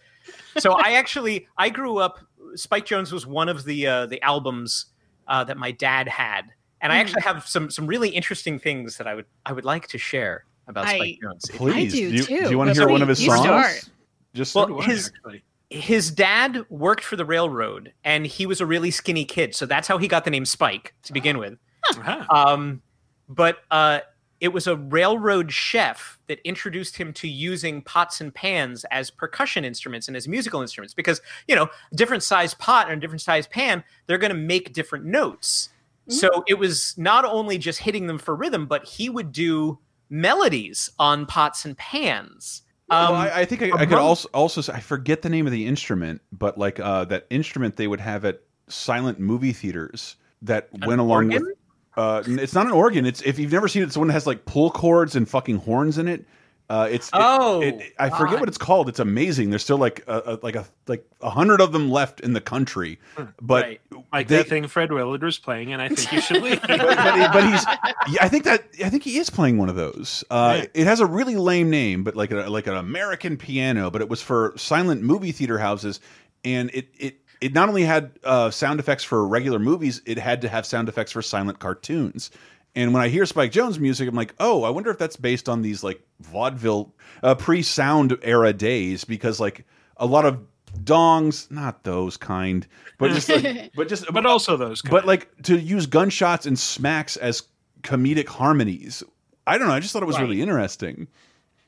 [0.57, 2.19] So I actually I grew up.
[2.55, 4.87] Spike Jones was one of the uh, the albums
[5.29, 6.43] uh, that my dad had,
[6.81, 9.87] and I actually have some some really interesting things that I would I would like
[9.87, 11.45] to share about I- Spike Jones.
[11.49, 12.41] If- Please, do you, too.
[12.43, 13.41] do you want to hear one of his you songs?
[13.43, 13.89] start.
[14.35, 15.43] Just Well, So do I, his- actually.
[15.73, 19.87] His dad worked for the railroad and he was a really skinny kid so that's
[19.87, 21.57] how he got the name spike to begin with.
[21.97, 22.25] Uh-huh.
[22.29, 22.81] um,
[23.27, 23.99] but uh,
[24.39, 29.65] it was a railroad chef that introduced him to using pots and pans as percussion
[29.65, 33.47] instruments and as musical instruments because you know different size pot and a different size
[33.47, 35.69] pan they're going to make different notes.
[36.09, 40.91] So it was not only just hitting them for rhythm but he would do melodies
[40.99, 42.61] on pots and pans
[42.93, 45.45] well, Um, I, I think I, I could also also say, I forget the name
[45.45, 50.15] of the instrument, but like uh, that instrument they would have at silent movie theaters
[50.41, 51.45] that went along organ?
[51.45, 51.57] with.
[51.95, 53.05] Uh, it's not an organ.
[53.05, 55.57] It's if you've never seen it, it's one that has like pull cords and fucking
[55.57, 56.25] horns in it.
[56.69, 58.39] Uh, it's it- Oh, it- I forget God.
[58.39, 58.87] what it's called.
[58.89, 59.49] It's amazing.
[59.49, 62.41] There's still like a, a, like a like a hundred of them left in the
[62.41, 62.99] country,
[63.41, 63.81] but Right.
[64.11, 66.61] Like that- they think Fred Willard was playing, and I think you should leave.
[66.61, 67.65] but, but, he's
[68.09, 70.23] yeah, I think that I think he is playing one of those.
[70.29, 70.65] Uh, Yeah.
[70.73, 73.91] It has a really lame name, but like a, like an American piano.
[73.91, 75.99] But it was for silent movie theater houses,
[76.45, 80.41] and it it it not only had uh, sound effects for regular movies, it had
[80.41, 82.31] to have sound effects for silent cartoons.
[82.75, 85.47] And when I hear Spike Jones music, I'm like, oh, I wonder if that's based
[85.47, 89.65] on these like vaudeville uh, pre-sound era days because like
[89.97, 90.39] a lot of
[90.83, 92.65] dongs, not those kind,
[92.97, 94.81] but just like, but just but also those.
[94.81, 94.91] Kind.
[94.91, 97.43] but like to use gunshots and smacks as
[97.83, 99.03] comedic harmonies.
[99.45, 99.73] I don't know.
[99.75, 100.23] I just thought it was Right.
[100.23, 101.07] really interesting.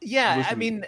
[0.02, 0.86] Yeah, I mean,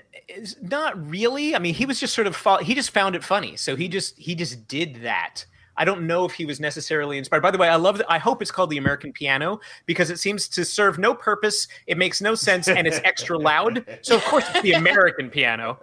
[0.61, 1.55] not really.
[1.55, 3.88] I mean, he was just sort of fo- he just found it funny, so he
[3.88, 5.45] just he just did that.
[5.78, 7.41] I don't know if he was necessarily inspired.
[7.41, 8.11] By the way, I love that.
[8.11, 11.67] I hope it's called the American piano because it seems to serve no purpose.
[11.86, 13.86] It makes no sense, and it's extra loud.
[14.01, 15.80] So of course it's the American piano,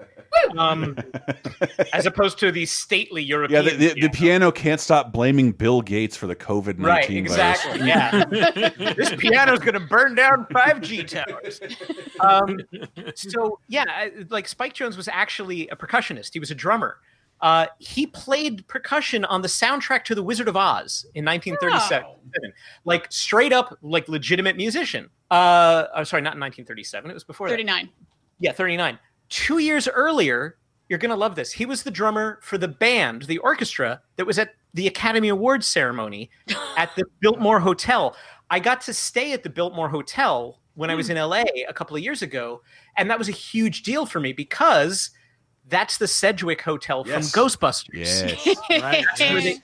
[0.59, 0.97] um,
[1.92, 3.64] as opposed to the stately European.
[3.64, 4.11] the, the, the piano.
[4.12, 7.64] piano can't stop blaming Bill Gates for the COVID nineteen Right, virus.
[7.64, 7.86] exactly.
[7.88, 11.61] Yeah, this piano's going to burn down 5G towers.
[12.20, 12.59] Um,
[13.14, 16.30] so yeah, like Spike Jones was actually a percussionist.
[16.32, 16.99] He was a drummer.
[17.41, 22.09] Uh, he played percussion on the soundtrack to The Wizard of Oz in 1937.
[22.85, 25.11] Like straight up, like legitimate musician.
[25.30, 27.11] Uh, I'm sorry, not in 1937.
[27.11, 27.53] It was before that.
[27.53, 27.91] 39.
[28.39, 28.99] Yeah, 39.
[29.28, 30.57] Two years earlier,
[30.89, 31.53] you're going to love this.
[31.53, 35.66] He was the drummer for the band, the orchestra that was at the Academy Awards
[35.66, 36.30] ceremony
[36.76, 38.16] at the Biltmore Hotel.
[38.51, 41.97] I got to stay at the Biltmore Hotel when I was in LA a couple
[41.97, 42.62] of years ago.
[42.97, 45.11] And that was a huge deal for me because
[45.68, 47.30] that's the Sedgwick Hotel Yes.
[47.32, 47.94] from Ghostbusters.
[47.94, 48.56] Yes.
[48.70, 49.04] Right.
[49.18, 49.58] They-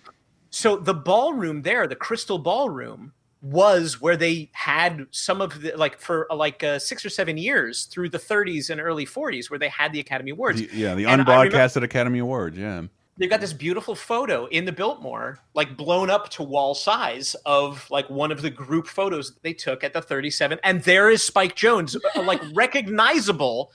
[0.53, 5.99] so the ballroom there, the Crystal Ballroom, was where they had some of the like
[6.01, 9.69] for like uh, six or seven years through the 30s and early 40s, where they
[9.69, 10.61] had the Academy Awards.
[10.61, 12.59] The- yeah, the And I remember- unbroadcasted Academy Awards.
[12.59, 12.83] Yeah.
[13.17, 17.87] They've got this beautiful photo in the Biltmore, like blown up to wall size of
[17.91, 20.59] like one of the group photos that they took at the 37.
[20.65, 23.73] And there is Spike Jones, uh, like recognizable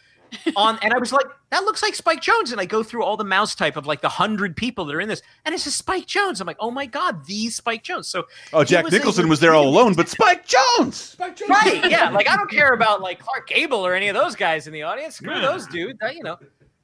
[0.55, 2.51] on, and I was like, that looks like Spike Jones.
[2.51, 5.01] And I go through all the mouse type of like the hundred people that are
[5.01, 6.41] in this, and it's just Spike Jones.
[6.41, 8.07] I'm like, oh my god, the Spike Jones.
[8.07, 10.95] So Oh, Jack was a Nicholson was there all alone, but Spike Jones.
[10.95, 11.49] Spike Jones.
[11.49, 14.67] right yeah like i don't care about like clark gable or any of those guys
[14.67, 15.41] in the audience screw Yeah.
[15.41, 16.37] those dudes that, you know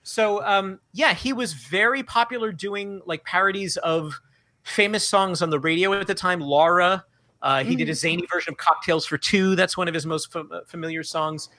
[0.03, 4.19] so um yeah he was very popular doing like parodies of
[4.63, 7.03] famous songs on the radio at the time laura
[7.41, 10.31] uh, he did a zany version of cocktails for two that's one of his most
[10.31, 11.49] fam- familiar songs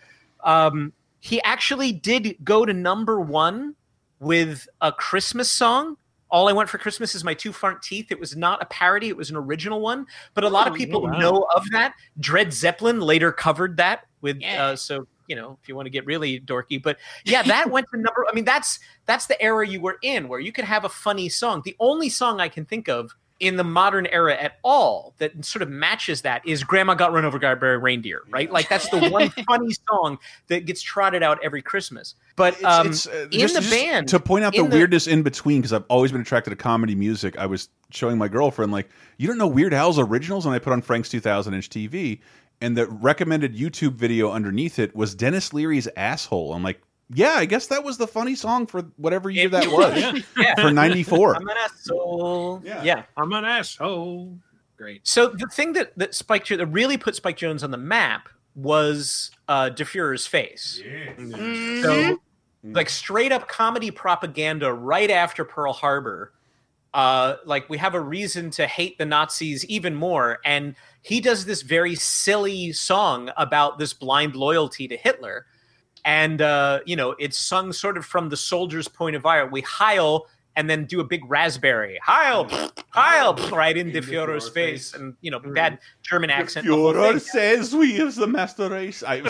[0.44, 0.92] um
[1.22, 3.76] he actually did go to number one
[4.18, 5.96] with a christmas song
[6.32, 8.10] all I want for Christmas is my two front teeth.
[8.10, 10.06] It was not a parody; it was an original one.
[10.32, 11.18] But a lot of Oh, people wow.
[11.18, 11.94] know of that.
[12.18, 14.40] Dred Zeppelin later covered that with.
[14.40, 14.68] Yeah.
[14.68, 16.96] Uh, so you know, if you want to get really dorky, but
[17.26, 18.26] yeah, that went to number.
[18.28, 21.28] I mean, that's that's the era you were in, where you could have a funny
[21.28, 21.60] song.
[21.66, 25.62] The only song I can think of in the modern era at all that sort
[25.62, 28.50] of matches that is "Grandma Got Run Over by a Reindeer," right?
[28.50, 32.14] Like that's the one funny song that gets trotted out every Christmas.
[32.36, 35.06] But um, it's, uh, in just- the just band, to point out the the- weirdness
[35.06, 37.36] in between because I've always been attracted to comedy music.
[37.36, 38.88] I was showing my girlfriend like,
[39.18, 42.20] you don't know Weird Al's originals, and I put on Frank's 2000 inch TV,
[42.60, 46.54] and the recommended YouTube video underneath it was Denis Leary's asshole.
[46.54, 46.80] I'm like,
[47.14, 50.54] yeah, I guess that was the funny song for whatever year that was yeah.
[50.60, 51.36] for '94.
[51.36, 52.62] I'm an asshole.
[52.64, 52.82] Yeah.
[52.82, 53.02] yeah.
[53.16, 54.38] I'm an asshole.
[54.76, 55.06] Great.
[55.06, 59.30] So the thing that that Spike that really put Spike Jones on the map was
[59.48, 60.82] uh, De Fuhrer's face.
[61.18, 61.82] Mhm.
[61.82, 62.18] So
[62.64, 66.32] like straight up comedy propaganda right after Pearl Harbor.
[66.94, 71.46] Uh, like we have a reason to hate the Nazis even more, and he does
[71.46, 75.46] this very silly song about this blind loyalty to Hitler,
[76.04, 79.48] and uh, you know it's sung sort of from the soldier's point of view.
[79.50, 80.26] We heil
[80.56, 82.84] and then do a big raspberry heil, mm.
[82.90, 83.50] heil, mm.
[83.52, 85.54] right in the Führer's face, and you know mm.
[85.54, 86.66] bad German accent.
[86.68, 89.02] Oh, the Führer says we is the master race.
[89.02, 89.20] I,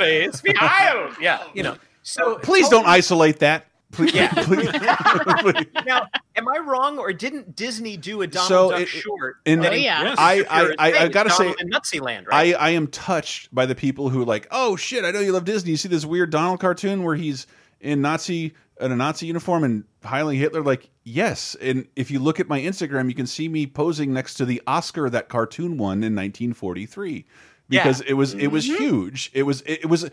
[0.42, 1.76] we heil, yeah, you know.
[2.02, 3.66] So please don't isolate that.
[3.92, 4.32] Please, Yeah.
[4.44, 4.70] please.
[4.70, 5.66] please.
[5.86, 9.36] now, am I wrong, or didn't Disney do a Donald So Duck it- short?
[9.44, 10.02] in- that Oh, yeah.
[10.02, 10.16] Yes.
[10.18, 12.54] I, I, I, I gotta say, in Nutsyland, right?
[12.54, 15.32] I, I am touched by the people who are like, oh shit, I know you
[15.32, 15.72] love Disney.
[15.72, 17.46] You see this weird Donald cartoon where he's
[17.80, 20.62] in Nazi in a Nazi uniform and hiling Hitler.
[20.62, 21.54] Like, yes.
[21.60, 24.60] And if you look at my Instagram, you can see me posing next to the
[24.66, 27.24] Oscar that cartoon won in 1943
[27.68, 28.82] because it was it was mm-hmm.
[28.82, 29.30] huge.
[29.34, 30.10] It was it, it was.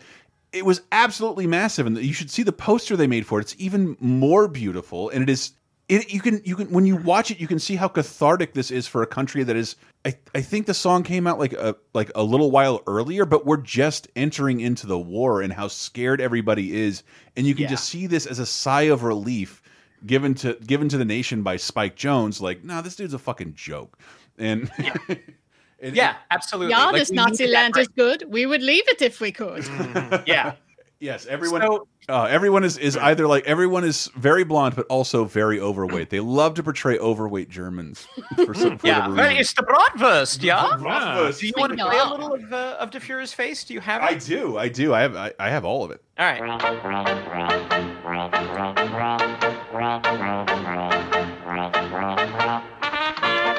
[0.52, 3.42] It was absolutely massive, and you should see the poster they made for it.
[3.42, 5.52] It's even more beautiful, and it is
[5.90, 8.70] it, you can you can when you watch it you can see how cathartic this
[8.70, 9.74] is for a country that is
[10.04, 13.44] I, I think the song came out like a like a little while earlier but
[13.44, 17.02] we're just entering into the war and how scared everybody is
[17.36, 19.62] and you can just see this as a sigh of relief
[20.06, 23.54] given to given to the nation by Spike Jones like nah this dude's a fucking
[23.54, 23.98] joke.
[24.38, 24.70] And
[25.82, 26.70] and- yeah, absolutely.
[26.72, 28.24] Yeah, Like, this we Nazi needed that land is good.
[28.28, 29.64] We would leave it if we could.
[30.26, 30.54] Yeah.
[30.98, 35.24] yes everyone So- uh, everyone is is either like everyone is very blonde but also
[35.24, 38.06] very overweight they love to portray overweight Germans
[38.44, 40.62] for some for Yeah, well, it's the Bratwurst, yeah.
[40.62, 40.76] Yeah.
[40.76, 43.64] Do you want to Speaking play a little of, uh, of De Fuhrer's face?
[43.64, 44.06] Do you have It?
[44.10, 46.40] I do I do I have I, I have all of it All right.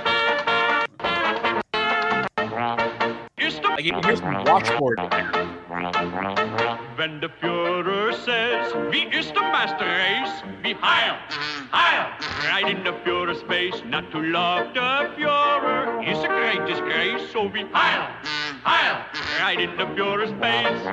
[3.81, 5.31] Like, you can hear some washboard in there.
[6.97, 10.43] Wenn der Führer says, wie ist der Master Race?
[10.61, 11.17] Wie heil,
[11.71, 12.11] heil,
[12.47, 13.81] right in the Führer's face.
[13.85, 17.31] Not to love the Führer is a great disgrace.
[17.31, 18.07] So wie heil,
[18.63, 19.03] heil,
[19.39, 20.85] right in the Führer's face.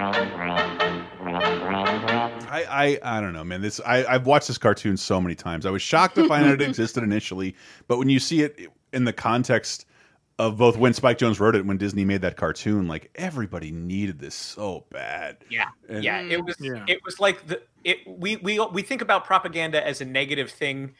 [2.51, 3.61] I, I I don't know, man.
[3.61, 5.67] This I I've watched this cartoon so many times.
[5.67, 7.55] I was shocked to find out it existed initially,
[7.87, 8.59] but when you see it
[8.95, 9.85] in the context
[10.39, 13.73] of both when Spike Jones wrote it and when Disney made that cartoon, like everybody
[13.73, 15.39] needed this so bad.
[15.51, 16.21] Yeah, And- yeah.
[16.21, 16.85] It was Yeah.
[16.87, 20.95] it was like the it we we we think about propaganda as a negative thing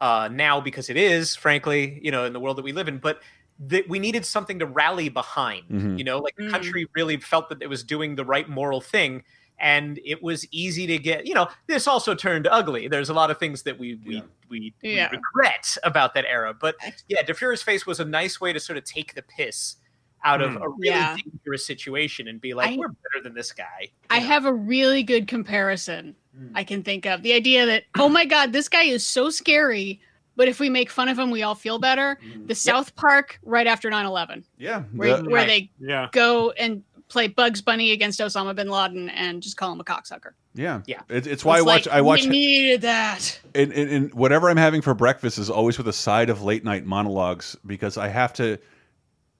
[0.00, 2.98] uh, now because it is, frankly, you know, in the world that we live in.
[2.98, 3.22] But
[3.58, 5.64] that we needed something to rally behind.
[5.70, 5.96] Mhm.
[5.98, 6.50] You know, like the Mm.
[6.50, 9.24] country really felt that it was doing the right moral thing.
[9.58, 12.88] And it was easy to get, you know, this also turned ugly.
[12.88, 15.08] There's a lot of things that we we we, we Yeah.
[15.10, 16.54] regret about that era.
[16.54, 16.76] But
[17.08, 19.76] yeah, De face was a nice way to sort of take the piss
[20.24, 20.56] out of Mm.
[20.64, 21.16] a really Yeah.
[21.16, 23.88] dangerous situation and be like, I- we're better than this guy.
[24.10, 26.14] I have a really good comparison
[26.54, 27.22] I can think of.
[27.22, 30.00] The idea that, oh my God, this guy is so scary,
[30.36, 32.18] but if we make fun of him, we all feel better.
[32.46, 36.08] The South Park right after 9 11, Yeah, where, the- where they Yeah.
[36.12, 40.32] go and play Bugs Bunny against Osama bin Laden and just call him a cocksucker.
[40.54, 41.00] yeah, Yeah.
[41.08, 41.86] It, it's why It's I watch.
[41.86, 42.22] like, I watch.
[42.24, 43.40] We needed that.
[43.54, 46.64] and, and, and whatever I'm having for breakfast is always with a side of late
[46.64, 48.58] night monologues because I have to.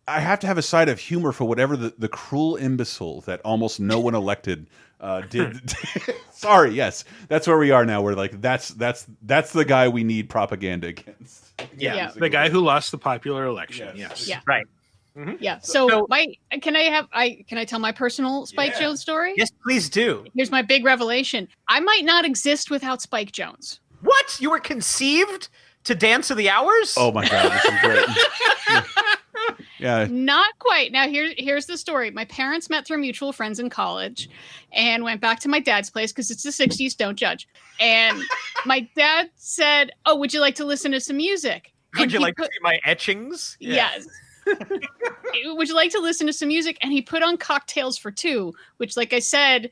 [0.08, 3.40] I have to have a side of humor for whatever the, the cruel imbecile that
[3.40, 4.68] almost no one elected
[5.00, 5.74] uh, did.
[6.30, 8.02] Sorry, yes, that's where we are now.
[8.02, 11.60] We're like, that's that's that's the guy we need propaganda against.
[11.76, 12.12] Yeah, Yeah.
[12.14, 13.96] the guy who lost the popular election.
[13.96, 14.28] Yes.
[14.28, 14.38] Yeah.
[14.46, 14.66] Right.
[15.16, 15.36] Mm-hmm.
[15.40, 15.58] Yeah.
[15.60, 18.80] So, my uh, can I have I can I tell my personal Spike Yeah.
[18.80, 19.32] Jones story?
[19.36, 20.24] Yes, please do.
[20.34, 21.48] Here's my big revelation.
[21.68, 23.80] I might not exist without Spike Jones.
[24.02, 24.36] What?
[24.40, 25.48] You were conceived
[25.84, 26.94] to Dance of the Hours?
[26.98, 28.84] Oh my god, this is great.
[29.78, 30.06] yeah.
[30.10, 30.92] Not quite.
[30.92, 32.10] Now here here's the story.
[32.10, 34.28] My parents met through mutual friends in college
[34.72, 37.48] and went back to my dad's place because it's the 60s, don't judge.
[37.80, 38.20] And
[38.66, 42.20] my dad said, "Oh, would you like to listen to some music?" Would And you
[42.20, 43.56] like put- to see my etchings?
[43.60, 44.06] Yes.
[45.44, 46.78] Would you like to listen to some music?
[46.82, 49.70] And he put on Cocktails for Two, which, like I said,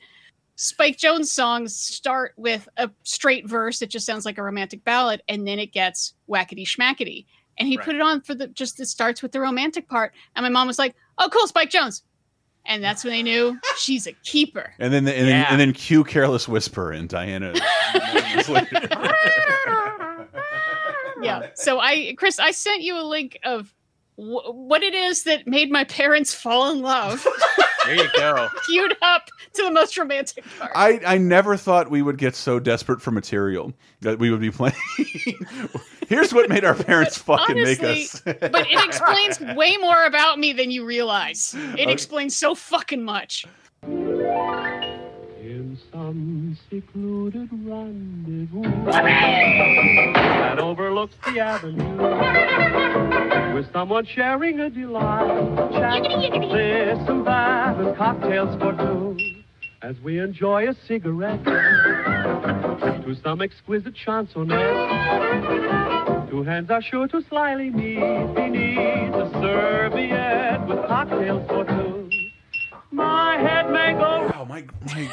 [0.55, 3.81] Spike Jones songs start with a straight verse.
[3.81, 7.25] It just sounds like a romantic ballad, and then it gets whackety schmackety.
[7.57, 7.85] And he Right.
[7.85, 10.13] put it on for the just it starts with the romantic part.
[10.35, 12.03] And my mom was like, "Oh, cool, Spike Jones."
[12.67, 14.73] And that's when they knew she's a keeper.
[14.79, 17.53] And then and then and then cue careless whisper and Diana.
[21.21, 21.47] yeah.
[21.55, 23.73] So I, Chris, I sent you a link of
[24.15, 27.25] wh- what it is that made my parents fall in love.
[27.85, 28.49] There you go.
[28.65, 30.71] Queued up to the most romantic part.
[30.73, 34.49] I, I never thought we would get so desperate for material that we would be
[34.49, 34.73] playing.
[36.07, 38.21] Here's what made our parents fucking make us.
[38.25, 41.53] But it explains way more about me than you realize.
[41.55, 41.91] It Okay.
[41.91, 43.45] explains so fucking much.
[45.75, 48.61] In some secluded rendezvous
[50.13, 51.97] that overlooks the avenue,
[53.53, 55.71] with someone sharing a delight.
[55.73, 59.17] Chat, and that, and cocktails for two,
[59.81, 64.59] as we enjoy a cigarette to some exquisite chansonette.
[66.29, 67.99] Two hands are sure to slyly meet
[68.33, 71.94] beneath a serviette with cocktails for two.
[72.95, 74.31] My head may go.
[74.35, 75.09] Oh my, my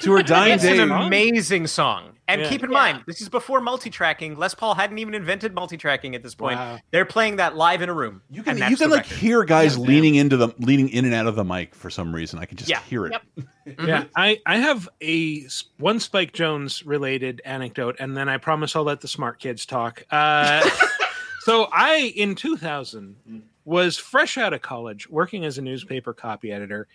[0.00, 0.78] to her dying It's day.
[0.78, 2.12] an amazing song.
[2.28, 2.48] And Yeah.
[2.48, 2.78] keep in Yeah.
[2.78, 4.36] mind, this is before multi-tracking.
[4.36, 6.56] Les Paul hadn't even invented multi-tracking at this point.
[6.58, 6.78] Wow.
[6.92, 8.22] They're playing that live in a room.
[8.30, 9.16] You can you can like record.
[9.18, 12.38] hear guys leaning into the leaning in and out of the mic for some reason.
[12.38, 12.80] I can just Yeah.
[12.88, 13.12] hear it.
[13.36, 13.46] Yep.
[13.84, 15.44] Yeah, I, I have a
[15.78, 20.04] one Spike Jones related anecdote, and then I promise I'll let the smart kids talk.
[20.12, 20.62] Uh,
[21.40, 23.16] so I, in 2000,
[23.64, 26.86] was fresh out of college, working as a newspaper copy editor,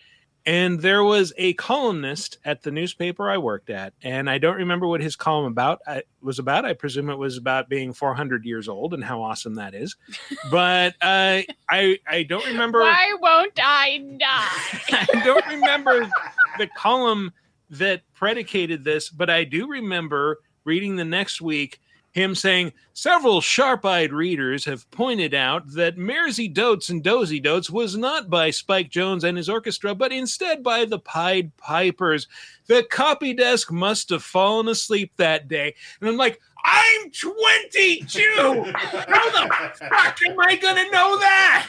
[0.46, 4.88] and there was a columnist at the newspaper I worked at, and I don't remember
[4.88, 6.66] what his column about I, was about.
[6.66, 9.96] I presume it was about being 400 years old and how awesome that is,
[10.52, 12.82] but uh, I I don't remember.
[12.82, 15.08] Why won't I die?
[15.14, 16.10] I don't remember
[16.58, 17.32] the column
[17.70, 21.80] that predicated this, but I do remember reading the next week
[22.12, 27.96] him saying several sharp-eyed readers have pointed out that Mairzy Doats and Dozy Doats was
[27.96, 32.28] not by Spike Jones and his orchestra, but instead by the Pied Pipers.
[32.68, 35.74] The copy desk must have fallen asleep that day.
[36.00, 38.74] And I'm like, I'm 22.
[38.74, 41.68] How the fuck am I gonna know that?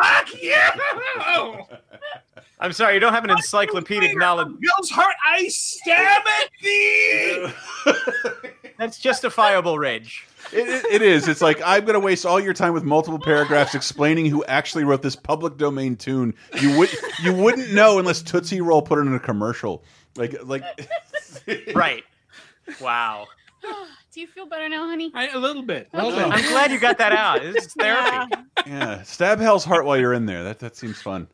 [0.00, 1.66] Fuck you!
[2.60, 4.48] I'm sorry, you don't have an encyclopedic knowledge.
[4.60, 7.48] Bill's heart, I stab at thee.
[8.78, 10.26] That's justifiable rage.
[10.52, 11.26] It, it, it is.
[11.26, 14.84] It's like I'm going to waste all your time with multiple paragraphs explaining who actually
[14.84, 16.34] wrote this public domain tune.
[16.60, 16.90] You would
[17.22, 19.82] you wouldn't know unless Tootsie Roll put it in a commercial.
[20.16, 20.62] Like like
[21.74, 22.04] Right.
[22.80, 23.26] Wow.
[24.12, 25.10] Do you feel better now, honey?
[25.14, 25.88] I, a little bit.
[25.92, 26.18] Well Okay.
[26.18, 26.32] done.
[26.32, 27.40] I'm glad you got that out.
[27.40, 28.34] This is therapy.
[28.66, 30.44] yeah, stab Hell's heart while you're in there.
[30.44, 31.28] That that seems fun.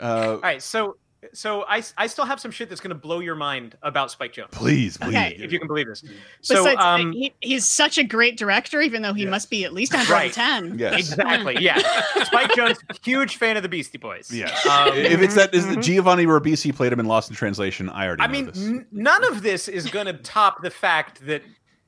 [0.00, 0.96] Uh, All right, so
[1.32, 4.32] so I, I still have some shit that's going to blow your mind about Spike
[4.32, 4.50] Jones.
[4.52, 5.08] please, please.
[5.08, 5.36] Okay.
[5.38, 6.04] If you can believe this.
[6.40, 9.72] So Besides, um he, he's such a great director, even though he must be at
[9.72, 10.78] least 110.
[10.78, 10.94] Yes.
[10.98, 11.56] exactly.
[11.60, 11.78] Yeah.
[12.24, 14.30] Spike Jones, huge fan of the Beastie Boys.
[14.32, 14.64] Yes.
[14.66, 18.06] Um, if it's that is it Giovanni Ribisi played him in Lost in Translation, I
[18.06, 18.64] already I know mean, this.
[18.64, 21.42] n- none of this is going to top the fact that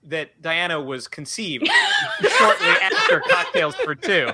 [0.05, 1.68] that Diana was conceived
[2.20, 4.30] shortly after Cocktails for Two.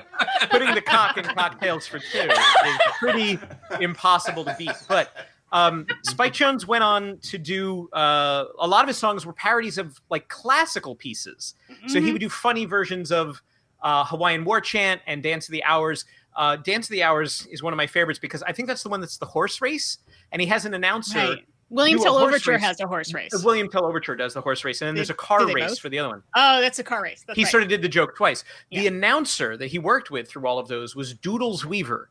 [0.51, 3.39] Putting the cock in Cocktails for Two is pretty
[3.81, 4.71] impossible to beat.
[4.89, 5.11] But
[5.53, 9.79] um, Spike Jones went on to do uh, a lot of his songs were parodies
[9.79, 11.55] of like classical pieces.
[11.87, 13.43] So he would do funny versions of
[13.83, 16.05] uh, Hawaiian War Chant and Dance of the Hours.
[16.35, 18.89] Uh, Dance of the Hours is one of my favorites because I think that's the
[18.89, 19.99] one that's the horse race,
[20.33, 21.19] and he has an announcer.
[21.19, 21.45] Right.
[21.75, 23.33] William Tell Overture has a horse race.
[23.45, 25.79] William Tell Overture does the horse race, and then They- there's a car race both?
[25.81, 26.23] for the other one.
[26.35, 27.25] Oh, that's a car race.
[27.27, 27.51] That's he right.
[27.51, 28.45] sort of did the joke twice.
[28.71, 28.89] The Yeah.
[28.89, 32.09] announcer that he worked with through all of those was Doodles Weaver.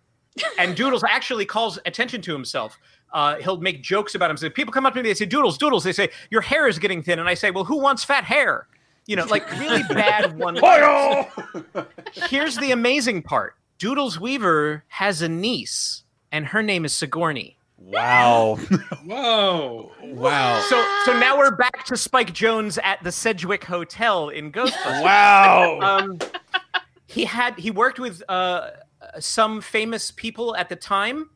[0.58, 2.78] and Doodles actually calls attention to himself.
[3.14, 4.54] Uh, he'll make jokes about himself.
[4.56, 5.84] People come up to me, they say, Doodles, Doodles.
[5.84, 7.20] They say, Your hair is getting thin.
[7.20, 8.68] And I say, Well, who wants fat hair?
[9.06, 10.56] You know, like really bad one.
[12.30, 17.58] Here's the amazing part Doodles Weaver has a niece, and her name is Sigourney.
[17.78, 18.56] Wow.
[19.06, 19.92] Whoa.
[20.02, 20.62] wow.
[20.70, 25.04] So so now we're back to Spike Jones at the Sedgwick Hotel in Ghostbusters.
[25.04, 25.80] Wow.
[25.82, 26.20] Um,
[27.08, 28.70] he had he worked with uh,
[29.20, 31.30] some famous people at the time.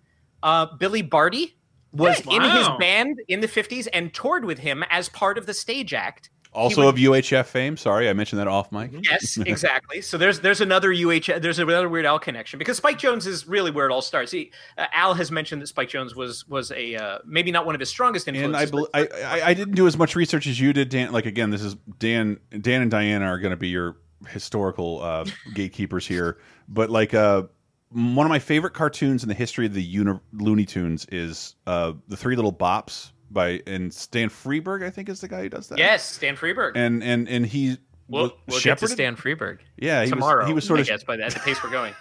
[0.43, 1.57] Uh, Billy Barty
[1.91, 5.53] was in his band in the 50s and toured with him as part of the
[5.53, 6.29] stage act.
[6.53, 7.77] Also would- of UHF fame.
[7.77, 8.91] Sorry, I mentioned that off mic.
[9.03, 10.01] Yes, exactly.
[10.01, 13.71] So there's there's another UH there's another Weird Al connection because Spike Jones is really
[13.71, 14.31] where it all starts.
[14.31, 17.75] He, uh, Al has mentioned that Spike Jones was was a uh, maybe not one
[17.75, 18.69] of his strongest And influences.
[18.69, 21.11] I, bel I, I I didn't do as much research as you did, Dan.
[21.11, 22.39] Like again, this is Dan.
[22.61, 26.37] Dan and Diana are going to be your historical uh, gatekeepers here.
[26.67, 27.43] But like uh,
[27.91, 31.93] one of my favorite cartoons in the history of the uni Looney Tunes is uh,
[32.07, 34.83] the Three Little Bops by and Stan Freberg.
[34.85, 35.77] I think is the guy who does that.
[35.77, 36.73] yes, Stan Freberg.
[36.75, 38.87] And and and he we'll was we'll get to?
[38.87, 39.59] Stan Freberg.
[39.77, 40.41] Yeah, he tomorrow.
[40.43, 41.93] was he was sort I of guess by the, at the pace we're going.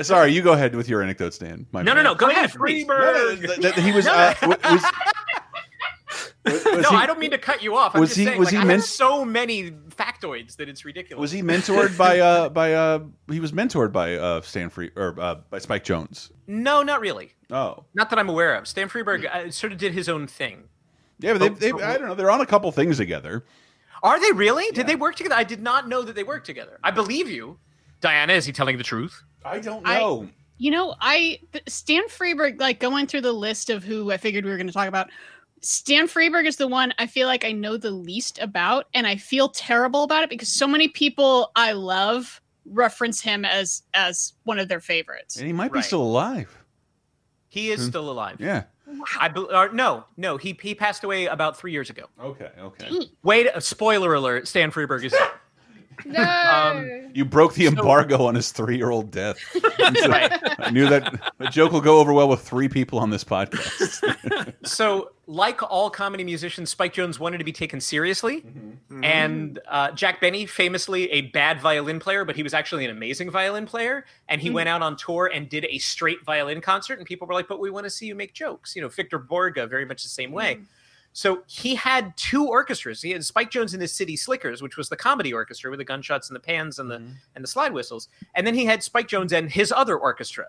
[0.04, 1.66] Sorry, you go ahead with your anecdote, Stan.
[1.72, 2.14] My No, no, no.
[2.14, 2.86] Go ahead, please.
[2.88, 4.06] That- that he was.
[4.06, 4.58] Uh, w-
[6.44, 7.94] was, was no, he- I don't mean to cut you off.
[7.94, 10.68] I'm was just he- saying, was like, he I meant- have so many factoids that
[10.68, 11.20] it's ridiculous.
[11.20, 13.00] Was he mentored by uh by uh
[13.30, 16.30] he was mentored by uh Stan Free or uh, by Spike Jones?
[16.46, 17.32] No, not really.
[17.50, 17.84] Oh.
[17.94, 18.66] Not that I'm aware of.
[18.66, 20.64] Stan Freberg uh, sort of did his own thing.
[21.20, 23.44] Yeah, but they, they I don't know, they're on a couple things together.
[24.02, 24.70] Are they really?
[24.72, 25.34] Did they work together?
[25.34, 26.78] I did not know that they worked together.
[26.84, 27.58] I believe you.
[28.00, 29.24] Diana, is he telling the truth?
[29.44, 30.28] I don't I- know.
[30.60, 31.38] You know, I
[31.68, 34.72] Stan Freberg, like going through the list of who I figured we were going to
[34.72, 35.08] talk about.
[35.62, 39.16] Stan Freberg is the one I feel like I know the least about, and I
[39.16, 44.58] feel terrible about it because so many people I love reference him as as one
[44.58, 45.36] of their favorites.
[45.36, 46.56] and he might be still alive.
[47.48, 47.88] He is Hmm.
[47.88, 48.36] still alive.
[48.40, 48.64] Yeah.
[49.20, 50.36] I be, or, no, no.
[50.38, 52.06] He he passed away about three years ago.
[52.22, 52.88] Okay, okay.
[53.22, 55.30] Wait, uh, spoiler alert: Stan Freberg is dead.
[56.06, 56.22] No.
[56.22, 59.38] Um, You broke the So- embargo on his three year old death.
[60.08, 60.30] Right.
[60.58, 64.54] I knew that the joke will go over well with three people on this podcast.
[64.64, 68.42] So, like all comedy musicians, Spike Jones wanted to be taken seriously.
[68.42, 69.04] Mm-hmm.
[69.04, 73.30] And uh, Jack Benny, famously a bad violin player, but he was actually an amazing
[73.30, 74.04] violin player.
[74.28, 76.98] And he went out on tour and did a straight violin concert.
[76.98, 78.76] And people were like, but we want to see you make jokes.
[78.76, 80.58] You know, Victor Borge, very much the same way.
[81.12, 83.02] So he had two orchestras.
[83.02, 85.84] He had Spike Jones and his City Slickers, which was the comedy orchestra with the
[85.84, 86.96] gunshots and the pans and the
[87.34, 88.08] and the slide whistles.
[88.34, 90.46] And then he had Spike Jones and his other orchestra.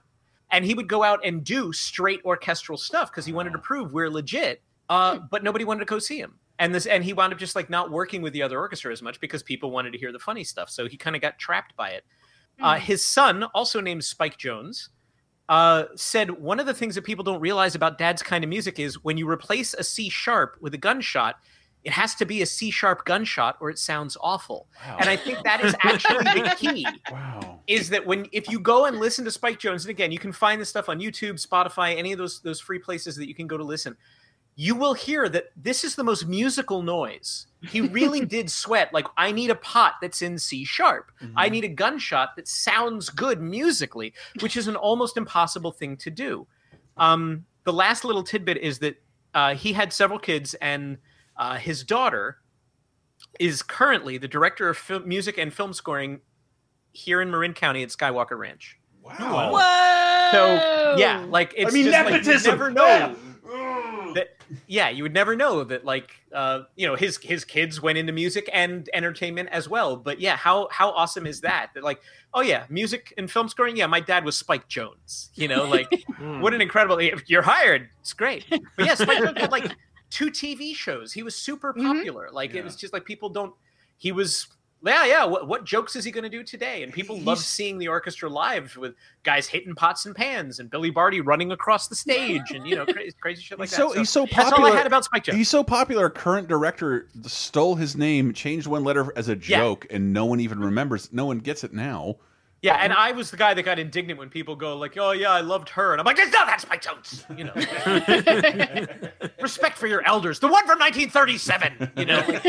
[0.52, 3.94] And he would go out and do straight orchestral stuff because he wanted to prove
[3.94, 4.62] we're legit.
[4.90, 6.40] Uh, but nobody wanted to go see him.
[6.58, 9.02] And this and he wound up just like not working with the other orchestra as
[9.02, 10.70] much because people wanted to hear the funny stuff.
[10.70, 12.04] So he kind of got trapped by it.
[12.62, 14.90] Uh, his son, also named Spike Jones,
[15.50, 18.80] uh, said one of the things that people don't realize about dad's kind of music
[18.80, 21.40] is when you replace a C sharp with a gunshot,
[21.84, 24.68] it has to be a C sharp gunshot or it sounds awful.
[25.00, 26.86] And I think that is actually the key.
[27.12, 27.60] Wow.
[27.66, 30.32] Is that when if you go and listen to Spike Jones, and again, you can
[30.32, 33.48] find this stuff on YouTube, Spotify, any of those those free places that you can
[33.48, 33.98] go to listen.
[34.62, 37.48] You will hear that this is the most musical noise.
[37.62, 38.94] He really did sweat.
[38.94, 41.14] Like, I need a pot that's in C sharp.
[41.38, 46.12] I need a gunshot that sounds good musically, which is an almost impossible thing to
[46.12, 46.46] do.
[46.98, 49.02] Um, the last little tidbit is that
[49.34, 50.98] uh, he had several kids, and
[51.38, 52.40] uh, his daughter
[53.40, 56.20] is currently the director of film, music and film scoring
[56.92, 58.78] here in Marin County at Skywalker Ranch.
[59.02, 59.54] Wow.
[59.54, 60.32] Whoa!
[60.34, 62.52] So yeah, like it's I mean, just, like, you nepotism.
[62.52, 63.16] never know
[64.14, 64.30] that.
[64.68, 65.86] Yeah, you would never know that.
[65.86, 69.96] Like, uh, you know, his his kids went into music and entertainment as well.
[69.96, 71.72] But yeah, how how awesome is that?
[71.74, 72.02] That like,
[72.34, 73.78] oh yeah, music and film scoring.
[73.78, 75.30] Yeah, my dad was Spike Jones.
[75.36, 76.06] You know, like
[76.40, 76.98] what an incredible.
[76.98, 77.90] If you're hired.
[78.02, 78.46] It's great.
[78.50, 79.72] But yeah, Spike Jones had like
[80.10, 81.14] two TV shows.
[81.14, 82.30] He was super popular.
[82.32, 83.54] Like it was just like people don't.
[83.98, 84.48] He was.
[84.86, 85.26] Yeah, yeah.
[85.26, 86.84] What, what jokes is he going to do today?
[86.84, 90.90] And people love seeing the orchestra live with guys hitting pots and pans and Billy
[90.90, 93.90] Barty running across the stage and you know crazy, crazy shit like He's that.
[93.92, 94.44] so, he's so popular.
[94.46, 95.38] That's all I had about Spike Jones.
[95.38, 96.10] He's so popular.
[96.10, 99.60] Current director stole his name, changed one letter as a Yeah.
[99.60, 101.12] joke, and no one even remembers.
[101.12, 102.16] No one gets it now.
[102.62, 105.32] Yeah, and I was the guy that got indignant when people go like, "Oh yeah,
[105.32, 107.54] I loved her," and I'm like, "No, that's Spike Jones." You know,
[109.42, 110.40] respect for your elders.
[110.40, 111.92] The one from 1937.
[111.96, 112.40] You know,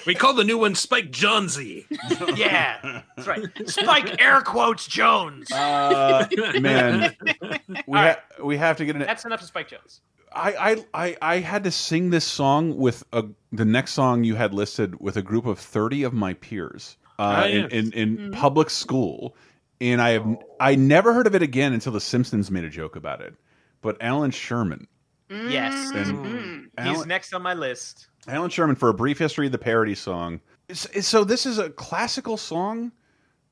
[0.06, 1.86] We call the new one Spike Jonesy.
[2.34, 3.44] yeah, that's right.
[3.66, 5.52] Spike air quotes Jones.
[5.52, 6.26] Uh,
[6.58, 7.48] man, we
[7.86, 8.18] All right.
[8.38, 9.02] ha we have to get an.
[9.02, 10.00] That's enough of Spike Jones.
[10.32, 10.52] I,
[10.94, 14.54] I I I had to sing this song with a, the next song you had
[14.54, 17.72] listed with a group of thirty of my peers uh, in yes.
[17.72, 19.36] in, in public school,
[19.80, 22.96] and I have I never heard of it again until The Simpsons made a joke
[22.96, 23.34] about it.
[23.82, 24.86] But Allan Sherman,
[25.30, 28.08] Yes, and he's Alan, next on my list.
[28.28, 30.40] Allan Sherman for a brief history of the parody song.
[30.68, 32.92] It's- it's- So this is a classical song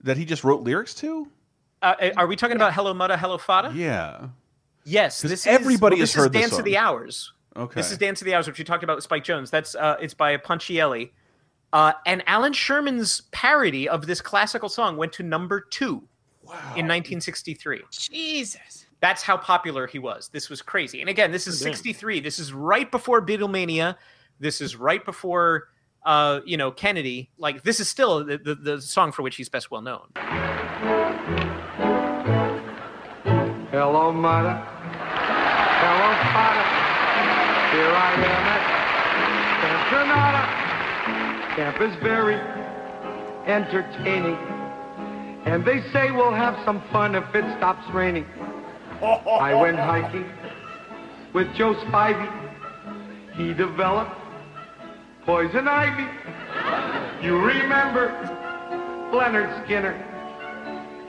[0.02, 1.28] that he just wrote lyrics to.
[1.80, 3.72] Uh, are we talking about Hello Mudda, Hello Fada?
[3.74, 4.28] Yeah.
[4.84, 5.22] Yes.
[5.22, 6.58] this everybody is, well, has this heard is this Dance song.
[6.60, 7.32] of the Hours.
[7.56, 7.74] Okay.
[7.80, 9.50] This is Dance of the Hours, which we talked about with Spike Jones.
[9.50, 11.10] That's uh, it's by Ponchielli,
[11.72, 16.02] uh, and Allan Sherman's parody of this classical song went to number two
[16.76, 17.82] in 1963.
[17.90, 18.86] Jesus.
[19.01, 20.28] That's how popular he was.
[20.32, 21.01] This was crazy.
[21.01, 22.20] And again, this is Oh, 63.
[22.20, 23.96] This is right before Beatlemania.
[24.40, 25.68] This is right before
[26.05, 27.30] uh, you know, Kennedy.
[27.38, 30.09] Like this is still the, the, the song for which he's best well known.
[33.70, 34.55] Hello, mother.
[34.55, 36.64] Hello, father.
[37.76, 38.62] Here I am at
[39.61, 40.42] Camp Granada.
[41.55, 42.36] Camp is very
[43.46, 44.57] entertaining.
[45.49, 48.26] And they say we'll have some fun if it stops raining.
[49.03, 50.28] I went hiking
[51.32, 52.28] with Joe Spivey.
[53.34, 54.14] He developed
[55.24, 56.07] poison ivy.
[57.24, 58.11] You remember
[59.12, 60.05] Leonard Skinner?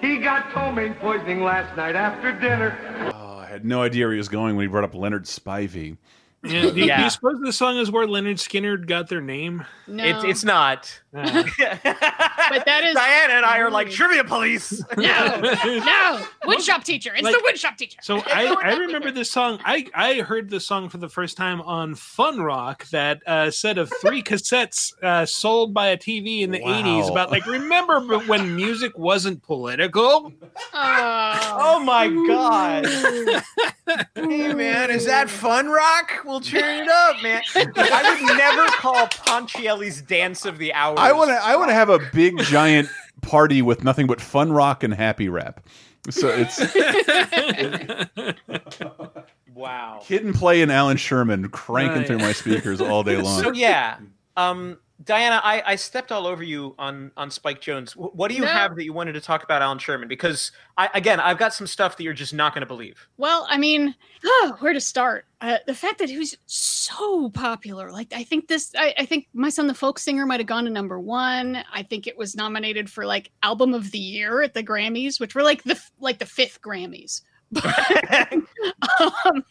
[0.02, 2.78] He got ptomaine poisoning last night after dinner.
[3.14, 5.98] Oh, I had no idea where he was going when he brought up Leonard Spivey.
[6.44, 9.66] Yeah, do, you- do you suppose the song is where Lynyrd Skynyrd got their name?
[9.88, 10.04] No.
[10.06, 11.02] It's it's not.
[11.12, 14.80] Uh, but that is Diana and I are like trivia police.
[14.98, 15.04] no,
[15.42, 16.26] no.
[16.44, 17.12] Woodshop teacher.
[17.14, 17.98] It's Like- the woodshop teacher.
[18.02, 19.12] So It's I, I remember teacher.
[19.14, 19.60] this song.
[19.66, 23.78] I, I heard this song for the first time on Fun Rock, that uh, set
[23.80, 26.82] of three cassettes uh, sold by a TV in the Wow.
[26.84, 30.32] 80s about like remember when music wasn't political?
[30.74, 31.56] Oh.
[31.62, 32.86] Oh my god.
[34.16, 36.12] hey man, is that fun rock?
[36.26, 37.42] We'll turn it up, man.
[37.56, 40.99] I would never call Ponchielli's Dance of the Hours.
[41.00, 41.36] I want to.
[41.36, 42.90] I want to have a big giant
[43.22, 45.66] party with nothing but fun rock and happy rap.
[46.10, 46.60] So it's
[49.54, 50.00] Wow.
[50.04, 52.08] Kid and Play and Alan Sherman cranking Right.
[52.08, 53.44] through my speakers all day long.
[53.44, 53.98] So yeah,
[54.38, 57.94] um, Diana, I, I stepped all over you on on Spike Jones.
[57.94, 58.48] Wh- What do you No.
[58.48, 60.10] have that you wanted to talk about Alan Sherman?
[60.10, 63.08] Because I again, I've got some stuff that you're just not going to believe.
[63.18, 63.96] Well, I mean,
[64.26, 65.26] oh, where to start?
[65.40, 67.92] Uh, the fact that he was so popular.
[67.94, 70.66] Like, I think this, I, I think My Son the Folk Singer might have gone
[70.66, 71.64] to number one.
[71.74, 75.34] I think it was nominated for like Album of the Year at the Grammys, which
[75.34, 77.22] were like the like the fifth Grammys.
[79.26, 79.44] um,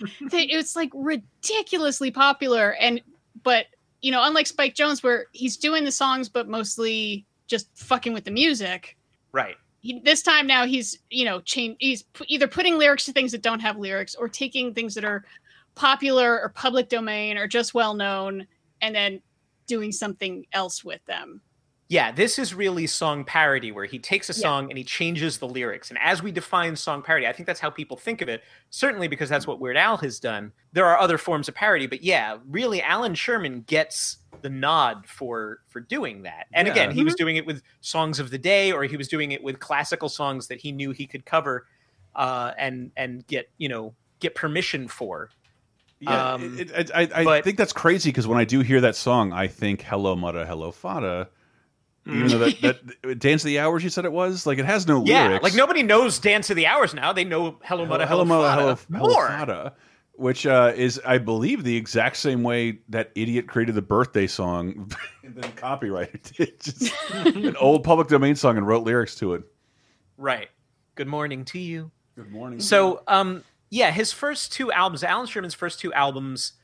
[0.30, 3.02] they, it's like ridiculously popular, and
[3.42, 3.66] but
[4.00, 8.24] you know, unlike Spike Jones, where he's doing the songs but mostly just fucking with
[8.24, 8.96] the music
[9.32, 9.56] Right.
[9.80, 13.32] he, this time now he's you know change he's pu- either putting lyrics to things
[13.32, 15.24] that don't have lyrics or taking things that are
[15.74, 18.46] popular or public domain or just well known
[18.82, 19.20] and then
[19.66, 21.40] doing something else with them
[21.90, 24.42] Yeah, this is really song parody where he takes a Yeah.
[24.42, 25.88] song and he changes the lyrics.
[25.88, 28.44] And as we define song parody, I think that's how people think of it.
[28.68, 30.52] Certainly because that's what Weird Al has done.
[30.74, 35.60] There are other forms of parody, but yeah, really Alan Sherman gets the nod for
[35.68, 36.46] for doing that.
[36.52, 36.72] And Yeah.
[36.72, 39.42] again, he was doing it with songs of the day or he was doing it
[39.42, 41.66] with classical songs that he knew he could cover
[42.14, 45.30] uh and and get, you know, get permission for.
[46.00, 48.80] Yeah, Um, it, it, I, I but- think that's crazy because when I do hear
[48.82, 51.30] that song, I think "Hello, Mudda, Hello, Fada."
[52.08, 52.60] Even though that,
[53.02, 55.42] that "Dance of the Hours" you said it was like it has no Yeah, lyrics.
[55.42, 57.12] like nobody knows Dance of the Hours now.
[57.12, 58.60] They know Hello Mudda, Hello, Mudda, Fada.
[58.60, 59.26] Hello, Hello, More.
[59.28, 59.74] Fada,
[60.14, 64.90] which uh, is, I believe, the exact same way that idiot created the birthday song
[65.22, 66.60] and then copyrighted it.
[66.60, 69.42] Just an old public domain song and wrote lyrics to it.
[70.16, 70.48] Right.
[70.94, 71.90] Good morning to you.
[72.16, 72.58] Good morning.
[72.58, 76.54] So, um, yeah, his first two albums, Alan Sherman's first two albums,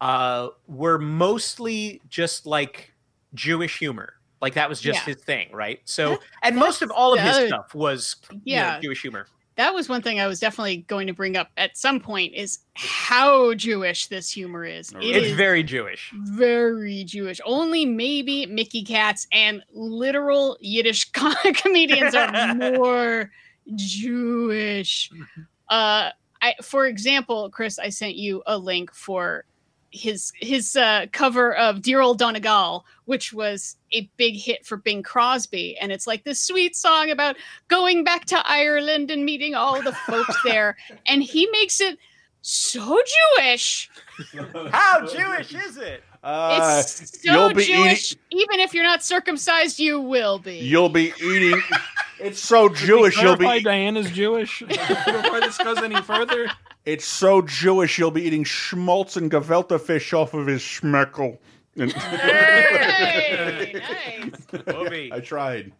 [0.00, 2.94] uh, were mostly just like
[3.34, 4.14] Jewish humor.
[4.42, 5.14] Like that was just Yeah.
[5.14, 5.80] his thing, right?
[5.86, 8.80] So, and most of all of his that- stuff was you know, Yeah.
[8.80, 9.26] Jewish humor.
[9.56, 12.58] that was one thing i was definitely going to bring up at some point is
[12.74, 16.12] how jewish this humor is It It's is very Jewish.
[16.14, 23.30] very jewish only maybe mickey katz and literal yiddish com- comedians are more
[23.74, 25.10] jewish
[25.70, 26.10] uh
[26.42, 29.44] i for example chris i sent you a link for
[29.90, 35.02] his his uh, cover of "Dear Old Donegal," which was a big hit for Bing
[35.02, 37.36] Crosby, and it's like this sweet song about
[37.68, 40.76] going back to Ireland and meeting all the folks there,
[41.06, 41.98] and he makes it
[42.42, 42.98] so
[43.38, 43.90] Jewish.
[44.72, 46.02] How Jewish is it?
[46.22, 48.12] Uh, It's so you'll be Jewish.
[48.12, 48.22] eating.
[48.32, 50.58] Even if you're not circumcised, you will be.
[50.58, 51.60] You'll be eating.
[52.18, 53.14] It's so Jewish.
[53.20, 53.64] You'll Clarify be.
[53.64, 56.50] Diana's Jewish before this goes any further.
[56.86, 57.98] It's so Jewish.
[57.98, 61.38] You'll be eating schmaltz and gefilte fish off of his schmeckel.
[61.74, 64.46] Hey, nice.
[64.64, 65.10] Bobby.
[65.12, 65.72] I tried.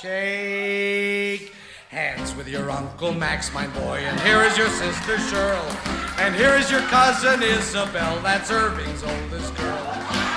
[0.00, 1.52] Shake
[1.90, 3.98] hands with your Uncle Max, my boy.
[3.98, 5.68] And here is your sister Cheryl.
[6.18, 8.20] And here is your cousin Isabel.
[8.22, 9.86] That's Irving's oldest girl.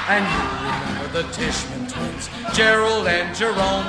[0.09, 3.87] And you remember the Tishman twins, Gerald and Jerome.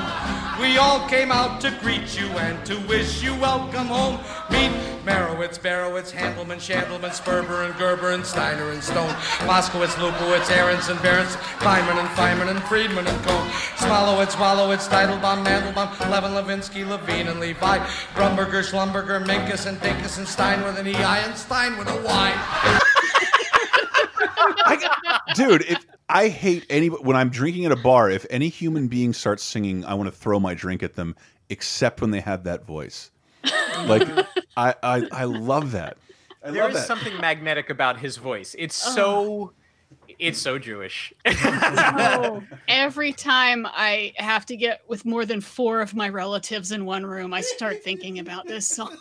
[0.59, 4.19] We all came out to greet you and to wish you welcome home.
[4.49, 4.71] Meet
[5.03, 9.09] Merowitz, Barowitz, Handelman, Shandelman, Sperber and Gerber and Steiner and Stone,
[9.47, 15.91] Moskowitz, Lupowitz, Aronson, Berenson, Kleiman and Feynman and Friedman and Cohn, Smolowitz, Wallowitz, Teitelbaum, Mandelbaum,
[16.09, 17.77] Levin, Levinsky, Levine and Levi,
[18.13, 22.79] Brumberger, Schlumberger, Minkus and Dinkus and Stein with an EI and Stein with a Y.
[25.35, 29.13] dude if i hate any when i'm drinking at a bar if any human being
[29.13, 31.15] starts singing i want to throw my drink at them
[31.49, 33.11] except when they have that voice
[33.85, 34.07] like
[34.57, 35.97] i i, I love that
[36.43, 36.85] I There love is that.
[36.87, 38.55] something magnetic about his voice.
[38.59, 39.53] It's so
[40.19, 41.11] it's so Jewish.
[41.25, 46.85] Oh, every time I have to get with more than four of my relatives in
[46.85, 48.95] one room, I start thinking about this song.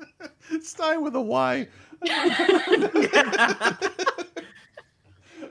[0.60, 1.68] Stein with a Y.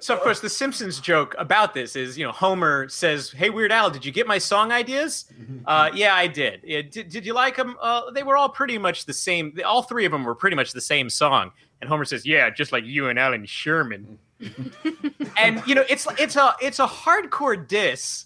[0.01, 3.71] So of course the Simpsons joke about this is, you know, Homer says, "Hey Weird
[3.71, 5.25] Al, did you get my song ideas?"
[5.63, 6.61] Uh, yeah, I did.
[6.63, 7.09] Yeah, did.
[7.09, 7.77] Did you like them?
[7.79, 9.55] Uh, they were all pretty much the same.
[9.63, 11.51] All three of them were pretty much the same song.
[11.79, 14.17] And Homer says, "Yeah, just like you and Alan Sherman."
[15.37, 18.25] and you know, it's it's a it's a hardcore diss.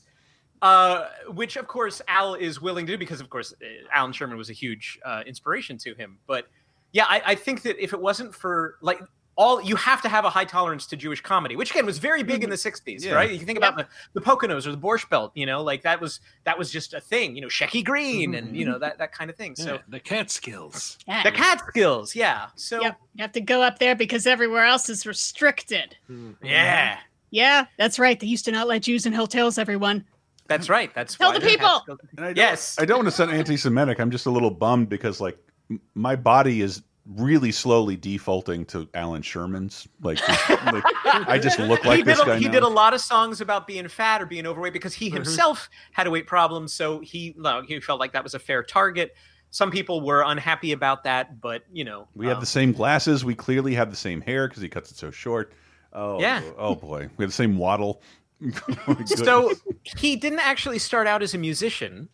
[0.62, 4.38] Uh, which of course Al is willing to do because of course uh, Alan Sherman
[4.38, 6.18] was a huge uh, inspiration to him.
[6.26, 6.48] But
[6.94, 9.02] yeah, I, I think that if it wasn't for like
[9.38, 12.24] all you have to have a high tolerance to Jewish comedy, which again was very
[12.24, 12.52] big in mm-hmm.
[12.52, 13.14] the '60s, Yeah.
[13.14, 13.32] right?
[13.32, 16.22] You think about the, the Poconos or the Borscht Belt, you know, like that was
[16.46, 18.74] that was just a thing, you know, Shecky Green and you mm-hmm.
[18.74, 19.56] know that that kind of thing.
[19.56, 20.98] So Yeah, the Catskills.
[21.08, 21.24] Yeah.
[21.24, 22.48] the Catskills, yeah.
[22.56, 25.98] So Yep, you have to go up there because everywhere else is restricted.
[26.10, 26.46] Mm-hmm.
[26.46, 27.00] yeah,
[27.32, 28.20] Yeah, that's right.
[28.20, 29.58] They used to not let Jews in hotels.
[29.58, 30.06] Everyone,
[30.48, 30.94] that's right.
[30.94, 31.68] That's Tell why the the people!
[31.68, 32.78] Catskills- And I Yes.
[32.80, 34.00] I don't want to sound anti-Semitic.
[34.00, 35.38] I'm just a little bummed because like
[35.70, 39.88] m- my body is really slowly defaulting to Alan Sherman's.
[40.02, 42.52] Like, just- like, I just look he like did this a, guy he now.
[42.52, 46.08] did a lot of songs about being fat or being overweight because he himself had
[46.08, 46.68] a weight problem.
[46.68, 49.16] So he no, he felt like that was a fair target.
[49.52, 53.24] Some people were unhappy about that, but you know, we have um, the same glasses.
[53.24, 55.54] We clearly have the same hair because he cuts it so short.
[55.94, 56.42] Oh, Yeah.
[56.58, 58.02] Oh boy, we have the same waddle.
[58.88, 58.98] Oh.
[59.06, 59.54] So
[59.84, 62.10] he didn't actually start out as a musician.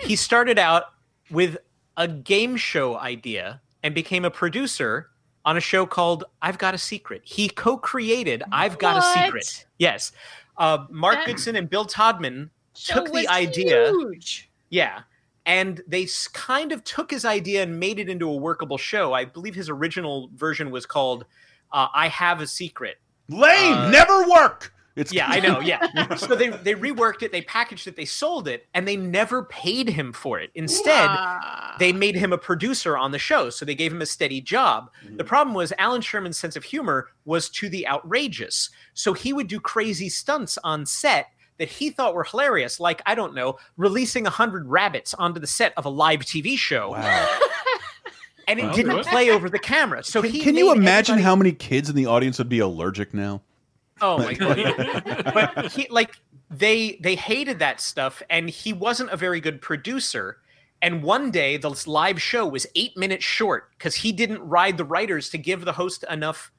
[0.00, 0.84] He started out
[1.30, 1.56] with
[1.96, 5.10] a game show idea and became a producer
[5.44, 7.22] on a show called I've Got a Secret.
[7.24, 9.64] He co-created I've Got a Secret.
[9.78, 10.10] Yes.
[10.58, 13.90] Uh, Mark That Goodson and Bill Todman took the idea.
[13.90, 14.50] Huge.
[14.70, 15.02] Yeah.
[15.46, 19.12] And they kind of took his idea and made it into a workable show.
[19.12, 21.24] I believe his original version was called
[21.70, 22.96] uh, I Have a Secret.
[23.28, 24.74] lame, uh, never work.
[24.96, 25.60] It's Yeah, I know.
[25.60, 26.14] Yeah.
[26.16, 29.90] so they they reworked it, they packaged it, they sold it, and they never paid
[29.90, 30.50] him for it.
[30.54, 31.74] Instead, Wow.
[31.78, 34.90] they made him a producer on the show, so they gave him a steady job.
[35.04, 35.26] The mm-hmm.
[35.26, 38.70] problem was Alan Sherman's sense of humor was to the outrageous.
[38.94, 41.28] So he would do crazy stunts on set
[41.58, 45.46] that he thought were hilarious, like I don't know, releasing a hundred rabbits onto the
[45.46, 47.38] set of a live TV show, Wow.
[48.48, 49.06] and it Well, didn't good.
[49.06, 50.02] play over the camera.
[50.04, 52.58] So Can, he can you imagine everybody- how many kids in the audience would be
[52.60, 53.42] allergic now?
[54.00, 55.32] Oh my god!
[55.34, 56.16] but he like
[56.50, 60.38] they they hated that stuff, and he wasn't a very good producer.
[60.82, 64.84] And one day, the live show was eight minutes short because he didn't ride the
[64.84, 66.52] writers to give the host enough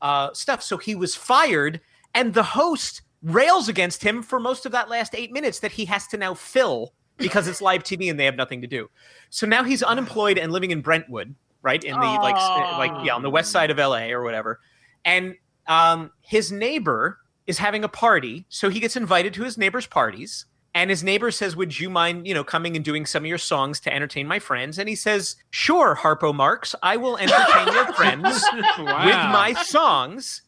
[0.00, 0.62] uh, stuff.
[0.62, 1.80] So he was fired,
[2.14, 5.84] and the host rails against him for most of that last eight minutes that he
[5.84, 8.88] has to now fill because it's live TV and they have nothing to do.
[9.30, 12.36] So now he's unemployed and living in Brentwood, right in the like
[12.78, 14.60] like yeah on the west side of LA or whatever.
[15.04, 15.34] And
[15.68, 20.46] um, his neighbor is having a party, so he gets invited to his neighbor's parties.
[20.74, 23.38] And his neighbor says, "Would you mind, you know, coming and doing some of your
[23.38, 27.92] songs to entertain my friends?" And he says, "Sure, Harpo Marx, I will entertain your
[27.94, 30.42] friends with my songs."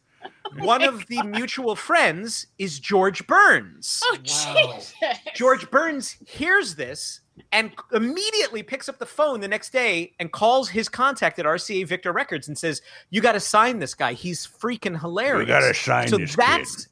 [0.57, 4.01] One of the mutual friends is George Burns.
[4.05, 4.93] Oh, Jesus.
[5.33, 10.69] George Burns hears this and immediately picks up the phone the next day and calls
[10.69, 14.13] his contact at RCA Victor Records and says, "You got to sign this guy.
[14.13, 16.87] He's freaking hilarious." You gotta sign so this that's,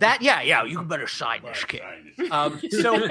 [0.00, 1.82] That yeah yeah you better sign this kid.
[2.30, 3.08] Um, so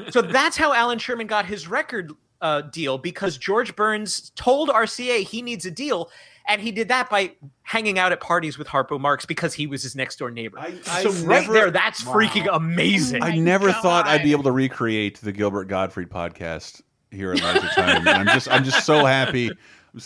[0.10, 5.22] so that's how Alan Sherman got his record uh, deal because George Burns told RCA
[5.22, 6.10] he needs a deal.
[6.48, 7.32] And he did that by
[7.62, 10.58] hanging out at parties with Harpo Marx because he was his next door neighbor.
[10.58, 13.22] I so right there, that's freaking amazing.
[13.22, 17.68] I never thought I'd be able to recreate the Gilbert Gottfried podcast here at Leisure
[17.74, 18.06] Time.
[18.06, 19.50] and I'm just I'm just so happy.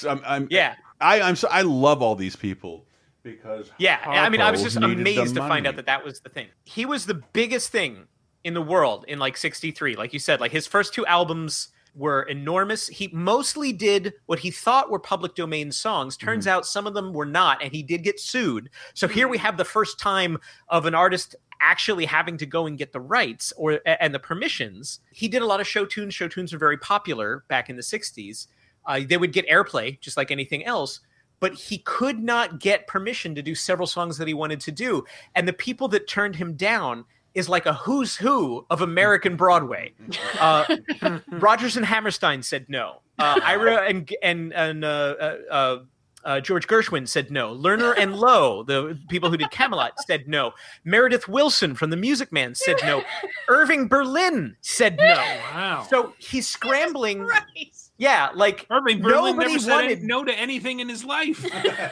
[0.09, 0.75] I'm, I'm Yeah.
[1.01, 2.87] I I'm so I love all these people
[3.23, 6.29] because Yeah, I mean, I was just amazed to find out that that was the
[6.29, 6.49] thing.
[6.65, 8.07] He was the biggest thing
[8.45, 9.97] in the world in like 63.
[9.97, 11.69] Like you said, like his first two albums
[12.01, 12.89] were enormous.
[12.89, 16.17] He mostly did what he thought were public domain songs.
[16.17, 16.57] Turns Mm-hmm.
[16.57, 18.71] out some of them were not, and he did get sued.
[18.95, 22.79] So here we have the first time of an artist actually having to go and
[22.79, 25.01] get the rights or and the permissions.
[25.13, 26.15] He did a lot of show tunes.
[26.15, 28.47] Show tunes were very popular back in the '60s.
[28.87, 31.01] Uh, they would get airplay just like anything else,
[31.39, 35.05] but he could not get permission to do several songs that he wanted to do.
[35.35, 39.93] And the people that turned him down is like a who's who of American Broadway.
[40.39, 40.77] Uh,
[41.29, 43.01] Rogers and Hammerstein said no.
[43.19, 44.89] Uh, Ira and and and uh,
[45.21, 45.79] uh, uh,
[46.25, 47.55] uh, George Gershwin said no.
[47.55, 50.53] Lerner and Lowe, the people who did Camelot, said no.
[50.85, 53.03] Meredith Wilson from The Music Man said no.
[53.49, 55.15] Irving Berlin said no.
[55.15, 55.87] Wow.
[55.89, 57.27] So he's scrambling.
[57.97, 61.47] Yeah, like Irving Berlin nobody never said wanted no to anything in his life.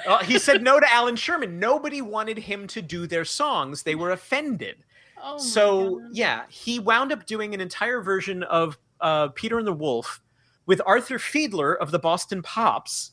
[0.07, 1.59] uh, he said no to Alan Sherman.
[1.59, 3.83] Nobody wanted him to do their songs.
[3.83, 4.85] They were offended.
[5.23, 9.73] Oh so yeah, he wound up doing an entire version of uh, Peter and the
[9.73, 10.21] Wolf
[10.67, 13.13] with Arthur Fiedler of the Boston Pops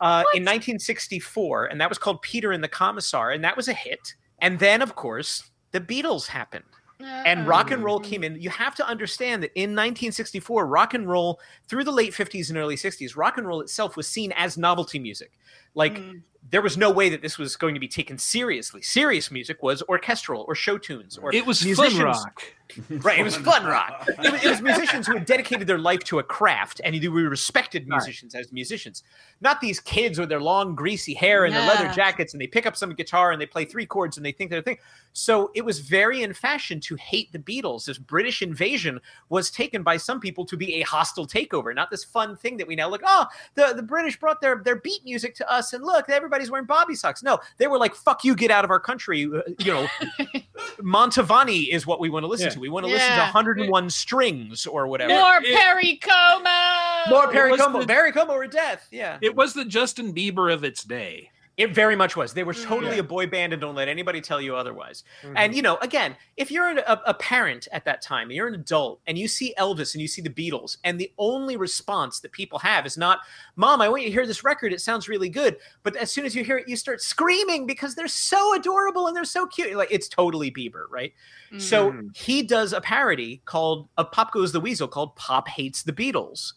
[0.00, 3.72] uh, in 1964, and that was called Peter and the Commissar, and that was a
[3.72, 4.14] hit.
[4.40, 6.64] And then, of course, the Beatles happened.
[7.00, 8.40] And rock and roll came in.
[8.40, 11.38] You have to understand that in 1964, rock and roll,
[11.68, 14.98] through the late 50s and early 60s, rock and roll itself was seen as novelty
[14.98, 15.30] music.
[15.74, 16.02] Like,
[16.50, 18.80] there was no way that this was going to be taken seriously.
[18.80, 22.42] Serious music was orchestral or show tunes or It was fun rock.
[22.90, 24.06] Right, it was fun rock.
[24.08, 27.08] It was, it was musicians who had dedicated their life to a craft, and we
[27.08, 29.04] respected musicians as musicians,
[29.40, 32.66] not these kids with their long, greasy hair and their leather jackets, and they pick
[32.66, 34.76] up some guitar and they play three chords and they think they're a thing.
[35.14, 37.86] So it was very in fashion to hate the Beatles.
[37.86, 39.00] This British invasion
[39.30, 42.66] was taken by some people to be a hostile takeover, not this fun thing that
[42.66, 43.00] we now look.
[43.04, 46.66] Oh, the the British brought their their beat music to us, and look, everybody's wearing
[46.66, 47.22] bobby socks.
[47.22, 49.86] No, they were like, "Fuck you, get out of our country." uh, You know,
[50.82, 52.52] Montavani is what we want to listen Yeah.
[52.54, 52.60] to.
[52.60, 53.32] We want to listen to Yeah.
[53.32, 55.12] 101 strings or whatever.
[55.14, 57.10] More Perry Como.
[57.10, 57.80] More Perry was Como.
[57.80, 58.86] the- Barry Como or death.
[58.90, 59.18] Yeah.
[59.20, 61.30] It was the Justin Bieber of its day.
[61.58, 62.32] It very much was.
[62.32, 62.64] They were Mm.
[62.64, 65.02] totally a boy band, and don't let anybody tell you otherwise.
[65.22, 65.36] Mm-hmm.
[65.36, 68.46] And you know, again, if you're an, a, a parent at that time, and you're
[68.46, 72.20] an adult, and you see Elvis and you see the Beatles, and the only response
[72.20, 73.18] that people have is not,
[73.56, 74.72] "Mom, I want you to hear this record.
[74.72, 77.96] It sounds really good." But as soon as you hear it, you start screaming because
[77.96, 79.74] they're so adorable and they're so cute.
[79.76, 81.12] Like it's totally Bieber, right?
[81.58, 82.16] So Mhm.
[82.16, 86.52] he does a parody called "Of Pop Goes the Weasel" called "Pop Hates the Beatles."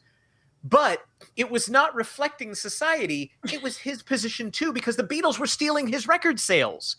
[0.63, 1.03] But
[1.35, 3.31] it was not reflecting society.
[3.51, 6.97] It was his position too, because the Beatles were stealing his record sales.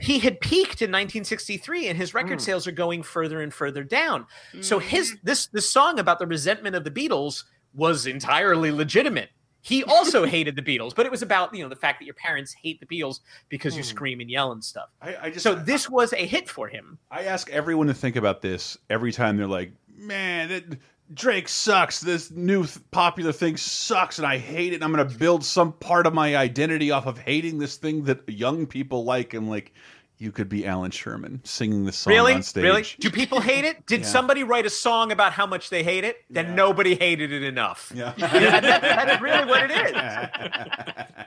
[0.00, 2.42] He had peaked in 1963, and his record Mm.
[2.42, 4.26] sales are going further and further down.
[4.60, 7.44] So his this this song about the resentment of the Beatles
[7.74, 9.30] was entirely legitimate.
[9.62, 12.14] He also hated the Beatles, but it was about you know the fact that your
[12.14, 13.88] parents hate the Beatles because you Hmm.
[13.88, 14.88] scream and yell and stuff.
[15.02, 16.98] I, I just So this was a hit for him.
[17.10, 20.78] I ask everyone to think about this every time they're like, "Man, that
[21.12, 22.00] Drake sucks.
[22.00, 24.76] This new th- popular thing sucks, and I hate it.
[24.76, 28.04] And I'm going to build some part of my identity off of hating this thing
[28.04, 29.72] that young people like." And like,
[30.20, 32.34] you could be Alan Sherman singing the song really?
[32.34, 32.62] on stage.
[32.62, 32.84] Really?
[33.00, 33.86] Do people hate it?
[33.86, 34.06] Did Yeah.
[34.06, 36.18] somebody write a song about how much they hate it?
[36.28, 37.90] Then nobody hated it enough.
[37.94, 38.12] Yeah.
[38.18, 41.06] That- that- that's really what it is.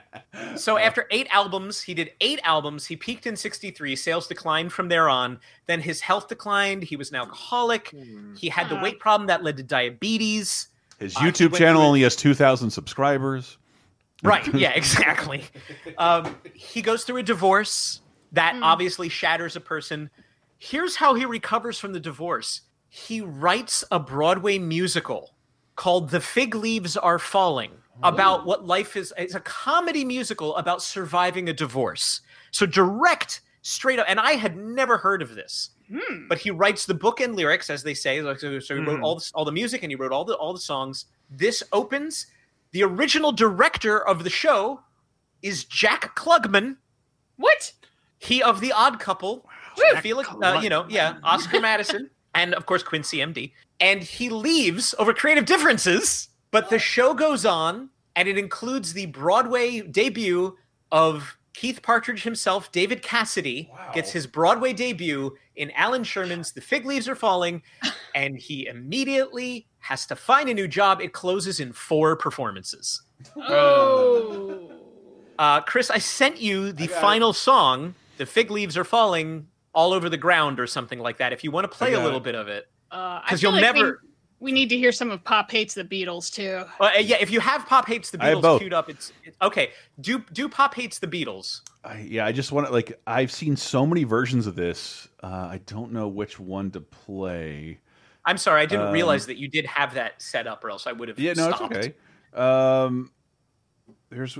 [0.56, 2.86] So after eight albums, he did eight albums.
[2.86, 3.94] He peaked in 63.
[3.96, 5.38] Sales declined from there on.
[5.66, 6.82] Then his health declined.
[6.84, 7.92] He was an alcoholic.
[8.36, 10.68] He had the weight problem that led to diabetes.
[10.98, 13.58] His Uh, YouTube went channel only has 2,000 subscribers.
[14.22, 14.46] Right.
[14.54, 15.44] Yeah, exactly.
[15.98, 18.00] um, he goes through a divorce
[18.34, 20.10] that obviously shatters a person.
[20.58, 25.34] Here's how he recovers from the divorce he writes a Broadway musical
[25.74, 27.72] called The Fig Leaves Are Falling
[28.04, 29.12] about what life is.
[29.18, 32.20] It's a comedy musical about surviving a divorce.
[32.52, 34.06] So direct, straight up.
[34.08, 35.70] And I had never heard of this.
[36.28, 38.20] But he writes the book and lyrics, as they say.
[38.20, 39.02] So, so he wrote Mhm.
[39.04, 41.06] all the, all the music and he wrote all the all the songs.
[41.30, 42.26] This opens.
[42.72, 44.80] The original director of the show
[45.42, 46.76] is Jack Klugman.
[47.36, 47.72] What?
[48.24, 49.48] He of the Odd Couple.
[49.76, 53.52] Jack Felix, uh, you know, yeah, Oscar Madison, and of course Quincy M.D.
[53.80, 56.28] And he leaves over creative differences.
[56.50, 60.56] But the show goes on, and it includes the Broadway debut
[60.92, 66.86] of Keith Partridge himself, David Cassidy, gets his Broadway debut in Alan Sherman's The Fig
[66.86, 67.62] Leaves Are Falling,
[68.14, 71.00] and he immediately has to find a new job.
[71.00, 73.02] It closes in four performances.
[73.36, 74.70] Oh.
[75.38, 79.92] Uh, Chris, I sent you the got final song, The Fig Leaves Are Falling, all
[79.92, 82.34] over the ground or something like that, if you want to play a little bit
[82.34, 82.68] of it.
[82.90, 84.00] Uh, Because feel you'll like never.
[84.40, 86.64] We, need to hear some of Pop Hates the Beatles too.
[86.78, 89.70] Uh, yeah, if you have Pop Hates the Beatles queued up, it's it- okay.
[90.00, 91.60] Do do Pop Hates the Beatles.
[91.82, 93.00] I, yeah, I just want to like.
[93.06, 95.08] I've seen so many versions of this.
[95.22, 97.78] Uh, I don't know which one to play.
[98.26, 100.86] I'm sorry, I didn't Um, realize that you did have that set up, or else
[100.86, 101.18] I would have.
[101.18, 101.74] Yeah, no, stopped.
[101.76, 101.96] it's okay.
[102.40, 103.10] Um,
[104.14, 104.38] there's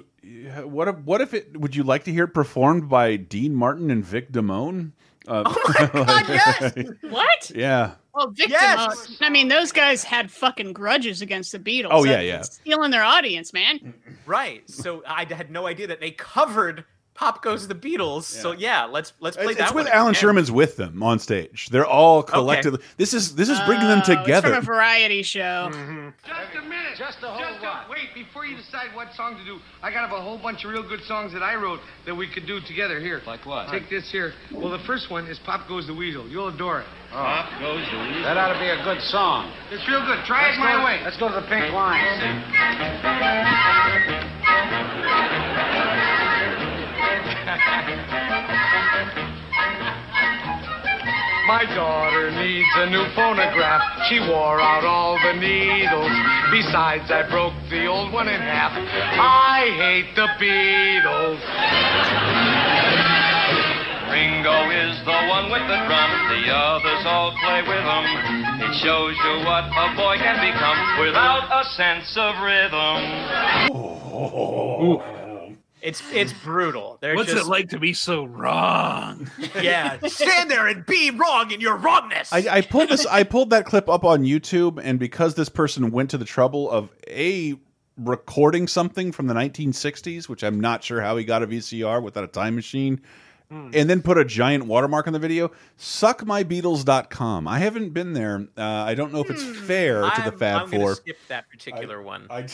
[0.65, 1.59] what if what if it?
[1.61, 4.93] Would you like to hear it performed by Dean Martin and Vic Damone?
[5.27, 6.75] Uh, Oh God, yes!
[7.03, 7.51] What?
[7.55, 7.93] yeah.
[8.15, 8.79] Well, Vic Yes!
[8.79, 11.89] uh, I mean, those guys had fucking grudges against the Beatles.
[11.91, 12.43] Oh, yeah, yeah.
[12.43, 13.93] Stealing their audience, man.
[14.25, 14.69] Right.
[14.71, 16.85] So I had no idea that they covered
[17.15, 19.65] "Pop Goes the Beatles." So yeah, let's let's play It's, that.
[19.69, 20.21] it's with one Alan again.
[20.21, 21.69] Sherman's with them on stage.
[21.71, 22.81] They're all collectively.
[22.97, 24.49] This is this is bringing them Oh, It's together.
[24.49, 25.71] from a variety show.
[25.73, 26.09] Mm-hmm.
[26.27, 26.95] Just a minute.
[26.99, 27.89] Just a whole lot.
[27.91, 30.83] Wait, before you decide what song to do, I got a whole bunch of real
[30.87, 33.01] good songs that I wrote that we could do together.
[33.01, 33.21] Here.
[33.27, 33.69] Like what?
[33.71, 34.33] Take this here.
[34.53, 36.29] Well, the first one is Pop Goes the Weasel.
[36.29, 36.87] You'll adore it.
[37.13, 37.17] Oh.
[37.17, 38.23] Pop goes the weasel.
[38.23, 39.51] That ought to be a good song.
[39.71, 40.25] It's real good.
[40.27, 41.01] Try Let's it my go- way.
[41.05, 42.03] Let's go to the pink line.
[51.47, 53.83] My daughter needs a new phonograph.
[54.09, 56.11] She wore out all the needles.
[56.51, 58.73] Besides, I broke the old one in half.
[58.73, 61.37] I hate the Beatles.
[64.09, 68.05] Ringo is the one with the drum, the others all play with him.
[68.65, 73.05] It shows you what a boy can become without a sense of rhythm.
[75.85, 76.97] It's it's brutal.
[77.01, 79.31] They're What's just, it like to be so wrong?
[79.61, 82.33] Yeah, stand there and be wrong in your wrongness.
[82.33, 83.05] I, I pulled this.
[83.07, 86.71] I pulled that clip up on YouTube, and because this person went to the trouble
[86.71, 87.55] of a
[87.99, 92.25] recording something from the 1960s, which I'm not sure how he got a VCR without
[92.25, 93.01] a time machine,
[93.51, 93.71] Hmm.
[93.75, 95.51] and then put a giant watermark on the video.
[95.79, 97.47] Suckmybeatles.com.
[97.47, 98.47] I haven't been there.
[98.57, 100.21] Uh, I don't know if it's fair to the Hmm.
[100.29, 100.95] I'm- Fab I'm Four.
[100.95, 102.27] skip that particular one.
[102.31, 102.47] I,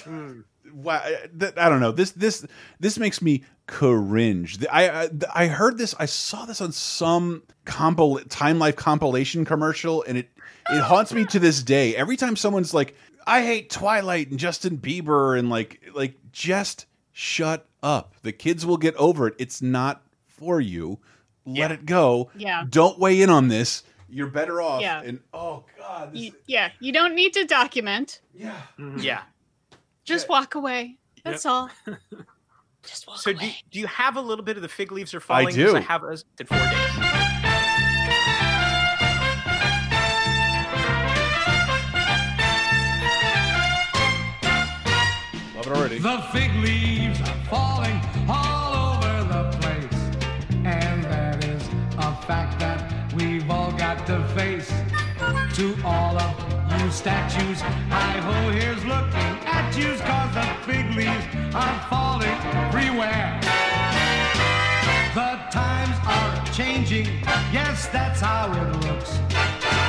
[0.72, 1.92] Wow, uh, th- I don't know.
[1.92, 2.46] This this
[2.78, 4.58] this makes me cringe.
[4.58, 5.94] The- I, I I heard this.
[5.98, 10.28] I saw this on some compil Time Life compilation commercial, and it
[10.70, 11.96] it haunts me to this day.
[11.96, 12.94] Every time someone's like,
[13.26, 18.14] "I hate Twilight and Justin Bieber," and like like just shut up.
[18.22, 19.34] The kids will get over it.
[19.38, 20.98] It's not for you.
[21.46, 22.30] Let it go.
[22.36, 22.64] Yeah.
[22.68, 23.82] Don't weigh in on this.
[24.08, 24.82] You're better off.
[24.82, 25.02] Yeah.
[25.02, 26.12] And oh god.
[26.12, 28.20] This You, yeah, you don't need to document.
[28.34, 28.60] Yeah.
[28.78, 28.98] Mm-hmm.
[29.00, 29.22] Yeah.
[30.04, 30.98] Just walk away.
[31.24, 31.70] That's all.
[32.82, 33.56] Just walk So do, away.
[33.70, 35.48] do you have a little bit of the fig leaves are falling?
[35.48, 35.64] I falling?
[35.66, 35.78] 'Cause do.
[35.78, 38.00] I have us at four days.
[45.56, 45.98] Love it already.
[45.98, 48.00] The fig leaves are falling
[57.00, 62.28] statues, hi ho, here's looking at yous, cause the fig leaves are falling
[62.68, 63.40] everywhere.
[65.14, 67.06] The times are changing,
[67.54, 69.18] yes, that's how it looks.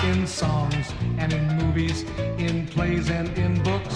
[0.05, 2.03] In songs and in movies,
[2.37, 3.93] in plays and in books.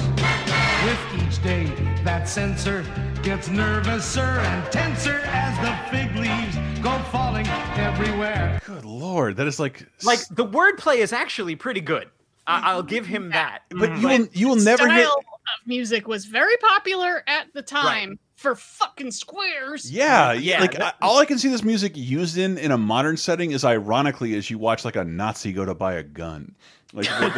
[0.83, 1.67] With each day,
[2.03, 2.83] that censor
[3.23, 7.47] gets nervouser and tenser as the fig leaves go falling
[7.77, 8.59] everywhere.
[8.65, 12.09] Good lord, that is like Like the wordplay is actually pretty good.
[12.47, 13.63] I- I'll give him that.
[13.69, 14.01] But mm-hmm.
[14.01, 15.05] you will you will never Style hear.
[15.07, 19.89] of music was very popular at the time for fucking squares.
[19.91, 22.77] Yeah, Yeah, Like that- I, all I can see this music used in in a
[22.77, 26.53] modern setting is ironically as you watch like a Nazi go to buy a gun.
[26.93, 27.31] Like the-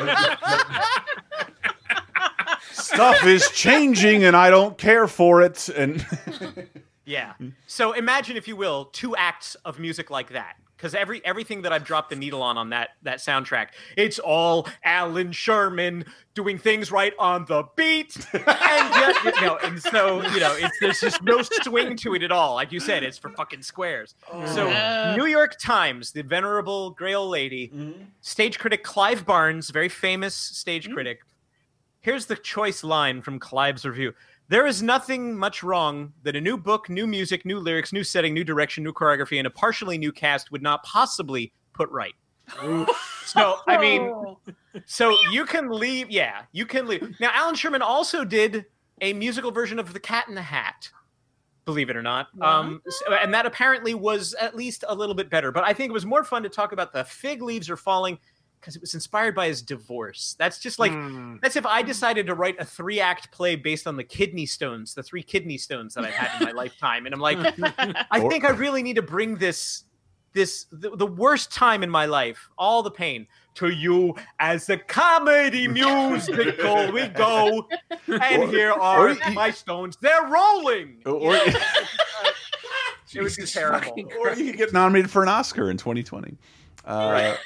[0.00, 0.86] the-
[2.72, 5.68] stuff is changing and I don't care for it.
[5.68, 6.04] And
[7.04, 7.32] Yeah.
[7.66, 10.54] So imagine, if you will, two acts of music like that.
[10.80, 14.66] Because every everything that I've dropped the needle on on that that soundtrack, it's all
[14.82, 20.40] Alan Sherman doing things right on the beat, and yet, you know, and so you
[20.40, 22.54] know, it's there's just no swing to it at all.
[22.54, 24.14] Like you said, it's for fucking squares.
[24.46, 25.14] So Uh.
[25.18, 27.70] New York Times, the venerable gray old lady,
[28.22, 31.20] stage critic Clive Barnes, very famous stage critic.
[32.00, 34.14] Here's the choice line from Clive's review.
[34.50, 38.34] There is nothing much wrong that a new book, new music, new lyrics, new setting,
[38.34, 42.14] new direction, new choreography, and a partially new cast would not possibly put right.
[43.24, 44.12] so, I mean,
[44.86, 46.10] so you can leave.
[46.10, 47.14] Yeah, you can leave.
[47.20, 48.64] Now, Alan Sherman also did
[49.00, 50.90] a musical version of The Cat in the Hat.
[51.64, 55.30] Believe it or not, um, so- and that apparently was at least a little bit
[55.30, 55.52] better.
[55.52, 58.18] But I think it was more fun to talk about the fig leaves are falling
[58.60, 60.36] because it was inspired by his divorce.
[60.38, 61.36] That's just like Hmm.
[61.42, 64.94] that's if I decided to write a three act play based on the kidney stones,
[64.94, 67.38] the three kidney stones that I've had in my lifetime, and I'm like,
[68.10, 69.84] I think I really need to bring this
[70.32, 74.76] this the, the worst time in my life, all the pain, to you as a
[74.76, 75.66] comedy
[76.22, 76.92] musical.
[76.92, 77.66] we go,
[78.06, 79.96] and Or- here are you- my stones.
[80.00, 81.02] They're rolling.
[81.04, 83.92] or, it would be terrible.
[84.20, 86.36] or you could get nominated for an Oscar in 2020.
[86.84, 87.36] Uh,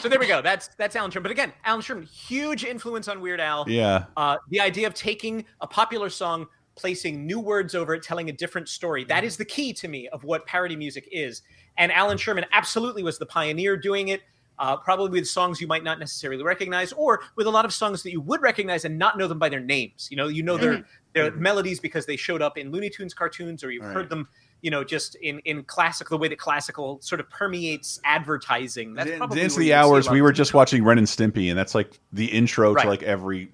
[0.00, 0.40] so there we go.
[0.42, 1.24] That's that's Alan Sherman.
[1.24, 3.68] But again, Alan Sherman, huge influence on Weird Al.
[3.68, 4.04] Yeah.
[4.16, 6.46] Uh, the idea of taking a popular song,
[6.76, 9.04] placing new words over it, telling a different story.
[9.04, 11.42] That is the key to me of what parody music is.
[11.76, 14.22] And Alan Sherman absolutely was the pioneer doing it.
[14.58, 18.02] Uh, probably with songs you might not necessarily recognize, or with a lot of songs
[18.02, 20.06] that you would recognize and not know them by their names.
[20.10, 20.82] You know, you know their Mm-hmm.
[21.14, 23.94] their melodies because they showed up in Looney Tunes cartoons, or you've Right.
[23.94, 24.28] heard them,
[24.62, 28.94] you know, just in in classic the way that classical sort of permeates advertising.
[28.94, 30.10] That's probably Dance of the you see a Hours.
[30.10, 32.82] We were just watching Ren and Stimpy, and that's like the intro Right.
[32.82, 33.50] to like every,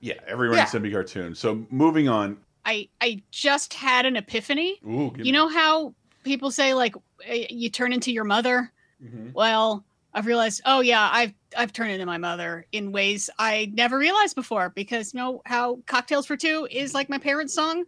[0.00, 0.68] yeah, every Ren Yeah.
[0.72, 1.34] and Stimpy cartoon.
[1.34, 2.38] So moving on.
[2.64, 4.78] I I just had an epiphany.
[4.86, 5.94] Ooh, You me- know how
[6.24, 6.94] people say like
[7.24, 8.70] eh, you turn into your mother?
[9.02, 9.32] Mhm.
[9.32, 9.84] Well,
[10.14, 14.34] I've realized, oh yeah, I've I've turned into my mother in ways I never realized
[14.34, 17.84] before because you know how Cocktails for Two is like my parents' song.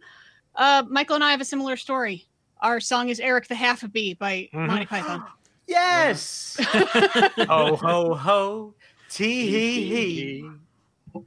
[0.55, 2.27] Uh, Michael and I have a similar story.
[2.61, 4.67] Our song is Eric the Half a Bee by Mhm.
[4.67, 5.23] Monty Python.
[5.67, 6.57] Yes.
[6.59, 8.73] ho ho ho.
[9.09, 9.83] Tee hee
[10.41, 10.49] hee.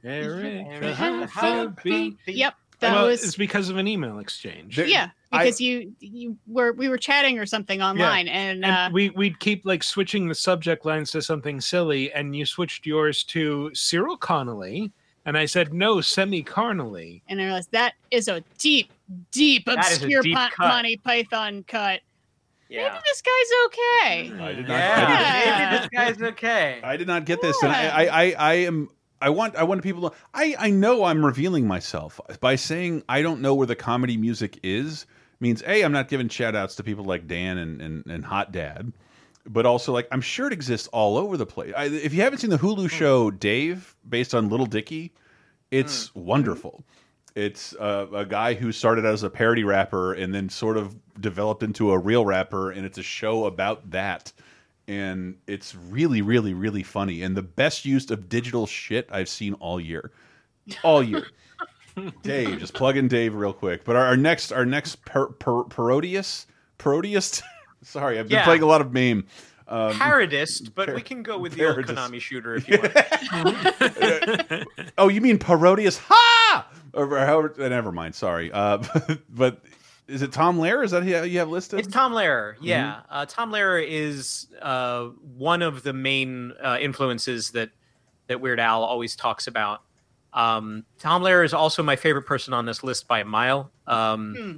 [0.03, 0.95] Eric, Eric,
[1.29, 2.15] Happy.
[2.27, 4.77] Yep, that well, was it's because of an email exchange.
[4.77, 9.09] yeah because you you were we were chatting or something online and, uh, and we
[9.11, 13.71] we'd keep like switching the subject lines to something silly, and you switched yours to
[13.73, 14.91] Cyril Connolly,
[15.25, 17.23] and I said no, semi carnally.
[17.29, 18.91] and I realized that is a deep,
[19.31, 22.01] deep, That is obscure deep Pon- Monty Python cut.
[22.67, 22.89] Yeah.
[22.89, 24.43] Maybe this guy's okay.
[24.43, 24.77] I did not.
[24.77, 26.79] Yeah, I maybe this guy's okay.
[26.83, 28.89] I did not get this, and I, I, I, I am.
[29.21, 29.55] I want.
[29.55, 30.15] I want people to.
[30.33, 34.59] I, I know I'm revealing myself by saying I don't know where the comedy music
[34.63, 35.05] is.
[35.39, 38.51] Means a I'm not giving shout outs to people like Dan and and, and Hot
[38.51, 38.93] Dad,
[39.45, 41.73] but also like I'm sure it exists all over the place.
[41.77, 42.87] I, if you haven't seen the Hulu hmm.
[42.87, 45.13] show Dave, based on Little Dicky,
[45.69, 46.21] it's hmm.
[46.21, 46.83] wonderful.
[47.35, 50.95] It's uh, a guy who started out as a parody rapper and then sort of
[51.19, 54.31] developed into a real rapper, and it's a show about that.
[54.87, 59.53] And it's really, really, really funny, and the best use of digital shit I've seen
[59.55, 60.11] all year,
[60.83, 61.25] all year.
[62.23, 63.83] Dave, just plug in Dave real quick.
[63.83, 66.45] But our, our next, our next per, per, parodius,
[66.77, 67.41] parodiist.
[67.81, 68.43] Sorry, I've been Yeah.
[68.45, 69.25] playing a lot of meme.
[69.67, 71.95] Um, Parodist, but we can go with the old Parodist.
[71.95, 72.77] Konami shooter if you
[74.53, 74.67] want.
[74.99, 75.97] oh, you mean parodius?
[76.07, 76.67] Ha!
[76.95, 78.15] Or however, uh, never mind.
[78.15, 78.51] Sorry.
[78.51, 78.83] Uh,
[79.29, 79.61] but
[80.07, 80.83] is it Tom Lehrer?
[80.85, 81.79] Is that who you have listed?
[81.79, 82.55] It's Tom Lehrer.
[82.55, 82.65] Mm-hmm.
[82.65, 85.05] Yeah, uh, Tom Lehrer is uh,
[85.37, 87.69] one of the main uh, influences that
[88.27, 89.81] that Weird Al always talks about.
[90.33, 93.71] Um, Tom Lehrer is also my favorite person on this list by a mile.
[93.87, 94.57] Um, Hmm.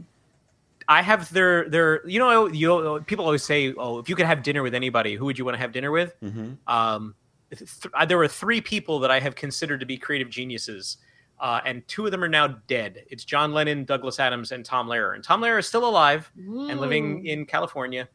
[0.89, 4.41] I have their their you know you people always say oh if you could have
[4.41, 6.53] dinner with anybody who would you want to have dinner with Mm-hmm.
[6.73, 7.14] um,
[7.53, 7.69] th-
[8.07, 10.95] there were three people that I have considered to be creative geniuses,
[11.39, 13.03] uh, and two of them are now dead.
[13.09, 15.15] It's John Lennon, Douglas Adams, and Tom Lehrer.
[15.15, 18.09] And Tom Lehrer is still alive and living in California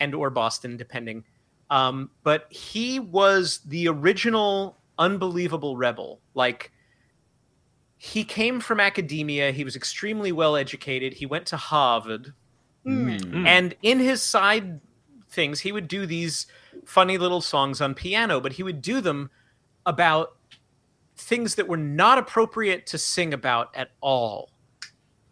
[0.00, 1.24] and or Boston, depending.
[1.70, 6.20] Um, but he was the original unbelievable rebel.
[6.34, 6.72] Like
[7.98, 9.50] he came from academia.
[9.50, 11.14] He was extremely well educated.
[11.14, 12.32] He went to Harvard.
[12.86, 13.46] Mm.
[13.46, 14.80] And in his side
[15.28, 16.46] things, he would do these
[16.84, 19.30] funny little songs on piano, but he would do them
[19.84, 20.36] about
[21.18, 24.50] things that were not appropriate to sing about at all.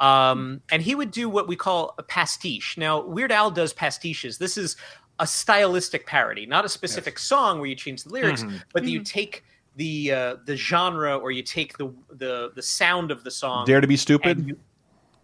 [0.00, 2.76] Um, and he would do what we call a pastiche.
[2.76, 4.36] Now, Weird Al does pastiches.
[4.38, 4.76] This is
[5.18, 8.56] a stylistic parody, not a specific song where you change the lyrics, Mm-hmm.
[8.56, 8.62] Mhm.
[8.74, 9.44] but that you take
[9.76, 13.64] the uh, the genre or you take the the the sound of the song.
[13.66, 14.46] Dare to be stupid?
[14.48, 14.58] you-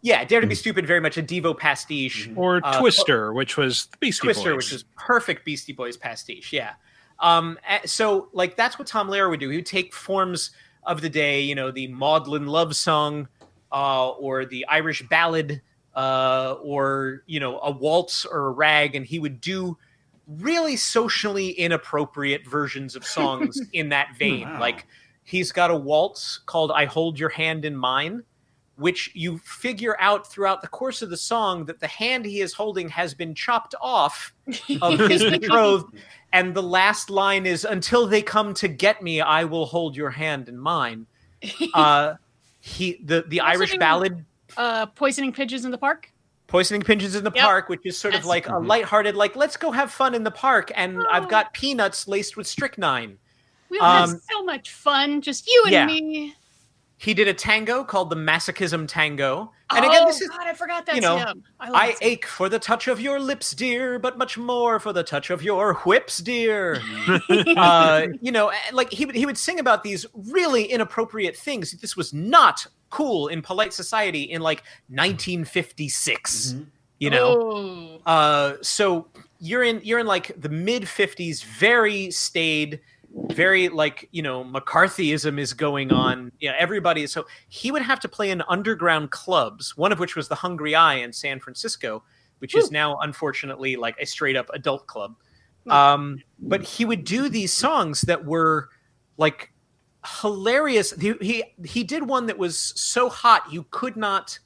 [0.04, 2.28] yeah, Dare to be Stupid, very much a Devo pastiche.
[2.34, 4.56] Or Uh, Twister, which was the Beastie Twister, Boys.
[4.64, 6.52] which is perfect Beastie Boys pastiche.
[6.52, 6.72] Yeah.
[7.22, 9.48] Um, so like that's what Tom Lehrer would do.
[9.48, 10.50] He would take forms
[10.82, 13.28] of the day, you know, the maudlin love song,
[13.70, 15.62] uh, or the Irish ballad,
[15.94, 19.78] uh, or you know, a waltz or a rag, and he would do
[20.26, 24.48] really socially inappropriate versions of songs in that vein.
[24.48, 24.60] Wow.
[24.60, 24.86] Like
[25.22, 28.24] he's got a waltz called "I Hold Your Hand in Mine."
[28.76, 32.54] Which you figure out throughout the course of the song that the hand he is
[32.54, 34.34] holding has been chopped off
[34.80, 35.94] of his betrothed,
[36.32, 40.10] and the last line is "Until they come to get me, I will hold your
[40.10, 41.06] hand in mine."
[41.74, 42.14] Uh,
[42.60, 44.24] he the the Also Irish doing, ballad
[44.56, 46.08] Uh, poisoning pigeons in the park.
[46.48, 47.44] Poisoning Pigeons in the Yep.
[47.44, 50.22] Park, which is sort of That's- like a lighthearted, like, let's go have fun in
[50.22, 50.70] the park.
[50.74, 53.16] And I've got peanuts laced with strychnine.
[53.70, 55.86] We will have Um, so much fun, just you and yeah.
[55.86, 56.34] me.
[57.02, 59.52] He did a tango called the Masochism Tango.
[59.74, 61.42] And again, oh this is, God, I forgot that's you know, him.
[61.58, 64.92] I, I that ache for the touch of your lips, dear, but much more for
[64.92, 66.80] the touch of your whips, dear.
[67.56, 71.72] uh, you know, eh, like he would he would sing about these really inappropriate things.
[71.72, 76.54] This was not cool in polite society in like 1956.
[77.00, 78.00] You know, Oh.
[78.06, 79.08] uh, so
[79.40, 82.80] you're in you're in like the mid 50s, very staid.
[83.30, 86.32] Very like you know McCarthyism is going on.
[86.40, 90.16] Yeah, everybody is so he would have to play in underground clubs, one of which
[90.16, 92.02] was the Hungry Eye in San Francisco,
[92.38, 95.14] which is now unfortunately like a straight up adult club.
[95.68, 98.68] Um, but he would do these songs that were
[99.16, 99.52] like
[100.20, 100.92] hilarious.
[100.92, 104.38] He, he he did one that was so hot you could not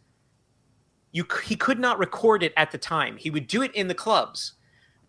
[1.12, 3.16] you he could not record it at the time.
[3.16, 4.54] He would do it in the clubs.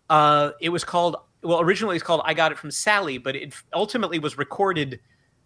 [0.08, 1.16] Uh, it was called
[1.48, 5.00] well originally it's called I Got It from Sally, but it ultimately was recorded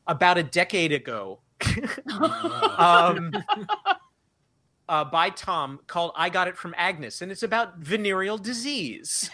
[0.08, 1.38] about a decade ago.
[2.76, 3.32] um,
[4.88, 9.30] uh, by Tom called I Got It from Agnes, and it's about venereal disease.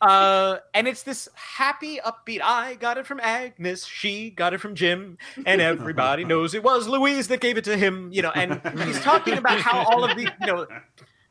[0.00, 2.40] Uh, and it's this happy, upbeat.
[2.42, 3.86] I got it from Agnes.
[3.86, 7.76] She got it from Jim, and everybody knows it was Louise that gave it to
[7.76, 8.10] him.
[8.10, 10.66] You know, and he's talking about how all of the, you know,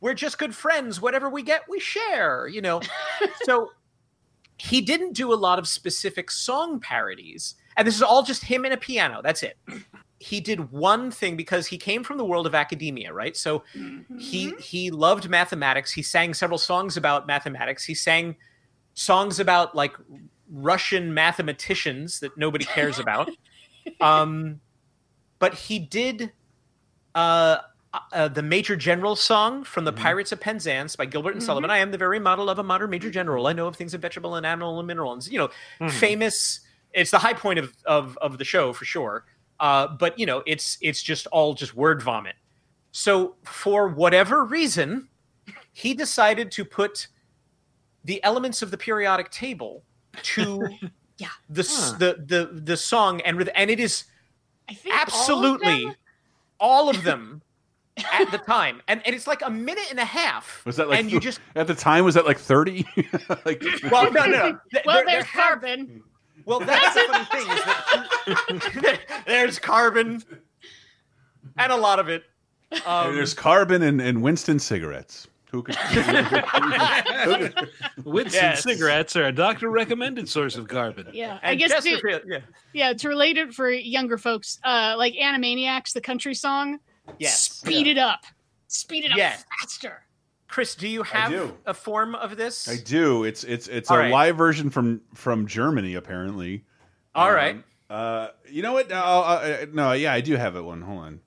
[0.02, 1.02] we're just good friends.
[1.02, 2.48] Whatever we get, we share.
[2.48, 2.80] You know,
[3.42, 3.72] so
[4.60, 8.66] he didn't do a lot of specific song parodies, and this is all just him
[8.66, 9.22] and a piano.
[9.24, 9.58] That's it.
[10.20, 13.38] He did one thing because he came from the world of academia, right?
[13.38, 13.64] So
[14.18, 15.92] he he loved mathematics.
[15.92, 17.86] He sang several songs about mathematics.
[17.86, 18.36] He sang
[18.96, 19.94] songs about like
[20.52, 23.30] Russian mathematicians that nobody cares about.
[24.02, 24.60] um,
[25.40, 26.34] but he did
[27.16, 27.60] uh,
[27.94, 31.70] uh, the Major General song from the Pirates of Penzance by Gilbert and Sullivan.
[31.72, 33.48] I am the very model of a modern Major General.
[33.48, 35.12] I know of things of vegetable and animal and mineral.
[35.14, 35.50] And, you know,
[35.82, 35.92] Mhm.
[35.92, 36.60] famous.
[36.94, 39.26] It's the high point of, of, of the show for sure.
[39.60, 42.36] Uh, but, you know, it's it's just all just word vomit.
[42.92, 45.10] So for whatever reason,
[45.74, 47.08] he decided to put
[48.06, 49.84] the elements of the periodic table
[50.24, 50.70] to
[51.18, 51.28] yeah.
[51.50, 51.98] the, Huh.
[51.98, 54.06] the the the song and with- and it is
[54.70, 55.96] I think all of absolutely
[56.60, 57.42] all of them
[58.12, 61.00] at the time and, and it's like a minute and a half Was that like
[61.00, 62.04] and you just at the time?
[62.06, 62.86] Was that like thirty?
[63.46, 64.60] like, well no no, no.
[64.86, 66.04] Well, there- there there's have- carbon.
[66.46, 70.24] well that's the funny thing is that there's carbon
[71.58, 72.24] and a lot of it
[72.86, 75.28] um, There's carbon and, and Winston cigarettes.
[75.52, 75.76] Who could?
[78.06, 78.62] Winston Yes.
[78.64, 81.08] cigarettes are a doctor recommended source of carbon.
[81.12, 82.40] Yeah, I and guess to, Chesterfield, yeah
[82.74, 86.80] yeah to relate it for younger folks, uh, like Animaniacs, the country song.
[87.18, 87.42] Yes.
[87.52, 88.22] Speed it up.
[88.68, 89.38] Speed it up Yeah.
[89.62, 90.04] faster.
[90.48, 91.56] Chris do you have do.
[91.66, 93.24] a form of this I do.
[93.24, 94.12] It's it's it's All a right.
[94.12, 96.66] live version from from Germany apparently.
[97.14, 97.64] All Um, right.
[97.90, 98.90] Uh, you know what?
[98.90, 100.62] No, uh, no, yeah, I do have it.
[100.62, 100.82] One.
[100.82, 101.20] Hold on.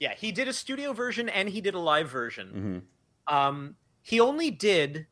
[0.00, 2.84] Yeah, he did a studio version and he did a live version.
[3.28, 3.32] Mhm.
[3.34, 5.06] Um, he only did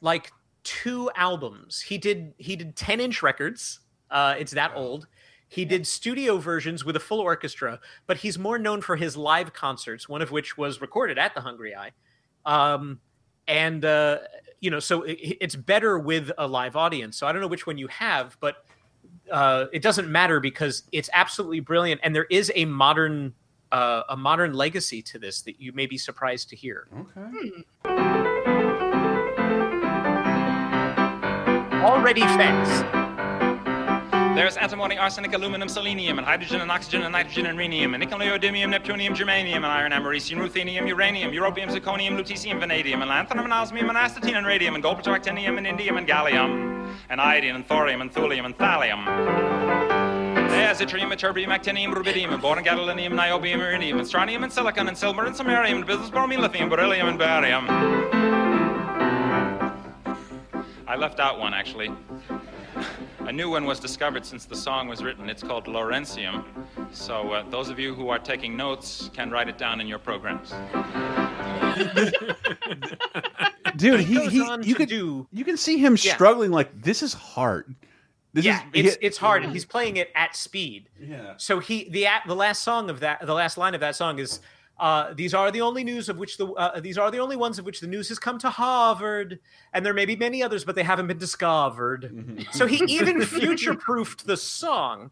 [0.00, 0.30] like
[0.64, 1.80] two albums.
[1.80, 3.80] He did he did ten inch records.
[4.10, 5.06] Uh, it's that old.
[5.54, 7.78] He did studio versions with a full orchestra,
[8.08, 10.08] but he's more known for his live concerts.
[10.08, 11.92] One of which was recorded at the Hungry Eye,
[12.44, 12.98] um,
[13.46, 14.18] and uh,
[14.58, 17.16] you know, so it, it's better with a live audience.
[17.16, 18.64] So I don't know which one you have, but
[19.30, 23.32] uh, it doesn't matter because it's absolutely brilliant, and there is a modern
[23.70, 26.88] uh, a modern legacy to this that you may be surprised to hear.
[26.98, 27.64] Okay.
[31.84, 33.03] Already fast.
[34.34, 38.18] There's antimony, arsenic, aluminum, selenium, and hydrogen and oxygen and nitrogen and rhenium, and nickel,
[38.18, 43.52] neodymium, neptunium, germanium, and iron, americium, ruthenium, uranium, europium, zirconium, lutetium, vanadium, and lanthanum, and
[43.52, 47.64] osmium, and astatine, and radium, and gold, actinium, and indium, and gallium, and iodine, and
[47.64, 49.04] thorium, and thulium, and thallium.
[50.50, 54.98] There's yttrium, ytterbium, actinium, rubidium, and boron, gadolinium, niobium, iridium, and strontium, and silicon, and
[54.98, 57.66] silver, and samarium, and business bromine, lithium, beryllium, and barium.
[60.88, 61.92] I left out one, actually.
[63.26, 65.28] A new one was discovered since the song was written.
[65.30, 66.44] It's called Laurentium.
[66.92, 69.98] So uh, those of you who are taking notes can write it down in your
[69.98, 70.50] programs.
[73.76, 76.14] Dude, He he, he you to could do- you can see him Yeah.
[76.14, 76.50] struggling.
[76.50, 77.74] Like this is hard.
[78.32, 80.88] This yeah, is it's it's hard, and he's playing it at speed.
[81.00, 81.34] Yeah.
[81.36, 84.18] So he the at- the last song of that the last line of that song
[84.18, 84.40] is.
[84.78, 87.58] Uh, these are the only news of which the uh, these are the only ones
[87.58, 89.38] of which the news has come to Harvard,
[89.72, 92.44] and there may be many others, but they haven't been discovered.
[92.52, 95.10] so he even future-proofed the song.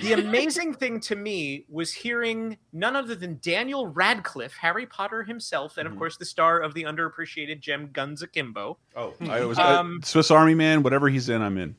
[0.00, 5.78] The amazing thing to me was hearing none other than Daniel Radcliffe, Harry Potter himself,
[5.78, 8.78] and of course the star of the underappreciated gem Guns Akimbo.
[8.94, 10.84] Oh, I was Um, uh, Swiss Army Man.
[10.84, 11.74] Whatever he's in, I'm in.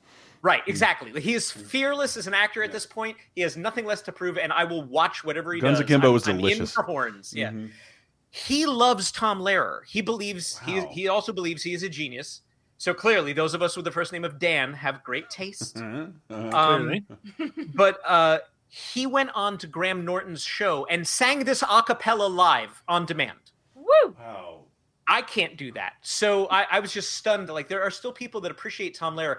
[0.45, 1.19] Right, exactly.
[1.19, 3.17] He is fearless as an actor at this point.
[3.33, 5.85] He has nothing less to prove, and I will watch whatever he Guns does.
[5.85, 6.71] Akimbo I'm- was I'm in delicious.
[6.71, 7.33] for horns.
[7.33, 7.49] Yeah.
[7.49, 7.71] Mhm.
[8.29, 9.79] He loves Tom Lehrer.
[9.87, 10.89] He believes he Wow.
[10.91, 12.41] he also believes he is a genius.
[12.77, 15.77] So clearly, those of us with the first name of Dan have great taste.
[16.29, 16.49] Uh-huh.
[16.55, 17.07] Um,
[17.73, 18.37] but uh,
[18.69, 23.39] he went on to Graham Norton's show and sang this a cappella live on demand.
[23.73, 24.15] Woo!
[24.19, 24.65] Wow.
[25.07, 25.93] I can't do that.
[26.01, 27.47] So I, I was just stunned.
[27.49, 29.37] Like there are still people that appreciate Tom Lehrer.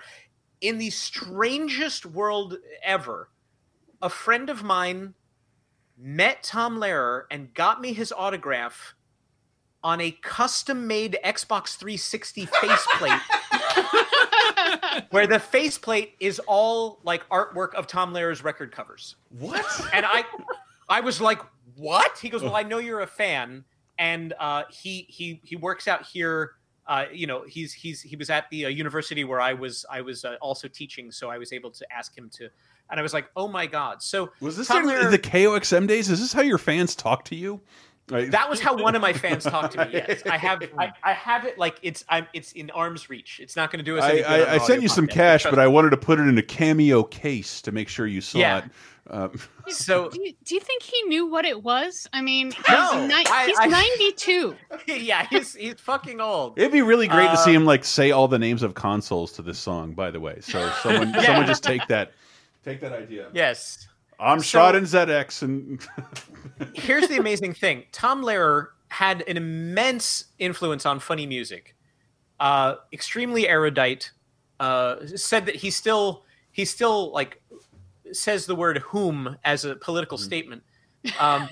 [0.60, 3.28] In the strangest world ever,
[4.00, 5.14] a friend of mine
[5.98, 8.94] met Tom Lehrer and got me his autograph
[9.82, 13.20] on a custom-made Xbox 360 faceplate.
[15.10, 19.16] where the faceplate is all like artwork of Tom Lehrer's record covers.
[19.38, 19.64] What?
[19.92, 20.24] And I
[20.88, 21.40] I was like,
[21.76, 23.64] "What?" He goes, "Well, I know you're a fan."
[23.98, 26.52] And uh, he he he works out here
[26.88, 30.00] uh, you know, he's he's he was at the uh, university where I was I
[30.00, 32.48] was uh, also teaching, so I was able to ask him to,
[32.90, 34.02] and I was like, oh my god!
[34.02, 36.08] So Was this Tom Lehrer- the KOXM days?
[36.10, 37.60] Is this how your fans talk to you?
[38.08, 38.30] Right.
[38.30, 39.90] that was how one of my fans talked to me.
[39.94, 43.40] Yes, I have I, I have it like it's I'm it's in arm's reach.
[43.40, 44.04] It's not going to do us.
[44.04, 45.90] I, any good on I, I sent you some podcast, cash, trust but I wanted
[45.90, 48.58] to put it in a cameo case to make sure you saw Yeah.
[48.58, 48.64] it.
[49.08, 52.06] Um, So Do you, do you think he knew what it was?
[52.12, 54.54] I mean, he's, No, ni- I- he's I- 92.
[54.86, 56.56] yeah, he's he's fucking old.
[56.58, 59.32] it'd be really great to see Uh, him like say all the names of consoles
[59.32, 59.92] to this song.
[59.94, 61.22] By the way, so someone Yeah.
[61.22, 62.12] someone just take that
[62.64, 63.28] take that idea.
[63.32, 63.88] Yes.
[64.18, 65.86] I'm So- shot in ZX and
[66.74, 67.84] here's the amazing thing.
[67.92, 71.74] Tom lehrer had an immense influence on funny music.
[72.38, 74.10] Uh, extremely erudite
[74.60, 77.42] uh, said that he still he still like
[78.12, 80.62] says the word whom as a political statement.
[81.18, 81.48] Um,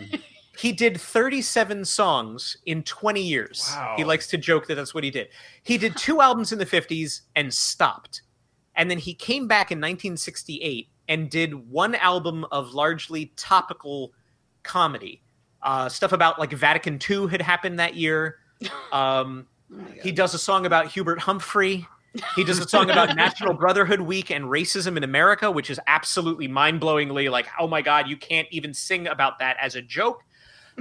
[0.57, 3.69] he did 37 songs in 20 years.
[3.74, 3.95] Wow.
[3.97, 5.28] he likes to joke that that's what he did.
[5.65, 8.23] He did two albums in the 50s and stopped.
[8.77, 14.12] And then he came back in 1968 and did one album of largely topical
[14.62, 15.22] comedy.
[15.62, 18.39] Uh, stuff about like Vatican II had happened that year.
[18.93, 19.47] Um,
[20.02, 21.86] he does a song about Hubert Humphrey.
[22.36, 26.47] He does a song about National Brotherhood Week and racism in America, which is absolutely
[26.47, 30.22] mind blowingly like, oh my God, you can't even sing about that as a joke.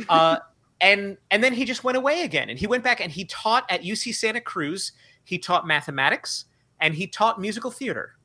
[0.07, 0.37] Uh,
[0.81, 3.65] and and then he just went away again, and he went back and he taught
[3.69, 4.91] at UC Santa Cruz.
[5.23, 6.45] He taught mathematics
[6.79, 8.15] and he taught musical theater.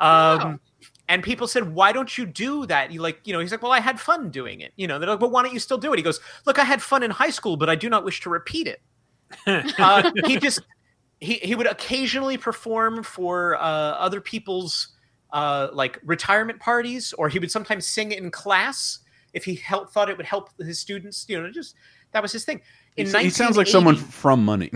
[0.00, 0.40] wow.
[0.42, 0.60] Um,
[1.10, 3.72] And people said, "Why don't you do that?" You like, you know, he's like, "Well,
[3.72, 5.92] I had fun doing it." You know, they're like, "Well, why don't you still do
[5.92, 8.20] it?" He goes, "Look, I had fun in high school, but I do not wish
[8.20, 8.80] to repeat it."
[9.78, 10.60] uh, he just
[11.18, 14.88] he he would occasionally perform for uh, other people's
[15.32, 19.00] uh, like retirement parties, or he would sometimes sing in class
[19.32, 21.26] if he help, thought it would help his students.
[21.28, 21.74] You know, just
[22.12, 22.60] that was his thing.
[23.06, 24.70] He, In he sounds like someone from money.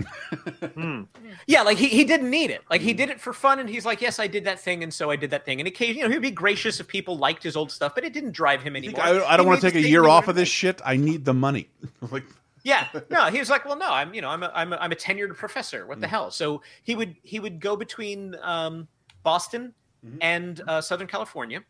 [1.47, 2.61] yeah, like he, he didn't need it.
[2.69, 4.93] Like he did it for fun, and he's like, "Yes, I did that thing, and
[4.93, 7.43] so I did that thing." And occasionally, you know, he'd be gracious if people liked
[7.43, 9.01] his old stuff, but it didn't drive him anymore.
[9.01, 10.81] I, I don't want to take a year off wanted of this shit.
[10.83, 11.69] I need the money.
[12.11, 12.23] like
[12.63, 14.91] yeah no he was like well no i'm you know i'm a, I'm a, I'm
[14.91, 18.87] a tenured professor what the hell so he would he would go between um,
[19.21, 19.73] boston
[20.19, 21.63] and uh, southern california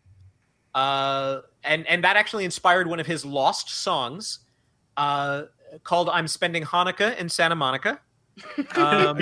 [0.74, 4.40] uh, and and that actually inspired one of his lost songs
[4.98, 5.44] uh,
[5.84, 8.00] called i'm spending hanukkah in santa monica
[8.76, 9.18] um,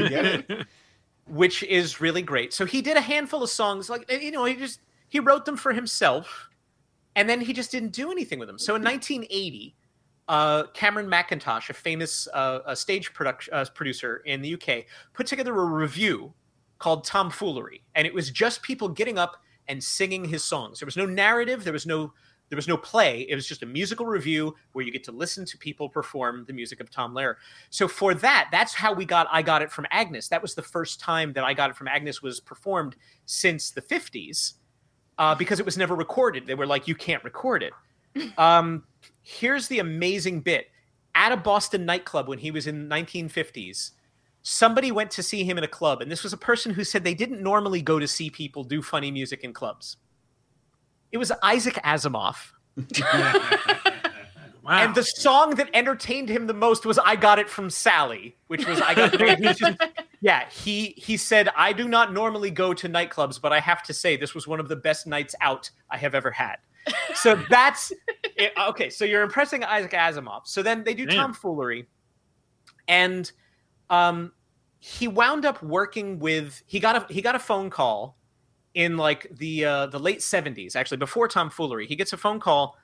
[1.27, 2.53] which is really great.
[2.53, 5.57] So he did a handful of songs like you know he just he wrote them
[5.57, 6.49] for himself
[7.15, 8.57] and then he just didn't do anything with them.
[8.57, 9.75] So in 1980
[10.29, 15.27] uh, Cameron Mackintosh, a famous uh, a stage production uh, producer in the UK, put
[15.27, 16.31] together a revue
[16.79, 20.79] called Tomfoolery, and it was just people getting up and singing his songs.
[20.79, 22.13] There was no narrative, there was no
[22.53, 23.25] there was no play.
[23.27, 26.53] It was just a musical revue where you get to listen to people perform the
[26.53, 27.37] music of Tom Lehrer.
[27.71, 30.27] So for that, that's how we got I Got It from Agnes.
[30.27, 33.81] That was the first time that I Got It from Agnes was performed since the
[33.81, 34.53] 50s
[35.17, 36.45] uh, because it was never recorded.
[36.45, 37.73] They were like, you can't record it.
[38.37, 38.83] Um,
[39.23, 40.67] here's the amazing bit
[41.15, 43.93] at a Boston nightclub when he was in 1950s.
[44.43, 47.03] Somebody went to see him in a club, and this was a person who said
[47.03, 49.97] they didn't normally go to see people do funny music in clubs.
[51.13, 52.51] It was Isaac Asimov.
[54.65, 58.65] And the song that entertained him the most was "I Got It from Sally," which
[58.65, 59.19] was I got.
[59.19, 59.77] was just-
[60.21, 63.93] yeah, he he said, "I do not normally go to nightclubs, but I have to
[63.93, 66.59] say this was one of the best nights out I have ever had."
[67.15, 67.91] So that's
[68.37, 68.89] it, okay.
[68.89, 70.43] So you're impressing Isaac Asimov.
[70.47, 71.17] So then they do Damn.
[71.17, 71.89] tomfoolery,
[72.87, 73.29] and
[73.89, 74.31] um,
[74.79, 76.63] he wound up working with.
[76.67, 78.15] He got a he got a phone call
[78.73, 81.87] in like the uh, the late 70s, actually before tomfoolery.
[81.87, 82.77] He gets a phone call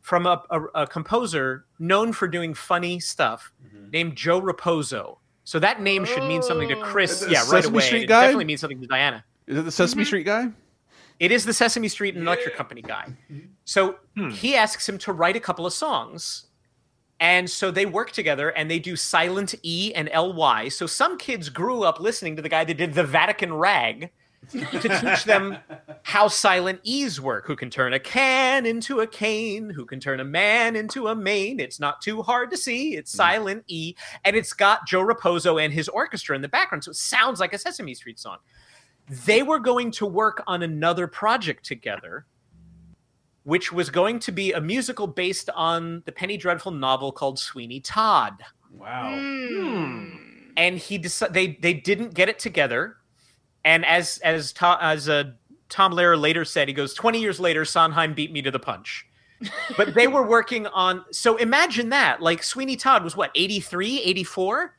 [0.00, 3.90] from a, a, a composer known for doing funny stuff mm-hmm.
[3.90, 5.18] named Joe Raposo.
[5.44, 7.20] So that name should mean something to Chris.
[7.20, 7.86] The Yeah, right Sesame away.
[7.86, 8.22] Street it guy?
[8.22, 9.24] definitely means something to Diana.
[9.46, 10.06] Is it the Sesame mm-hmm.
[10.06, 10.48] Street guy?
[11.18, 13.06] It is the Sesame Street and Electric Company guy.
[13.30, 13.46] Mm-hmm.
[13.64, 14.30] So hmm.
[14.30, 16.46] he asks him to write a couple of songs.
[17.20, 20.68] And so they work together and they do silent E and LY.
[20.68, 24.10] So some kids grew up listening to the guy that did the Vatican rag
[24.50, 25.56] to teach them
[26.02, 27.46] how silent E's work.
[27.46, 29.70] Who can turn a can into a cane?
[29.70, 31.60] Who can turn a man into a mane?
[31.60, 32.96] It's not too hard to see.
[32.96, 33.16] It's hmm.
[33.16, 33.94] silent E.
[34.24, 36.84] And it's got Joe Raposo and his orchestra in the background.
[36.84, 38.38] So it sounds like a Sesame Street song.
[39.26, 42.26] they were going to work on another project together,
[43.44, 47.80] which was going to be a musical based on the Penny Dreadful novel called Sweeney
[47.80, 48.42] Todd.
[48.70, 49.14] Wow.
[49.14, 49.52] Hmm.
[49.52, 50.16] Hmm.
[50.56, 52.96] And he decided they they didn't get it together.
[53.64, 55.24] And as as Tom, as uh,
[55.68, 59.06] Tom Lehrer later said, he goes, 20 years later, Sondheim beat me to the punch.
[59.76, 64.72] but they were working on so imagine that like sweeney todd was what 83 84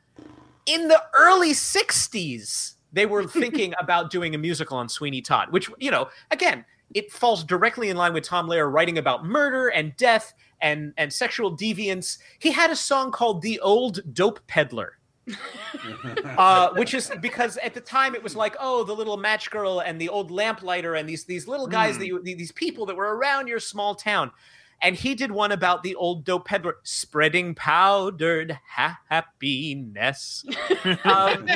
[0.64, 5.68] in the early 60s they were thinking about doing a musical on sweeney todd which
[5.78, 9.94] you know again it falls directly in line with tom Lehrer writing about murder and
[9.98, 10.32] death
[10.64, 12.18] and and sexual deviance.
[12.40, 14.98] He had a song called the old dope peddler
[16.24, 19.80] uh, which is because at the time it was like, oh, the little match girl
[19.80, 23.16] and the old lamplighter and these these little guys that you, these people that were
[23.16, 24.30] around your small town.
[24.82, 30.44] And he did one about the old dope peddler spreading powdered ha- happiness.
[31.04, 31.48] um,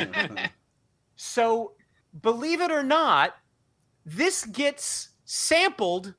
[1.15, 1.73] so,
[2.21, 3.35] believe it or not,
[4.05, 6.15] this gets sampled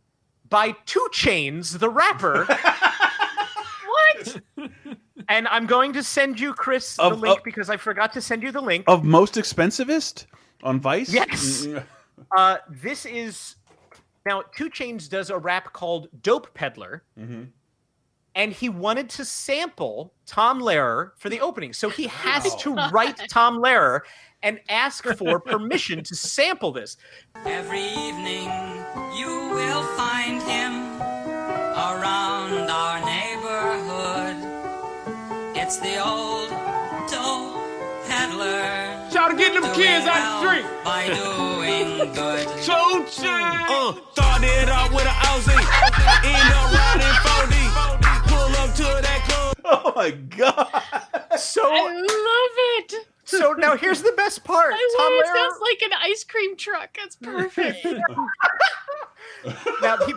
[0.48, 2.47] by Two Chainz, the rapper.
[5.31, 5.36] what?
[5.36, 8.43] And I'm going to send you, Chris, the link of- because I forgot to send
[8.43, 8.85] you the link.
[8.86, 10.27] Of most expensivest
[10.62, 11.12] on Vice?
[11.12, 11.66] Yes.
[11.66, 11.85] Mm,
[12.36, 13.57] Uh, this is
[14.27, 17.48] now Two Chainz does a rap called Dope Peddler, mhm.
[18.35, 21.73] and he wanted to sample Tom Lehrer for the opening.
[21.73, 24.01] So he has to write Tom Lehrer
[24.43, 26.98] and ask for permission to sample this.
[27.47, 28.44] Every evening
[29.16, 31.01] you will find him
[31.73, 34.30] around our neighborhood.
[35.70, 36.51] It's the old
[37.06, 37.55] dope
[38.09, 39.06] peddler.
[39.12, 40.66] Try to get them kids out the street.
[40.84, 42.42] By doing good.
[42.64, 45.55] Choo Uh, started out with an Aussie.
[46.26, 47.55] End up riding 4D.
[48.26, 49.56] Pull up to that club.
[49.64, 51.38] Oh my god.
[51.38, 53.06] So I love it.
[53.22, 54.72] So now here's the best part.
[54.74, 55.24] I Tom it.
[55.24, 56.97] Lehrer- Sounds like an ice cream truck.
[56.97, 57.86] That's perfect.
[59.82, 60.15] now he,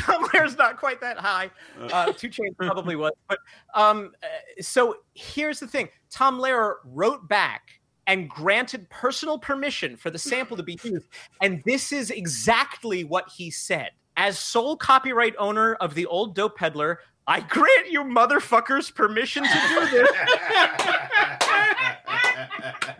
[0.00, 1.50] Tom Lehrer's not quite that high.
[1.78, 3.38] Uh, Two Chainz probably was, but
[3.74, 10.10] um, uh, so here's the thing: Tom Lehrer wrote back and granted personal permission for
[10.10, 11.06] the sample to be used,
[11.40, 16.56] and this is exactly what he said: As sole copyright owner of the old dope
[16.56, 17.00] peddler.
[17.26, 20.10] I grant you motherfuckers permission to do this.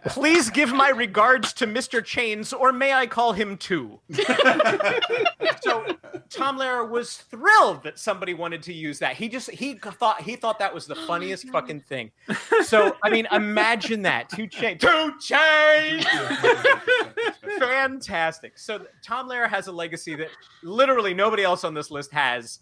[0.07, 2.01] Please give my regards to Mr.
[2.01, 4.01] Chainz, or may I call him two?
[5.63, 5.85] so
[6.31, 9.17] Tom Lehrer was thrilled that somebody wanted to use that.
[9.17, 12.11] He just he thought he thought that was the funniest fucking thing.
[12.65, 16.05] So I mean, imagine that two Chainz, two Chainz,
[17.59, 18.59] fantastic.
[18.59, 20.29] So Tom Lehrer has a legacy that
[20.63, 22.61] literally nobody else on this list has,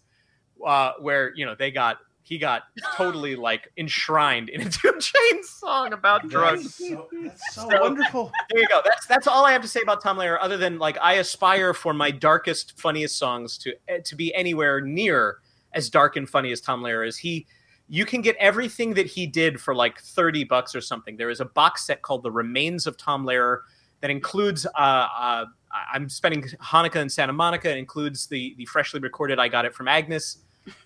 [0.65, 2.63] uh, where you know they got he got
[2.95, 6.73] totally like enshrined in a two Chainz song about drugs.
[6.75, 8.31] so, that's so So- wonderful.
[8.49, 8.81] There you go.
[8.83, 10.37] That's that's all I have to say about Tom Lehrer.
[10.41, 14.81] Other than like, I aspire for my darkest, funniest songs to eh, to be anywhere
[14.81, 15.37] near
[15.73, 17.17] as dark and funny as Tom Lehrer is.
[17.17, 17.45] He,
[17.89, 21.17] you can get everything that he did for like thirty bucks or something.
[21.17, 23.59] There is a box set called The Remains of Tom Lehrer
[24.01, 24.65] that includes.
[24.65, 27.69] Uh, uh, I- I'm spending Hanukkah in Santa Monica.
[27.69, 30.37] It includes the the freshly recorded "I Got It from Agnes."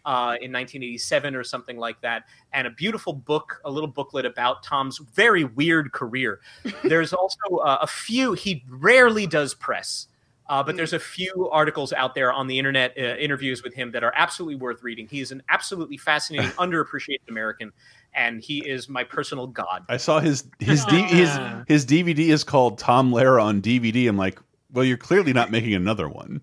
[0.05, 2.23] Uh, in 1987 or something like that,
[2.53, 6.39] and a beautiful book, a little booklet about Tom's very weird career.
[6.83, 10.07] There's also uh, a few, he rarely does press.
[10.49, 13.91] Uh, but there's a few articles out there on the internet, uh, interviews with him
[13.91, 15.05] that are absolutely worth reading.
[15.05, 17.73] He is an absolutely fascinating, underappreciated American,
[18.13, 19.83] and he is my personal god.
[19.89, 21.37] I saw his his D, his
[21.67, 24.07] his DVD is called Tom Lehrer on DVD.
[24.07, 24.39] I'm like,
[24.71, 26.41] well, you're clearly not making another one.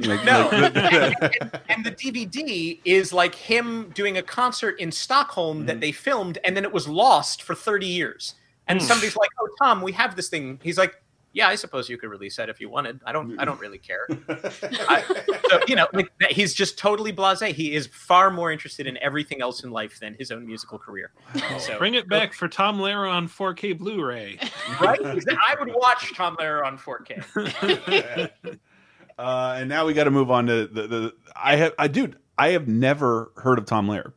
[0.00, 5.66] Like, No, like- and, and the DVD is like him doing a concert in Stockholm
[5.66, 8.34] that they filmed, and then it was lost for 30 years.
[8.66, 8.86] And Hmm.
[8.86, 11.00] somebody's like, "Oh, Tom, we have this thing." He's like,
[11.34, 12.98] "Yeah, I suppose you could release that if you wanted.
[13.04, 15.04] I don't, I don't really care." I,
[15.50, 17.52] so, you know, like, he's just totally blasé.
[17.52, 21.12] He is far more interested in everything else in life than his own musical career.
[21.58, 24.38] So, Bring it back for Tom Lehrer on 4K Blu-ray.
[24.80, 25.00] right?
[25.04, 28.30] I would watch Tom Lehrer on 4K.
[29.18, 32.16] Uh, and now we got to move on to the, the I have I dude
[32.36, 34.12] I have never heard of Tom Lehrer,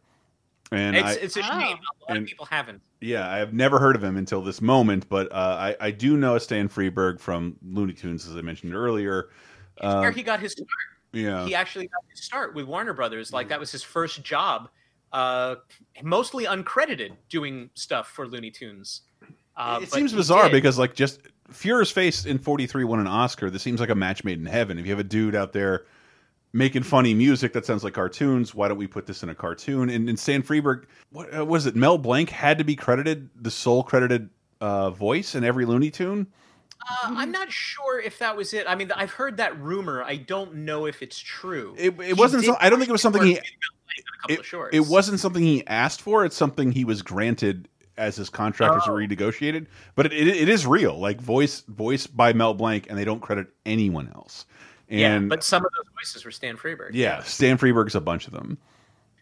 [0.72, 1.54] and it's, I, it's a shame.
[1.54, 1.78] A lot
[2.10, 2.82] and- of people haven't.
[3.00, 5.08] yeah I have never heard of him until this moment.
[5.10, 8.74] But uh, I I do know a Stan Freberg from Looney Tunes as I mentioned
[8.74, 9.30] earlier.
[9.80, 10.68] Where Um, he got his start.
[11.14, 13.32] yeah, he actually got his start with Warner Brothers.
[13.32, 14.70] Like that was his first job,
[15.14, 15.58] uh,
[16.02, 19.02] mostly uncredited, doing stuff for Looney Tunes.
[19.56, 21.22] Uh, it seems bizarre because like just
[21.52, 23.50] Fuhrer's face in 43 won an Oscar.
[23.50, 24.78] This seems like a match made in heaven.
[24.78, 25.86] If you have a dude out there
[26.54, 29.90] making funny music that sounds like cartoons, why don't we put this in a cartoon?
[29.90, 31.76] And, and Stan Freberg, what uh, was it?
[31.76, 34.30] Mel Blanc had to be credited the sole credited
[34.60, 36.28] uh, voice in every Looney Tune.
[36.90, 38.66] Uh, I'm not sure if that was it.
[38.68, 40.04] I mean, I've heard that rumor.
[40.04, 41.76] I don't know if it's true.
[41.78, 42.46] It, it wasn't.
[42.46, 43.34] So, I don't think it was something he.
[43.34, 46.24] with Mel Blanc on a It, it wasn't something he asked for.
[46.24, 47.68] It's something he was granted
[47.98, 48.76] as his contract Oh.
[48.76, 49.68] was renegotiated.
[49.96, 50.98] But it, it, it is real.
[51.00, 54.46] Like voice voice by Mel Blanc, and they don't credit anyone else.
[54.90, 56.92] yeah, And but some of those voices were Stan Freberg.
[56.94, 58.58] yeah, Stan Freberg's a bunch of them.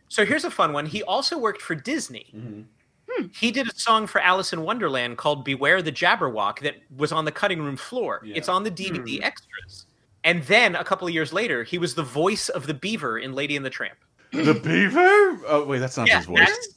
[0.10, 0.86] So here's a fun one.
[0.86, 2.28] He also worked for Disney.
[2.36, 2.62] Mm-hmm.
[3.10, 3.28] Hmm.
[3.34, 7.26] He did a song for Alice in Wonderland called "Beware the Jabberwock" that was on
[7.26, 8.22] the cutting room floor.
[8.26, 9.24] It's on the DVD Hmm.
[9.24, 9.86] extras.
[10.24, 13.34] And then a couple of years later, he was the voice of the beaver in
[13.34, 13.98] Lady and the Tramp.
[14.32, 15.40] The Beaver.
[15.48, 16.40] Oh wait, that's not yeah, his voice.
[16.40, 16.75] That's,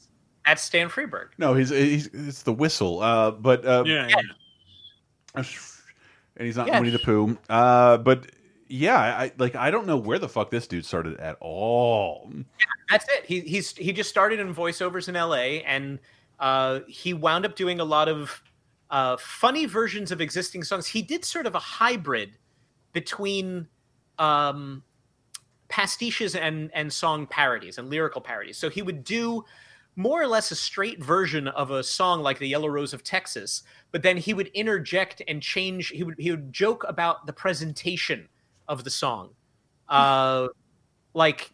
[0.49, 1.27] that's Stan Freberg.
[1.37, 3.01] No, he's, he's it's the whistle.
[3.01, 4.09] Uh, but uh, Yeah,
[5.35, 5.45] and
[6.39, 6.79] he's not Yeah.
[6.79, 7.37] Winnie the Pooh.
[7.49, 8.31] Uh, but
[8.67, 12.31] yeah, I like I don't know where the fuck this dude started at all.
[12.89, 13.25] That's it.
[13.25, 15.63] He he's he just started in voiceovers in L.A.
[15.63, 15.99] and
[16.39, 18.41] uh, he wound up doing a lot of
[18.89, 20.87] uh, funny versions of existing songs.
[20.87, 22.31] He did sort of a hybrid
[22.93, 23.67] between
[24.17, 24.81] um,
[25.69, 28.57] pastiches and and song parodies and lyrical parodies.
[28.57, 29.45] So he would do
[29.99, 33.63] more or less a straight version of a song like the Yellow Rose of Texas,
[33.91, 35.89] but then he would interject and change.
[35.89, 38.29] He would he would joke about the presentation
[38.69, 39.31] of the song,
[39.89, 40.47] uh,
[41.13, 41.51] like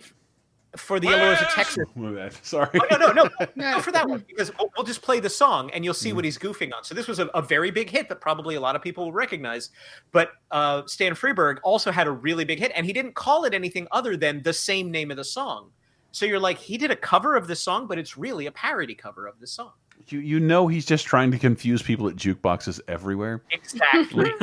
[0.76, 1.88] for the Yellow Rose of Texas.
[1.96, 2.34] My bad.
[2.46, 2.70] Sorry.
[2.76, 5.72] Oh, no, no, no, no, for that one because we'll, we'll just play the song
[5.72, 6.84] and you'll see what he's goofing on.
[6.84, 9.12] So this was a, a very big hit that probably a lot of people will
[9.12, 9.72] recognize.
[10.12, 13.56] But uh, Stan Freberg also had a really big hit, and he didn't call it
[13.56, 15.72] anything other than the same name of the song.
[16.16, 18.96] So you're like, he did a cover of the song, but it's really a parody
[18.96, 19.74] cover of the song.
[20.08, 23.44] You you know he's just trying to confuse people at jukeboxes everywhere.
[23.52, 24.32] Exactly.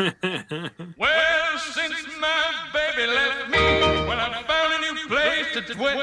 [0.98, 3.58] Well, since my baby left me,
[4.06, 4.71] well, I found a new
[5.12, 5.98] place to dwell.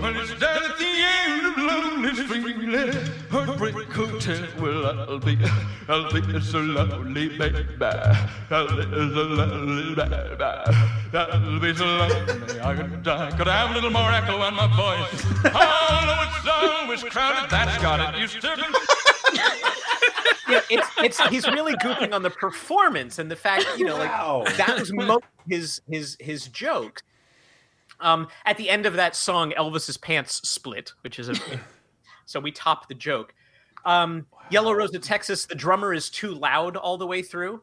[0.00, 2.94] Well, it's down at the end of Lonely Street,
[3.30, 4.46] Heartbreak Hotel.
[4.60, 5.36] Well, I'll be,
[5.88, 7.66] I'll be so lonely, baby.
[8.50, 10.14] I'll be so lonely, baby.
[11.14, 13.30] I'll be so lonely, I could die.
[13.36, 15.24] Could I have a little more echo on my voice?
[15.52, 18.20] Although it's always crowded, that's got it.
[18.20, 18.62] Used to be.
[20.48, 24.56] yeah, it's it's he's really goofing on the performance and the fact you know like
[24.56, 27.02] that was most his his his joke.
[28.00, 31.34] Um, at the end of that song, Elvis's pants split, which is a
[32.26, 33.34] so we top the joke.
[33.84, 37.62] Um, Yellow Rose of Texas, the drummer is too loud all the way through,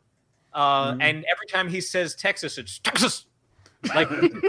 [0.54, 0.98] uh, Mm.
[1.02, 3.26] and every time he says Texas, it's Texas.
[3.94, 4.42] Like you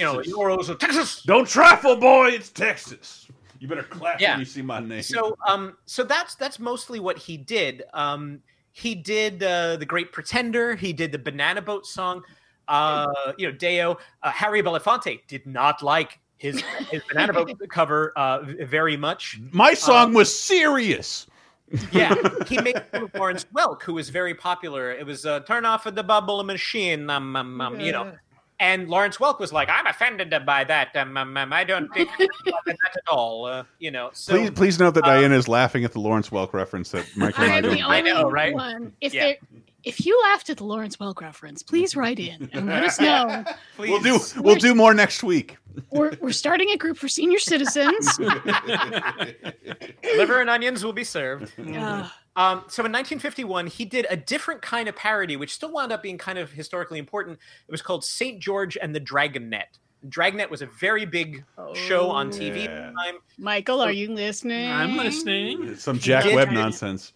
[0.00, 1.22] know, Yellow Rose of Texas.
[1.22, 2.28] Don't trifle, boy.
[2.30, 3.28] It's Texas.
[3.60, 4.32] You better clap Yeah.
[4.32, 5.02] when you see my name.
[5.02, 7.84] So, um, so that's that's mostly what he did.
[7.94, 8.40] Um,
[8.72, 10.74] he did uh, the Great Pretender.
[10.74, 12.22] He did the Banana Boat song.
[12.68, 13.98] Uh, you know, Day-O.
[14.22, 19.40] Uh, Harry Belafonte did not like his his Banana Boat cover uh, very much.
[19.52, 21.26] my song Um, was serious.
[21.92, 22.14] yeah,
[22.46, 24.92] he made it Lawrence Welk, who was very popular.
[24.92, 28.12] It was uh, "Turn off of the bubble machine," um, um, um, you know.
[28.60, 30.94] And Lawrence Welk was like, "I'm offended by that.
[30.94, 32.28] Um, um, um, I don't think that
[32.68, 34.10] at all." Uh, you know.
[34.12, 37.06] So, please please note that uh, Diana is laughing at the Lawrence Welk reference that
[37.16, 38.54] Michael I I'm the only I know, right?
[38.54, 38.92] one.
[39.00, 39.24] If Yeah.
[39.24, 39.36] there,
[39.84, 43.44] if you laughed at the Lawrence Welk reference, please write in and let us know.
[43.76, 45.56] We'll do we'll do more next week.
[45.90, 48.18] We're, we're starting a group for senior citizens.
[50.16, 51.52] liver and onions will be served.
[51.58, 52.08] Yeah.
[52.36, 56.02] Um, so in 1951, he did a different kind of parody, which still wound up
[56.02, 57.38] being kind of historically important.
[57.66, 59.78] It was called Saint George and the Dragnet.
[60.08, 61.44] Dragnet was a very big
[61.74, 64.70] show on TV at the time, Michael, are you listening?
[64.70, 65.74] I'm listening.
[65.76, 67.12] Some Jack Webb nonsense.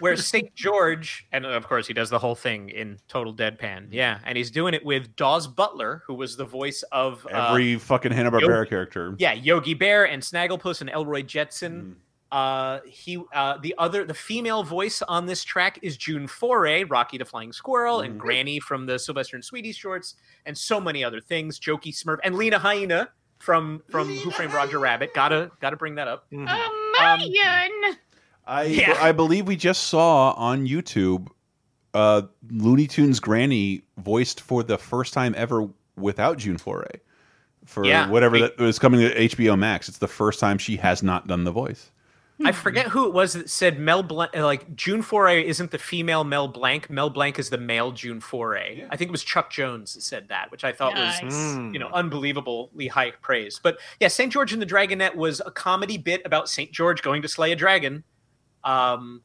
[0.00, 3.88] Where Saint George, and of course he does the whole thing in total deadpan.
[3.90, 7.76] Yeah, and he's doing it with Daws Butler, who was the voice of uh, Every
[7.76, 9.14] fucking Hanna Barbera character.
[9.18, 11.96] Yeah, Yogi Bear and Snagglepuss and Elroy Jetson.
[12.32, 17.18] Uh, he uh, the other the female voice on this track is June Foray, Rocky
[17.18, 20.14] the Flying Squirrel, and Granny from the Sylvester and Tweety shorts,
[20.46, 21.58] and so many other things.
[21.58, 23.08] Jokey Smurf and Lena Hyena
[23.40, 25.12] from from Who Framed Roger Rabbit.
[25.12, 26.26] Gotta gotta bring that up.
[26.32, 26.36] A
[27.16, 27.70] million.
[28.50, 28.98] I Yeah.
[29.00, 31.28] I believe we just saw on YouTube
[31.94, 36.98] uh Looney Tunes Granny voiced for the first time ever without June Foray.
[37.64, 38.08] For Yeah.
[38.08, 39.88] whatever They- that was coming to HBO Max.
[39.88, 41.90] It's the first time she has not done the voice.
[42.42, 46.24] I forget who it was that said Mel Blanc, like June Foray isn't the female
[46.24, 46.88] Mel Blanc.
[46.88, 48.86] Mel Blanc is the male June Foray.
[48.88, 51.74] I think it was Chuck Jones that said that, which I thought was, Nice.
[51.74, 53.60] you know, unbelievably high praise.
[53.62, 54.32] But yeah, St.
[54.32, 56.72] George and the Dragonet was a comedy bit about St.
[56.72, 58.04] George going to slay a dragon.
[58.64, 59.22] Um,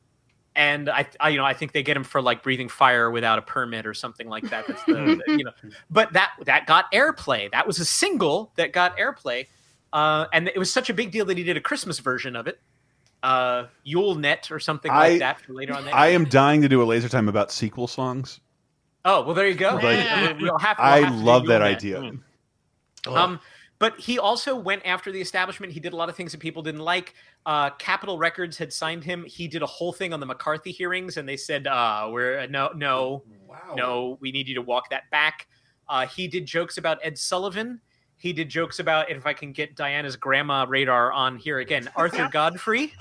[0.56, 3.38] and I, I, you know, I think they get him for like breathing fire without
[3.40, 4.66] a permit or something like that.
[4.68, 5.52] That's the, the- you know,
[5.90, 7.52] but that that got airplay.
[7.52, 9.48] That was a single that got airplay,
[9.92, 12.48] uh, and it was such a big deal that he did a Christmas version of
[12.48, 12.60] it.
[13.24, 15.84] uh, Yule Net or something I- like that for later on.
[15.86, 18.40] That I am dying to do a laser time about sequel songs.
[19.04, 19.72] Oh well, there you go.
[19.76, 21.76] Like, We'll- we'll have- we'll I to love that Yule Net.
[21.78, 22.12] idea.
[23.08, 23.40] Um,
[23.86, 25.72] but he also went after the establishment.
[25.72, 27.14] He did a lot of things that people didn't like.
[27.46, 29.24] Uh, Capitol Records had signed him.
[29.26, 32.72] He did a whole thing on the McCarthy hearings, and they said, uh, "We're no,
[32.76, 33.22] no,
[33.76, 34.18] no.
[34.22, 35.46] We need you to walk that back."
[35.88, 37.80] Uh, he did jokes about Ed Sullivan.
[38.18, 42.28] He did jokes about, if I can get Diana's grandma radar on here again, Arthur
[42.32, 42.92] Godfrey.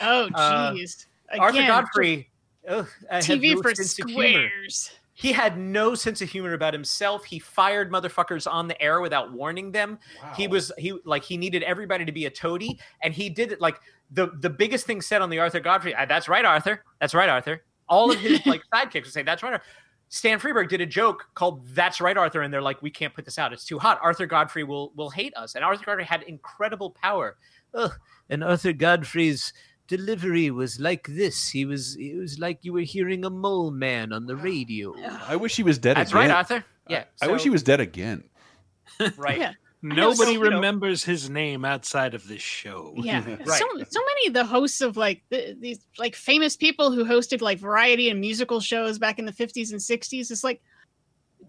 [0.00, 1.06] Oh, Uh, jeez.
[1.36, 2.30] Arthur Godfrey.
[2.68, 4.12] ugh, TV for sense humor.
[4.12, 4.92] squares.
[5.18, 7.24] He had no sense of humor about himself.
[7.24, 9.98] He fired motherfuckers on the air without warning them.
[10.36, 13.60] He was he like he needed everybody to be a toady, and he did it
[13.60, 13.80] like
[14.12, 15.92] the the biggest thing said on the Arthur Godfrey.
[15.92, 16.84] "Ah, That's right, Arthur.
[17.00, 17.64] That's right, Arthur.
[17.88, 19.64] All of his like sidekicks would say, "That's right." Arthur."
[20.08, 23.24] Stan Freberg did a joke called "That's right, Arthur," and they're like, "We can't put
[23.24, 23.52] this out.
[23.52, 23.98] It's too hot.
[24.00, 27.38] Arthur Godfrey will will hate us." And Arthur Godfrey had incredible power.
[27.74, 27.90] Ugh.
[28.30, 29.52] And Arthur Godfrey's
[29.88, 31.48] delivery was like this.
[31.48, 34.94] He was it was like you were hearing a mole man on the radio.
[35.26, 36.28] I wish he was dead That's again.
[36.28, 36.64] right, Arthur.
[36.88, 37.04] Yeah.
[37.20, 38.24] I wish he was dead again.
[39.16, 39.38] right.
[39.38, 39.52] Yeah.
[39.80, 42.94] Nobody So, you know- remembers his name outside of this show.
[43.08, 47.04] Yeah, so so many of the hosts of like the, these like famous people who
[47.04, 50.30] hosted like variety and musical shows back in the fifties and sixties.
[50.30, 50.60] It's like,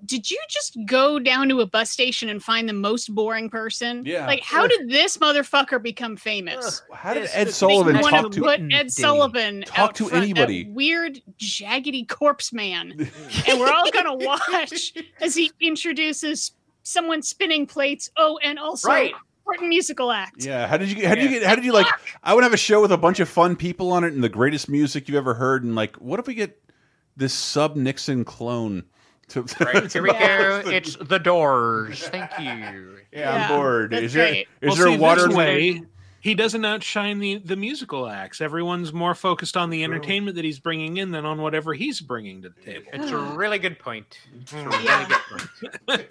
[0.06, 4.04] did you just go down to a bus station and find the most boring person?
[4.06, 4.26] Yeah.
[4.28, 6.82] Like, how did this motherfucker become famous?
[6.94, 10.24] How did Ed they Sullivan wanna talk to put Ed Sullivan Talk out to front,
[10.24, 10.70] anybody.
[10.70, 13.10] weird jaggedy corpse man,
[13.48, 16.52] and we're all gonna watch as he introduces
[16.84, 18.10] someone spinning plates.
[18.18, 19.14] Oh, and also Right.
[19.46, 20.44] important musical act.
[20.46, 20.68] Yeah.
[20.68, 21.08] How did you?
[21.08, 21.44] How did you get?
[21.44, 21.88] How did you like?
[22.24, 24.30] I would have a show with a bunch of fun people on it and the
[24.30, 25.64] greatest music you've ever heard.
[25.64, 26.62] And like, what if we get
[27.18, 28.84] this sub Nixon clone?
[29.34, 30.62] To, Right, here we go.
[30.66, 32.08] It's the Doors.
[32.08, 32.98] Thank you.
[33.12, 33.92] Yeah, I'm bored.
[33.92, 34.48] that's Is there great.
[34.62, 35.32] is Well, there see, water?
[35.36, 35.84] way,
[36.22, 38.42] he doesn't outshine the the musical acts.
[38.42, 42.42] Everyone's more focused on the entertainment that he's bringing in than on whatever he's bringing
[42.42, 42.86] to the table.
[42.92, 44.20] It's a really good point.
[44.50, 44.66] Hmm.
[44.68, 45.08] Really Yeah.
[45.08, 45.18] good
[45.88, 46.08] point.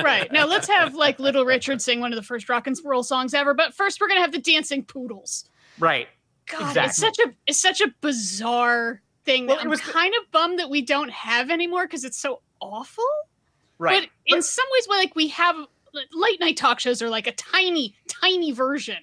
[0.04, 3.02] right now let's have like little richard sing one of the first rock and roll
[3.02, 5.44] songs ever but first we're gonna have the dancing poodles
[5.78, 6.08] Right.
[6.46, 6.88] god Exactly.
[6.88, 10.14] it's such a it's such a bizarre thing Well, that it i'm was the- kind
[10.20, 13.04] of bummed that we don't have anymore because it's so awful
[13.78, 14.10] Right.
[14.26, 15.54] but in some ways well, like we have
[16.12, 18.96] late night talk shows are like a tiny tiny version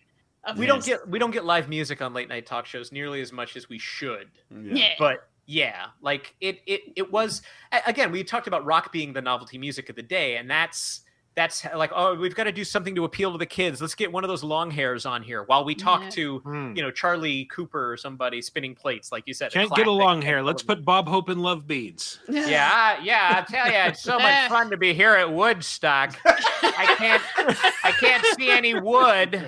[0.43, 3.21] of we don't get we don't get live music on late night talk shows nearly
[3.21, 4.29] as much as we should.
[4.51, 4.89] Yeah.
[4.99, 7.41] But yeah, like it it it was
[7.87, 11.01] again, we talked about rock being the novelty music of the day, and that's
[11.35, 13.81] that's like, oh, we've got to do something to appeal to the kids.
[13.81, 16.09] Let's get one of those long hairs on here while we talk Yeah.
[16.11, 16.73] to, hmm.
[16.75, 19.51] you know, Charlie Cooper or somebody spinning plates, like you said.
[19.51, 20.41] Can't get a long hair.
[20.41, 22.19] Let's put Bob Hope in Love Beads.
[22.45, 26.15] Yeah, yeah, I tell you, it's so much fun to be here at Woodstock.
[26.25, 27.23] I can't,
[27.83, 29.43] I can't see any wood.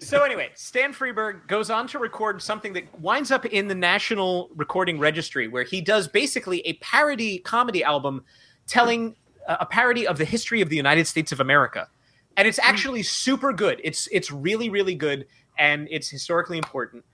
[0.00, 4.50] so anyway, Stan Freberg goes on to record something that winds up in the National
[4.56, 8.24] Recording Registry, where he does basically a parody comedy album
[8.66, 9.14] telling
[9.46, 11.88] a parody of the history of the United States of America,
[12.36, 13.80] and it's actually super good.
[13.84, 15.26] It's it's really really good,
[15.58, 17.04] and it's historically important.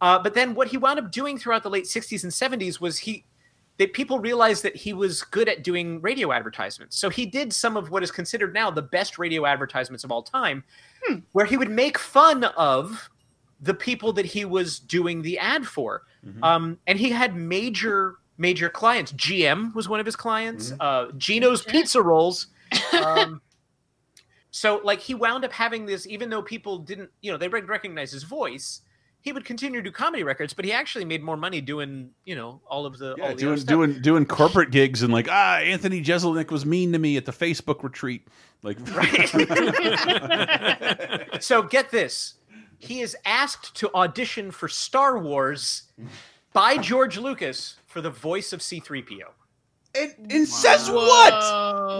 [0.00, 2.96] Uh, but then what he wound up doing throughout the late 60s and 70s was
[2.98, 3.24] he
[3.76, 6.96] that people realized that he was good at doing radio advertisements.
[6.98, 10.22] So he did some of what is considered now the best radio advertisements of all
[10.22, 10.64] time,
[11.32, 13.08] where he would make fun of
[13.62, 16.02] the people that he was doing the ad for.
[16.42, 19.12] Um, and he had major, major clients.
[19.12, 22.48] GM was one of his clients, uh, Jeno's Pizza Rolls.
[22.92, 23.40] Um,
[24.52, 27.68] so, like, he wound up having this, even though people didn't, you know, they rec-
[27.68, 28.82] recognize his voice.
[29.22, 32.36] He would continue to do comedy records, but he actually made more money doing, you
[32.36, 33.68] know, all of the all Yeah, the other doing stuff.
[33.68, 37.32] doing doing corporate gigs and like ah, Anthony Jeselnik was mean to me at the
[37.32, 38.26] Facebook retreat.
[38.62, 38.78] Like,
[41.40, 42.34] so get this
[42.78, 45.84] he is asked to audition for star wars
[46.52, 49.18] by george lucas for the voice of c3po
[49.94, 51.32] and, and says what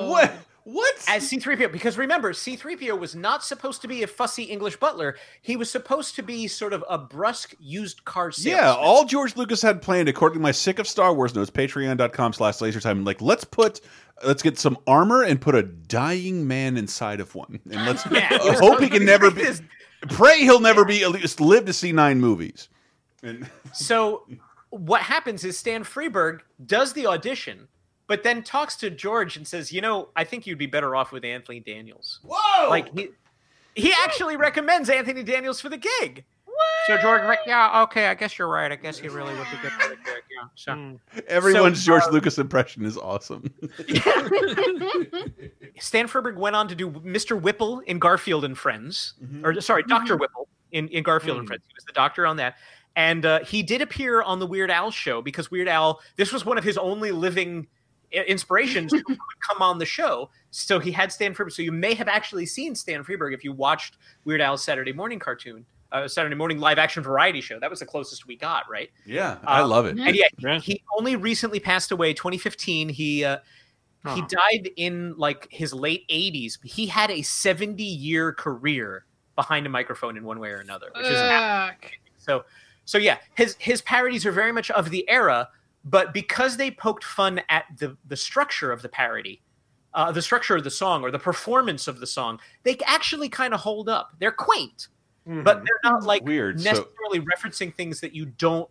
[0.08, 0.32] what
[0.64, 5.16] what as c3po because remember c3po was not supposed to be a fussy english butler
[5.42, 8.54] he was supposed to be sort of a brusque used car salesman.
[8.64, 12.32] Yeah, all George Lucas had planned, according to my sick of Star Wars notes, patreon.com
[12.34, 13.80] slash lasertime, like let's put
[14.24, 17.58] let's get some armor and put a dying man inside of one.
[17.70, 18.28] And let's Yeah.
[18.40, 19.44] uh, hope he can never be
[20.08, 22.68] pray he'll never be at least live to see nine movies.
[23.22, 24.26] And so
[24.70, 27.68] what happens is Stan Freberg does the audition,
[28.06, 31.12] but then talks to George and says, "You know, I think you'd be better off
[31.12, 32.68] with Anthony Daniels." Whoa!
[32.68, 33.08] Like he
[33.74, 36.24] he actually recommends Anthony Daniels for the gig.
[36.44, 36.56] What?
[36.88, 38.70] So George, like, yeah, okay, I guess you're right.
[38.70, 40.22] I guess he really would be good for the gig.
[40.36, 40.48] Yeah.
[40.56, 40.98] So
[41.28, 43.44] everyone's So, George uh, Lucas impression is awesome.
[45.78, 47.40] Stan Freberg went on to do Mr.
[47.40, 49.90] Whipple in Garfield and Friends, or sorry, Mm-hmm.
[49.90, 50.48] Doctor Whipple.
[50.72, 51.62] in, in Garfield and Friends.
[51.66, 52.56] He was the doctor on that.
[52.96, 56.44] And uh, he did appear on the Weird Al show because Weird Al, this was
[56.44, 57.66] one of his only living
[58.12, 59.18] inspirations who would
[59.48, 60.30] come on the show.
[60.50, 61.52] So he had Stan Freberg.
[61.52, 65.18] So you may have actually seen Stan Freberg if you watched Weird Al's Saturday morning
[65.18, 67.58] cartoon, uh, Saturday morning live action variety show.
[67.60, 68.90] That was the closest we got, right?
[69.06, 69.98] Yeah, I love it.
[69.98, 72.88] And yeah, he only recently passed away, 2015.
[72.88, 73.38] He uh,
[74.14, 76.58] he died in like his late 80s.
[76.64, 79.04] He had a 70 year career
[79.36, 81.18] behind a microphone in one way or another, which is
[82.18, 82.44] so
[82.90, 85.48] so yeah, his his parodies are very much of the era,
[85.84, 89.40] but because they poked fun at the the structure of the parody,
[89.94, 93.54] uh, the structure of the song or the performance of the song, they actually kind
[93.54, 94.10] of hold up.
[94.18, 94.88] They're quaint,
[95.24, 98.68] but they're not like Weird, so- necessarily referencing things that you don't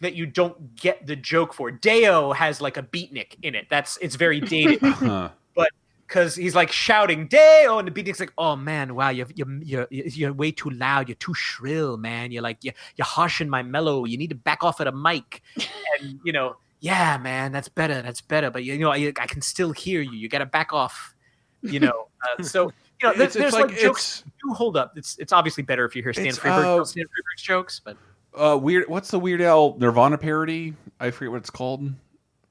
[0.00, 1.72] that you don't get the joke for.
[1.72, 3.66] Day-O has like a beatnik in it.
[3.68, 4.78] That's it's very dated.
[4.84, 5.30] Huh.
[5.56, 5.70] but
[6.06, 9.86] because he's like shouting Day-O, and the beatnik's like, "Oh man, wow, you're you're you're,
[9.90, 11.08] you're way too loud.
[11.08, 12.32] You're too shrill, man.
[12.32, 14.04] You're like you're, you're harshing my mellow.
[14.04, 18.02] You need to back off at a mic." and you know, yeah, man, that's better.
[18.02, 18.50] That's better.
[18.50, 20.12] But you know, I, I can still hear you.
[20.12, 21.14] You got to back off.
[21.62, 22.08] You know,
[22.38, 22.72] uh, so.
[23.02, 24.96] You know, It's- there's, it's like- like, jokes do hold up.
[24.96, 27.98] It's it's obviously better if you hear Stan It's, Freberg uh, Stan Freberg's jokes, but
[28.34, 28.88] Uh, weird.
[28.88, 30.72] What's the Weird Al Nirvana parody?
[30.98, 31.80] I forget what it's called.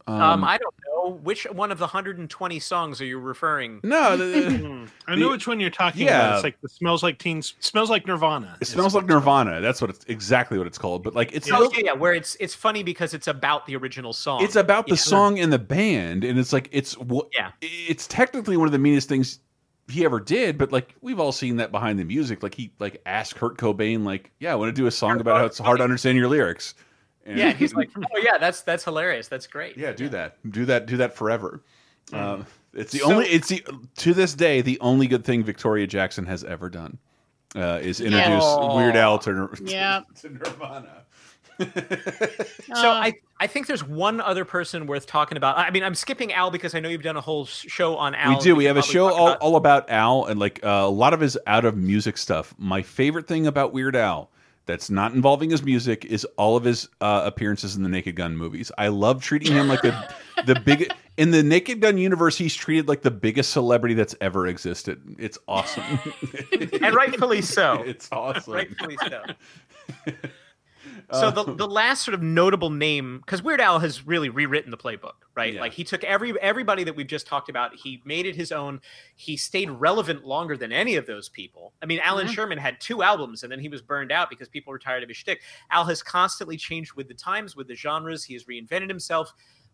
[0.08, 0.76] Um, um, I don't
[1.10, 3.80] know which one of the 120 songs are you referring.
[3.84, 4.86] no, the, the- Hmm.
[5.08, 6.20] I know which one you're talking Yeah.
[6.28, 6.36] about.
[6.36, 8.58] It's like the smells like teens, smells like Nirvana.
[8.62, 9.62] it smells like Nirvana.
[9.62, 11.04] That's what it's exactly what it's called.
[11.04, 14.14] But like it's Oh, yeah, yeah, where it's it's funny because it's about the original
[14.14, 14.44] song.
[14.44, 15.00] it's about the Yeah.
[15.02, 17.52] song and the band, and it's like it's what Yeah.
[17.62, 19.40] it's technically one of the meanest things
[19.88, 20.58] he ever did.
[20.58, 22.42] But like we've all seen that behind the music.
[22.42, 25.38] Like he like asked Kurt Cobain, like, yeah, I want to do a song about
[25.38, 26.74] how it's hard to understand your lyrics.
[27.26, 29.28] And- Yeah, he's like, oh yeah, that's that's hilarious.
[29.28, 29.78] That's great.
[29.78, 30.38] Yeah, do that.
[30.52, 30.86] Do that.
[30.86, 31.62] Do that forever.
[32.14, 32.44] Uh,
[32.74, 33.26] it's the So- only.
[33.28, 33.66] It's the
[33.98, 36.98] to this day the only good thing Victoria Jackson has ever done
[37.56, 38.76] uh, is introduce Aw.
[38.78, 40.02] Weird Al to, Yeah.
[40.22, 41.02] to Nirvana.
[42.74, 45.58] So I I think there's one other person worth talking about.
[45.58, 48.36] I mean, I'm skipping Al because I know you've done a whole show on Al.
[48.38, 48.56] we do.
[48.56, 51.20] We have a show all, about- all about Al and like uh, a lot of
[51.22, 52.54] his out of music stuff.
[52.58, 54.30] My favorite thing about Weird Al
[54.66, 58.36] that's not involving his music is all of his uh, appearances in the Naked Gun
[58.38, 58.72] movies.
[58.78, 60.14] I love treating him like the
[60.46, 62.38] the big in the Naked Gun universe.
[62.38, 65.02] He's treated like the biggest celebrity that's ever existed.
[65.20, 65.84] It's awesome.
[66.82, 67.84] and rightfully so.
[67.84, 68.54] It's awesome.
[68.54, 69.24] rightfully so.
[71.12, 74.78] So the the last sort of notable name, because Weird Al has really rewritten the
[74.78, 75.54] playbook, right?
[75.54, 75.62] Yeah.
[75.62, 78.80] Like he took every everybody that we've just talked about, he made it his own.
[79.16, 81.74] He stayed relevant longer than any of those people.
[81.82, 82.34] I mean, Allan Mhm.
[82.34, 85.10] Sherman had two albums, and then he was burned out because people were tired of
[85.10, 85.42] his shtick.
[85.72, 88.24] Al has constantly changed with the times, with the genres.
[88.24, 89.32] He has reinvented himself.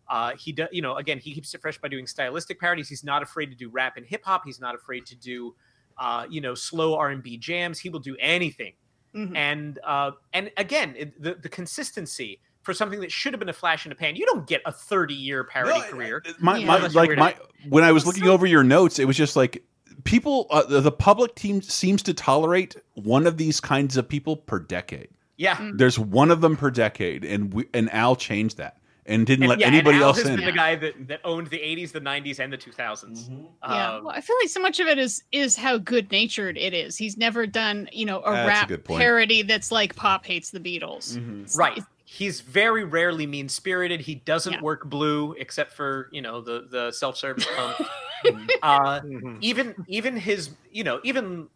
[0.08, 2.88] Uh, he does, you know, again, he keeps it fresh by doing stylistic parodies.
[2.88, 4.42] He's not afraid to do rap and hip hop.
[4.44, 5.54] He's not afraid to do,
[5.96, 7.78] uh, you know, slow R and B jams.
[7.78, 8.74] He will do anything
[9.14, 9.36] Mhm.
[9.36, 13.52] and uh, and again it, the the consistency for something that should have been a
[13.52, 14.16] flash in the pan.
[14.16, 16.22] You don't get a thirty year parody career.
[16.40, 16.66] my, Yeah.
[16.66, 17.36] my like my
[17.68, 19.62] when I was looking over your notes, it was just like
[20.04, 20.46] people.
[20.50, 24.58] Uh, the, the public team seems to tolerate one of these kinds of people per
[24.58, 25.08] decade.
[25.36, 25.56] yeah.
[25.56, 25.78] Mm.
[25.78, 29.50] There's one of them per decade, and we, and Al changed that and didn't And,
[29.50, 30.36] let yeah, and anybody Al else has in.
[30.36, 33.28] been the guy that, that owned the 80s, the 90s, and the 2000s.
[33.28, 36.56] Yeah, Um, well, I feel like so much of it is is how good natured
[36.56, 36.96] it is.
[36.96, 40.50] He's never done, you know, a That's a rap good parody that's like Pop hates
[40.50, 41.16] the Beatles.
[41.16, 41.72] It's- right.
[41.78, 44.02] it's- He's very rarely mean spirited.
[44.02, 44.60] He doesn't Yeah.
[44.60, 47.88] work blue except for you know the the self service pump.
[48.62, 49.38] uh, Mhm.
[49.40, 51.48] even even his you know even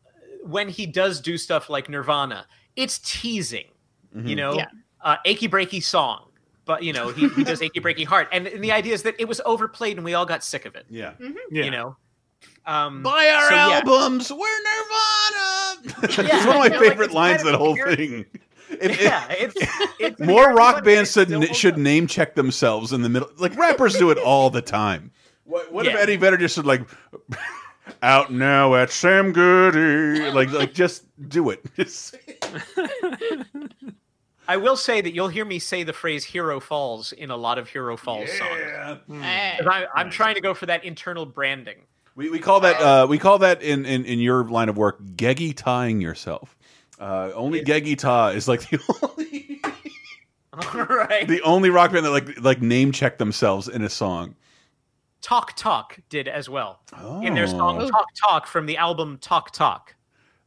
[0.45, 3.67] when he does do stuff like Nirvana, it's teasing.
[4.17, 4.29] Mhm.
[4.31, 4.67] You know, Yeah.
[5.03, 6.31] uh, achy breaky song,
[6.65, 9.15] but you know he, he does achy breaky heart, and, and the idea is that
[9.19, 10.87] it was overplayed and we all got sick of it.
[10.89, 11.13] Yeah.
[11.51, 11.65] Yeah.
[11.65, 11.97] You know,
[12.65, 13.69] um, Buy our so, yeah.
[13.85, 14.33] albums.
[14.33, 15.99] We're Nirvana.
[16.03, 17.45] it's one of my you know, favorite it's lines.
[17.45, 17.99] That whole weird.
[17.99, 18.25] thing.
[18.71, 19.55] If- Yeah, it's,
[20.01, 23.31] it's More rock bands should should name check themselves in the middle.
[23.39, 25.13] Like rappers do it all the time.
[25.45, 26.83] What, what if Eddie Vedder just said like,
[28.03, 31.65] "Out now at Sam Goody," like like just do it.
[31.77, 32.17] Just
[34.49, 37.59] I will say that you'll hear me say the phrase "Hero Falls" in a lot
[37.59, 39.01] of Hero Falls songs.
[39.23, 41.79] eh, 'Cause I, I'm trying to go for that internal branding.
[42.15, 45.03] We, we call that uh, we call that in, in, in your line of work
[45.03, 46.56] geggy tying yourself.
[46.99, 49.61] Uh, only geggy ta is like the only
[50.75, 51.29] All right.
[51.29, 54.35] the only rock band that like like name check themselves in a song.
[55.21, 56.81] Talk Talk did as well
[57.23, 57.89] in their song Oh.
[57.91, 59.95] Talk Talk from the album Talk Talk.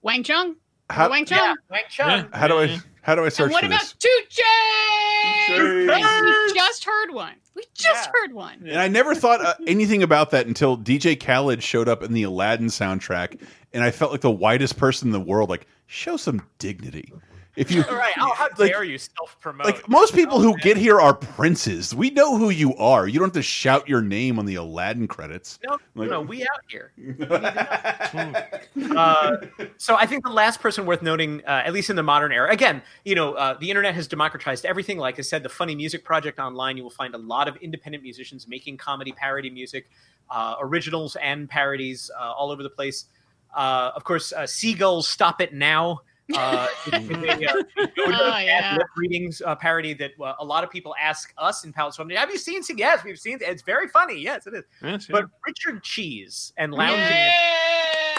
[0.01, 0.55] Wang Chung?
[0.89, 1.37] How- Wang Chung?
[1.37, 2.29] Yeah, Wang Chung.
[2.33, 3.93] How do I how do I search and what for about this?
[3.93, 5.87] Two Chainz?
[5.87, 6.47] Chainz.
[6.47, 7.33] We just heard one.
[7.55, 8.63] We just heard one.
[8.67, 12.23] And I never thought uh, anything about that until DJ Khaled showed up in the
[12.23, 13.41] Aladdin soundtrack,
[13.73, 15.49] and I felt like the whitest person in the world.
[15.49, 17.11] Like, show some dignity.
[17.55, 18.13] If you All right.
[18.19, 19.65] Oh, how dare you self promote?
[19.65, 21.93] like, most people who get here are princes.
[21.93, 23.07] We know who you are.
[23.07, 25.59] You don't have to shout your name on the Aladdin credits.
[25.67, 26.93] No, Like- no, we out here.
[28.95, 29.37] uh,
[29.77, 32.49] so I think the last person worth noting, uh, at least in the modern era,
[32.49, 34.97] again, you know, uh, the internet has democratized everything.
[34.99, 38.03] Like I said, the Funny Music Project online, you will find a lot of independent
[38.03, 39.89] musicians making comedy parody music,
[40.29, 43.05] uh, originals and parodies uh, all over the place.
[43.55, 46.01] Uh, of course, uh, Seagulls Stop It Now.
[46.35, 48.75] Uh, it's uh, Oh, yeah.
[48.77, 52.11] lip readings uh, parody that uh, a lot of people ask us in Palette Swap.
[52.11, 52.61] Have you seen?
[52.61, 52.79] Seagulls?
[52.79, 53.35] Yes, we've seen.
[53.35, 53.41] it.
[53.43, 54.19] It's very funny.
[54.19, 54.63] Yes, it is.
[54.83, 57.31] Yes, But Richard Cheese and Lounging.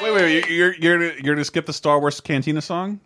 [0.03, 2.99] Wait, wait, you're you're you're you're gonna skip the Star Wars Cantina song?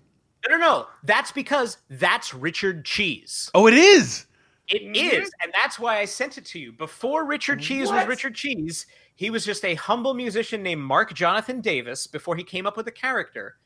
[0.49, 0.87] No, no, no.
[1.03, 3.51] That's because that's Richard Cheese.
[3.55, 4.27] Oh, it is.
[4.69, 6.73] It is, and that's why I sent it to you.
[6.73, 11.61] Before Richard Cheese was Richard Cheese, he was just a humble musician named Mark Jonathan
[11.61, 13.57] Davis before he came up with a character.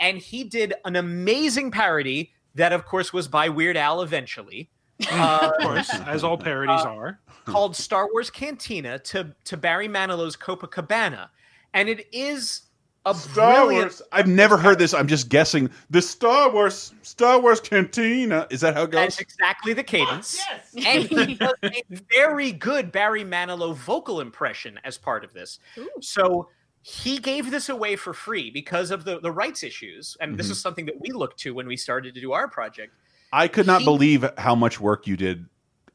[0.00, 4.70] And he did an amazing parody that, of course, was by Weird Al eventually.
[5.12, 7.20] Uh, of course, as all parodies are.
[7.44, 11.28] called Star Wars Cantina to, to Barry Manilow's Copacabana.
[11.72, 12.62] And it is
[13.10, 14.02] a Star brilliant Wars.
[14.12, 14.92] I've never heard this.
[14.94, 15.70] I'm just guessing.
[15.90, 18.46] The Star Wars Star Wars Cantina.
[18.50, 19.02] Is that how it goes?
[19.16, 20.38] That's exactly the cadence.
[20.74, 21.82] Yes, And he does a
[22.14, 25.58] very good Barry Manilow vocal impression as part of this.
[26.00, 26.48] So
[26.82, 30.16] he gave this away for free because of the, the rights issues.
[30.20, 30.52] And this Mhm.
[30.52, 32.94] is something that we looked to when we started to do our project.
[33.32, 35.46] I could not He- believe how much work you did.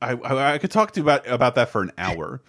[0.02, 2.42] I, I I could talk to you about about that for an hour.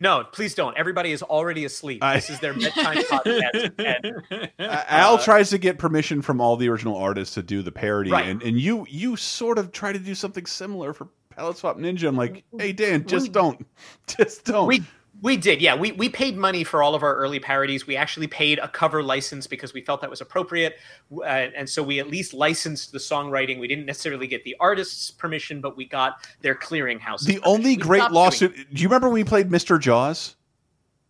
[0.00, 0.76] No, please don't.
[0.76, 2.02] Everybody is already asleep.
[2.04, 3.72] I- this is their bedtime podcast.
[3.78, 7.62] And, Uh, Al uh, tries to get permission from all the original artists to do
[7.62, 8.26] the parody, Right.
[8.26, 12.08] and and you you sort of try to do something similar for Palette Swap Ninja.
[12.08, 13.64] I'm like, hey Dan, just don't,
[14.06, 14.66] just don't.
[14.66, 14.82] We
[15.20, 15.74] we did, yeah.
[15.74, 17.86] We we paid money for all of our early parodies.
[17.86, 20.76] We actually paid a cover license because we felt that was appropriate,
[21.16, 23.58] uh, and so we at least licensed the songwriting.
[23.58, 27.24] We didn't necessarily get the artist's permission, but we got their clearinghouse.
[27.24, 28.54] the only great lawsuit.
[28.72, 29.80] Do you remember when we played Mr.
[29.80, 30.36] Jaws?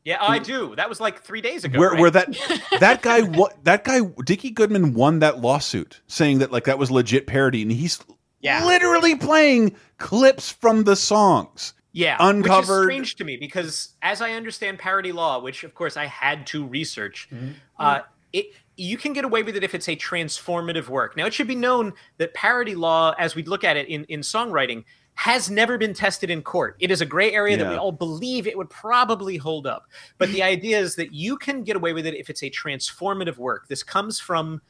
[0.05, 0.74] Yeah, I do.
[0.76, 1.78] That was like three days ago.
[1.78, 2.01] where right?
[2.01, 2.35] where that
[2.80, 6.90] that guy what that guy Dickie Goodman won that lawsuit saying that like that was
[6.90, 8.01] legit parody and he's
[8.40, 8.64] Yeah.
[8.64, 14.20] literally playing clips from the songs Yeah, uncovered Which is strange to me because, as
[14.20, 17.52] I understand parody law, which of course I had to research, Mm-hmm.
[17.78, 18.01] uh,
[18.32, 18.47] it
[18.77, 21.16] you can get away with it if it's a transformative work.
[21.16, 24.20] Now, it should be known that parody law, as we look at it in in
[24.20, 24.85] songwriting,
[25.15, 26.77] has never been tested in court.
[26.78, 29.86] It is a gray area that we all believe it would probably hold up.
[30.16, 33.36] But the idea is that you can get away with it if it's a transformative
[33.36, 33.66] work.
[33.66, 34.62] This comes from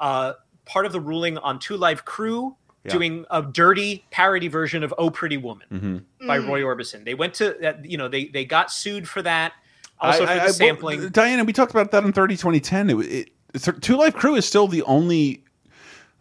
[0.00, 0.34] uh,
[0.66, 2.54] part of the ruling on Two Live Crew
[2.84, 2.92] Yeah.
[2.92, 6.26] doing a dirty parody version of "Oh Pretty Woman." Mhm.
[6.26, 6.48] by Mm.
[6.48, 7.04] Roy Orbison.
[7.04, 9.52] They went to that, you know, they they got sued for that.
[10.00, 11.00] Also I- for I- the I- sampling.
[11.00, 12.90] well, Diana, we talked about that in 30 2010.
[12.90, 15.44] It, it, it's- Two Live Crew is still the only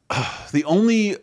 [0.52, 1.18] the only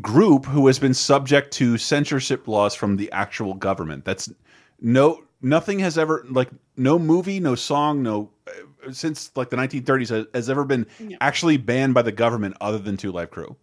[0.00, 4.04] group who has been subject to censorship laws from the actual government.
[4.04, 4.32] That's
[4.80, 10.08] no nothing has ever like no movie, no song, no uh, since like the 1930s
[10.08, 11.18] has, has ever been Yeah.
[11.20, 13.56] actually banned by the government other than Two Live Crew.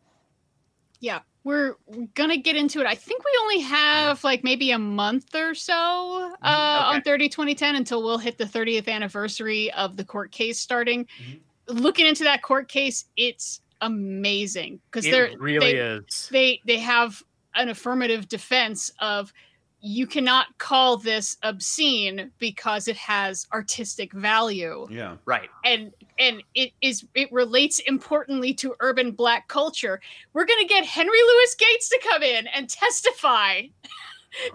[0.99, 1.76] Yeah, we're
[2.13, 2.85] gonna get into it.
[2.85, 7.76] I think we only have like maybe a month or so uh, on 30 2010
[7.76, 11.07] until we'll hit the 30th anniversary of the court case starting.
[11.67, 16.30] Looking into that court case, it's amazing because It they're really they, is.
[16.31, 17.23] They they have
[17.55, 19.34] an affirmative defense of
[19.81, 25.15] you cannot call this obscene because it has artistic value Yeah.
[25.26, 25.49] Right.
[25.64, 30.01] and and it is it relates importantly to urban black culture
[30.34, 33.61] we're going to get henry louis gates to come in and testify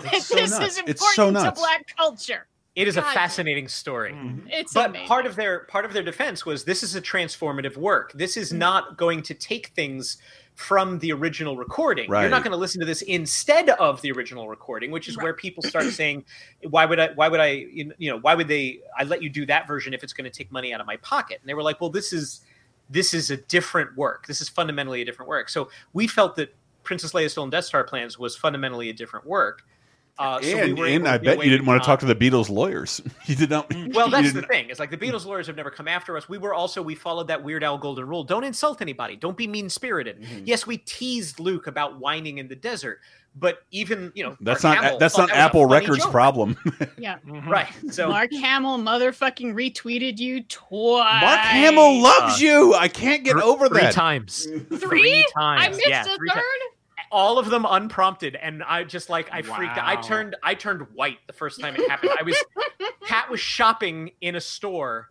[0.00, 0.72] that so this nuts.
[0.72, 4.12] is important so to black culture It is a fascinating story.
[4.12, 4.48] Mm-hmm.
[4.50, 5.08] it's But amazing.
[5.08, 8.12] part of their part of their defense was this is a transformative work.
[8.14, 8.58] This is mm-hmm.
[8.58, 10.18] not going to take things
[10.54, 12.08] from the original recording.
[12.22, 15.34] You're not going to listen to this instead of the original recording, which is where
[15.34, 16.24] people start saying,
[16.70, 17.08] "Why would I?
[17.14, 17.66] Why would I?
[17.72, 18.80] You know, why would they?
[18.96, 20.96] I let you do that version if it's going to take money out of my
[20.98, 22.42] pocket." And they were like, "Well, this is
[22.88, 24.26] this is a different work.
[24.26, 26.54] This is fundamentally a different work." So we felt that
[26.84, 29.64] Princess Leia Stolen Death Star Plans was fundamentally a different work.
[30.16, 32.06] Uh, so we and were and able I bet you didn't want to talk to
[32.06, 33.00] the Beatles lawyers.
[33.26, 33.72] you did not.
[33.92, 34.70] well, that's the thing.
[34.70, 36.28] It's like the Beatles lawyers have never come after us.
[36.28, 39.48] We were also we followed that Weird Al Golden Rule: don't insult anybody, don't be
[39.48, 40.20] mean spirited.
[40.22, 40.42] Mm-hmm.
[40.44, 43.00] Yes, we teased Luke about whining in the desert,
[43.34, 46.12] but even you know That's Mark not Hamill that's not that Apple Records' joke.
[46.12, 46.56] problem.
[46.98, 47.68] yeah right?
[47.90, 52.74] So mark hamill motherfucking retweeted you twice Mark Hamill loves you.
[52.74, 53.92] I can't get over three that.
[53.92, 54.46] times,
[54.78, 55.66] three, i times.
[55.66, 56.74] I missed yeah, a three third ti-
[57.14, 59.78] all of them unprompted, and I just like I freaked.
[59.78, 59.86] out.
[59.86, 62.10] I turned I turned white the first time it happened.
[62.18, 62.36] I was
[63.06, 65.10] Kat was shopping in a store,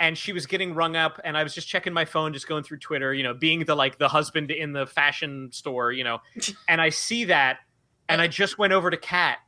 [0.00, 2.64] and she was getting rung up, and I was just checking my phone, just going
[2.64, 6.18] through Twitter, you know, being the like the husband in the fashion store, you know,
[6.68, 7.58] and I see that,
[8.08, 9.38] and I just went over to Kat,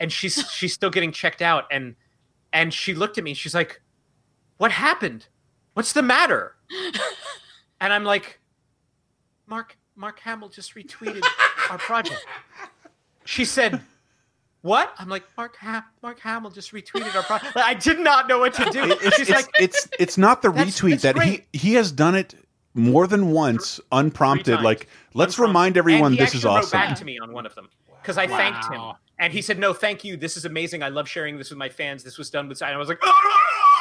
[0.00, 1.96] and she's she's still getting checked out, and
[2.50, 3.82] and she looked at me, she's like,
[4.56, 5.26] "What happened?
[5.74, 6.56] What's the matter?"
[7.78, 8.40] And I'm like,
[9.46, 11.22] Mark Mark Hamill just retweeted
[11.70, 12.26] our project.
[13.24, 13.80] She said,
[14.62, 17.56] "What?" I'm like, Mark ha- Mark Hamill just retweeted our project.
[17.56, 18.82] I did not know what to do.
[19.00, 21.46] It's, She's it's, like, it's it's not the That's- retweet that's that great.
[21.52, 22.34] he he has done it
[22.74, 24.54] more than once, unprompted.
[24.56, 24.64] times.
[24.64, 26.80] Like, let's remind everyone this is actually awesome.
[26.80, 27.68] Wrote back to me on one of them
[28.02, 28.80] because I thanked him,
[29.20, 30.16] and he said, "No, thank you.
[30.16, 30.82] This is amazing.
[30.82, 32.02] I love sharing this with my fans.
[32.02, 33.12] This was done with." And I was like, "Oh,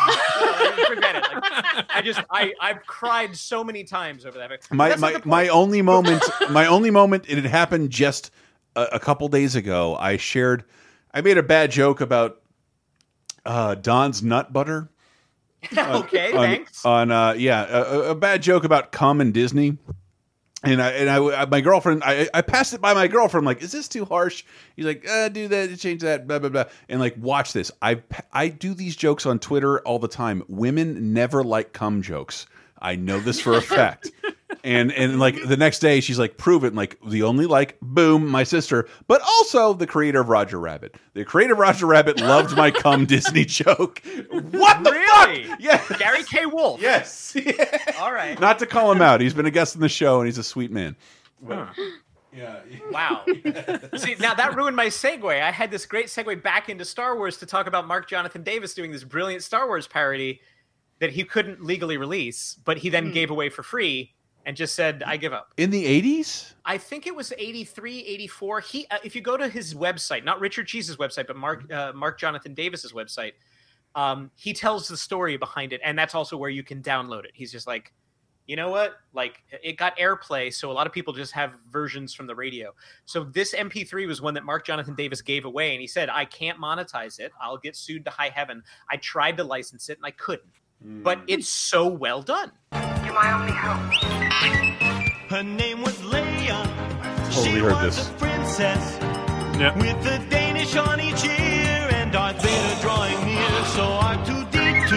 [0.88, 4.52] forget it." Like, I just I I've cried so many times over that.
[4.72, 8.32] My that's my, my only moment my only moment it had happened just
[8.76, 10.64] a, a couple days ago i shared
[11.14, 12.42] i made a bad joke about
[13.46, 14.90] uh don's nut butter
[15.78, 16.86] okay, on, thanks.
[16.86, 19.78] on uh yeah a, a- a bad joke about cum and disney
[20.64, 23.72] and I and I my girlfriend I I passed it by my girlfriend like is
[23.72, 24.44] this too harsh?
[24.76, 28.02] He's like uh, do that change that blah blah blah and like watch this I
[28.32, 30.44] I do these jokes on Twitter all the time.
[30.48, 32.46] Women never like cum jokes.
[32.82, 34.12] I know this for a fact.
[34.64, 37.80] And and like the next day she's like prove it and like the only like
[37.82, 40.96] boom my sister but also the creator of Roger Rabbit.
[41.14, 44.02] The creator of Roger Rabbit loved my cum Disney joke.
[44.30, 45.44] What the really?
[45.46, 45.60] fuck?
[45.60, 45.82] Yeah.
[45.98, 46.46] Gary K.
[46.46, 46.82] Wolf.
[46.82, 47.36] Yes.
[48.00, 48.40] All right.
[48.40, 49.20] Not to call him out.
[49.22, 50.96] He's been a guest on the show and he's a sweet man.
[52.34, 52.60] Yeah.
[52.92, 53.24] Wow.
[53.98, 55.42] See, now that ruined my segue.
[55.42, 58.74] I had this great segue back into Star Wars to talk about Mark Jonathan Davis
[58.74, 60.40] doing this brilliant Star Wars parody
[61.00, 63.12] that he couldn't legally release, but he then hmm.
[63.12, 64.14] gave away for free
[64.46, 65.54] and just said, I give up.
[65.58, 66.54] In the 80s?
[66.66, 68.60] I think it was 83, 84.
[68.62, 71.92] He, uh, if you go to his website, not Richard Cheese's website, but Mark, uh,
[71.94, 73.34] Mark Jonathan Davis's website,
[73.96, 75.82] um, he tells the story behind it.
[75.84, 77.32] And that's also where you can download it.
[77.34, 77.94] He's just like,
[78.48, 78.96] you know what?
[79.14, 82.74] Like it got airplay, so a lot of people just have versions from the radio.
[83.06, 86.26] So this MP3 was one that Mark Jonathan Davis gave away, and he said, "I
[86.26, 87.32] can't monetize it.
[87.40, 90.52] I'll get sued to high heaven." I tried to license it, and I couldn't.
[90.84, 92.52] But it's so well done.
[93.12, 95.32] You're my only hope.
[95.32, 96.64] Her name was Leia.
[97.34, 98.10] Totally oh, heard this.
[98.18, 98.84] princess
[99.76, 103.66] with the Danish on each ear and Darth Vader drawing near.
[103.76, 103.84] So
[104.16, 104.92] R2D2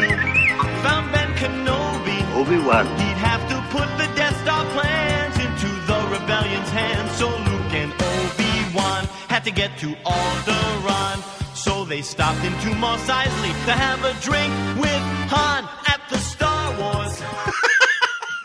[0.85, 2.21] found Ben Kenobi.
[2.39, 2.87] Obi-Wan.
[2.87, 7.11] He'd have to put the Death Star plans into the rebellion's hands.
[7.19, 11.19] So Luke and Obi-Wan had to get to Alderaan.
[11.57, 15.03] So they stopped into Mos Eisley to have a drink with
[15.35, 15.65] Han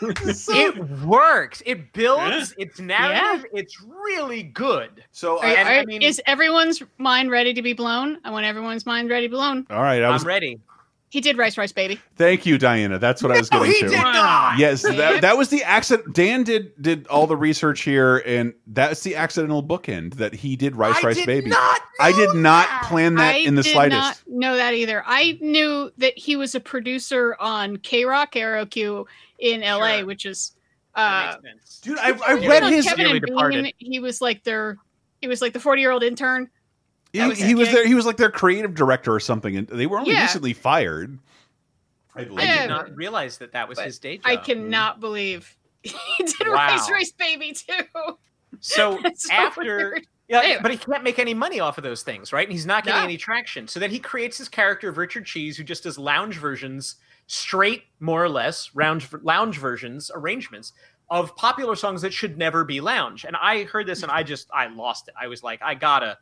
[0.02, 1.62] it works.
[1.66, 3.46] It builds its narrative.
[3.54, 5.04] It's really good.
[5.12, 8.18] So Are, and, are- I mean, is everyone's mind ready to be blown?
[8.24, 9.66] I want everyone's mind ready to be blown.
[9.70, 10.60] All right, I was I'm ready.
[11.12, 12.00] He did rice, rice, baby.
[12.18, 13.00] Thank you, Diana.
[13.00, 13.90] That's what I was No, getting he to.
[13.90, 14.60] did not.
[14.60, 16.14] Yes, that, that was the accident.
[16.14, 20.76] Dan did did all the research here, and that's the accidental bookend that he did
[20.76, 21.50] Rice I Rice did Baby.
[21.50, 23.96] not I did not plan that I in the slightest.
[23.96, 24.28] I did slightest.
[24.28, 25.04] not know that either.
[25.06, 29.06] I knew that he was a producer on K Rock ROQ
[29.40, 30.06] in LA, Sure.
[30.06, 30.52] which is
[30.94, 31.80] uh makes sense.
[31.82, 32.86] Dude, I, I read his.
[32.86, 33.22] Kevin and.
[33.26, 34.78] Bean, he was like their
[35.22, 36.50] he was like the 40 year old intern.
[37.14, 37.86] He, was he was there.
[37.88, 40.22] He was like their creative director or something, and they were only Yeah.
[40.22, 41.18] recently fired.
[42.16, 42.46] I I believe.
[42.48, 42.62] Yeah.
[42.62, 44.26] did not realize that that was But his day job.
[44.26, 46.54] I cannot believe he did Wow.
[46.54, 47.84] Rice Rice Baby too.
[48.60, 50.08] So so after, weird.
[50.28, 50.60] yeah, Anyway.
[50.62, 52.46] but he can't make any money off of those things, right?
[52.48, 53.06] And he's not getting No.
[53.06, 53.68] any traction.
[53.68, 56.96] So then he creates his character of Richard Cheese, who just does lounge versions,
[57.28, 60.74] straight more or less lounge lounge versions, arrangements
[61.10, 63.24] of popular songs that should never be lounge.
[63.26, 65.14] And I heard this and I just I lost it.
[65.20, 66.18] I was like, I gotta,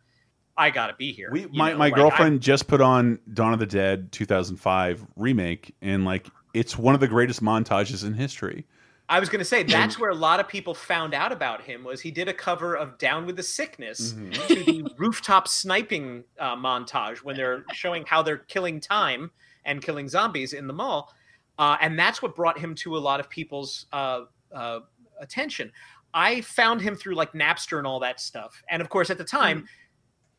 [0.57, 1.29] I gotta be here.
[1.31, 5.75] We, my know, my like, girlfriend just put on Dawn of the Dead 2005 remake,
[5.81, 8.65] and like it's one of the greatest montages in history.
[9.09, 11.85] I was going to say that's where a lot of people found out about him
[11.85, 14.31] was he did a cover of "Down with the Sickness" Mm-hmm.
[14.31, 19.31] to the rooftop sniping uh, montage when they're showing how they're killing time
[19.63, 21.13] and killing zombies in the mall,
[21.57, 24.21] uh, and that's what brought him to a lot of people's uh,
[24.53, 24.79] uh,
[25.19, 25.71] attention.
[26.13, 29.23] I found him through like Napster and all that stuff, and of course at the
[29.23, 29.67] time.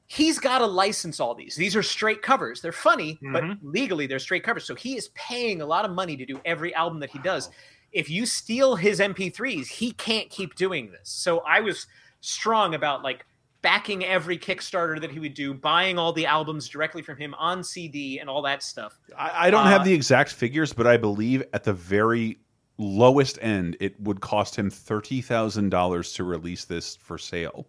[0.09, 1.55] He's got to license all these.
[1.55, 2.61] These are straight covers.
[2.61, 4.65] They're funny, but legally they're straight covers.
[4.65, 7.51] So he is paying a lot of money to do every album that he does
[7.93, 11.09] if you steal his MP3s, he can't keep doing this.
[11.09, 11.87] So I was
[12.21, 13.25] strong about like
[13.63, 17.65] backing every Kickstarter that he would do, buying all the albums directly from him on
[17.65, 18.99] CD and all that stuff.
[19.17, 22.39] I, I don't Uh, have the exact figures, but I believe at the very
[22.77, 27.67] lowest end, it would cost him thirty thousand dollars to release this for sale.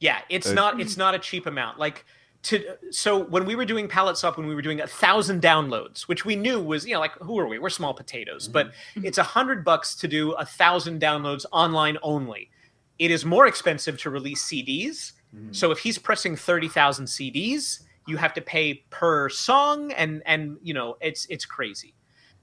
[0.00, 1.78] Yeah, it's Uh, not it's not a cheap amount.
[1.78, 2.04] Like
[2.44, 6.02] to so when we were doing Palette Swap, when we were doing a thousand downloads,
[6.02, 7.58] which we knew was you know like who are we?
[7.58, 12.50] We're small potatoes, but it's a hundred bucks to do a thousand downloads online only.
[12.98, 15.12] It is more expensive to release CDs.
[15.50, 20.56] So if he's pressing thirty thousand CDs, you have to pay per song, and and
[20.62, 21.94] you know it's it's crazy.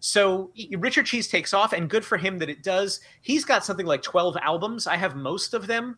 [0.01, 2.99] So Richard Cheese takes off, and good for him that it does.
[3.21, 4.85] He's got something like twelve albums.
[4.87, 5.97] I have most of them.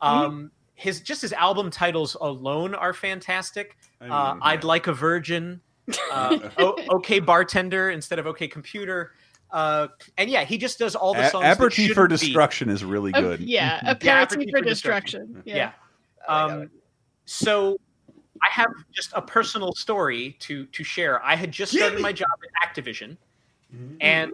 [0.00, 3.76] Um, his just his album titles alone are fantastic.
[4.00, 5.60] uh, I'd like a virgin.
[6.12, 9.12] Uh, o- okay, bartender instead of okay, computer.
[9.50, 9.88] Uh,
[10.18, 11.44] and yeah, he just does all the songs.
[11.44, 12.26] that Aperitif for shouldn't be.
[12.26, 13.40] Destruction is really good.
[13.40, 15.42] yeah, Yeah, aperitif Aperitif for for destruction.
[15.46, 15.56] Yeah.
[15.56, 15.72] Yeah.
[16.28, 16.70] Um,
[17.24, 17.78] so
[18.42, 21.24] I have just a personal story to to share.
[21.24, 23.16] I had just started my job at Activision,
[24.02, 24.32] and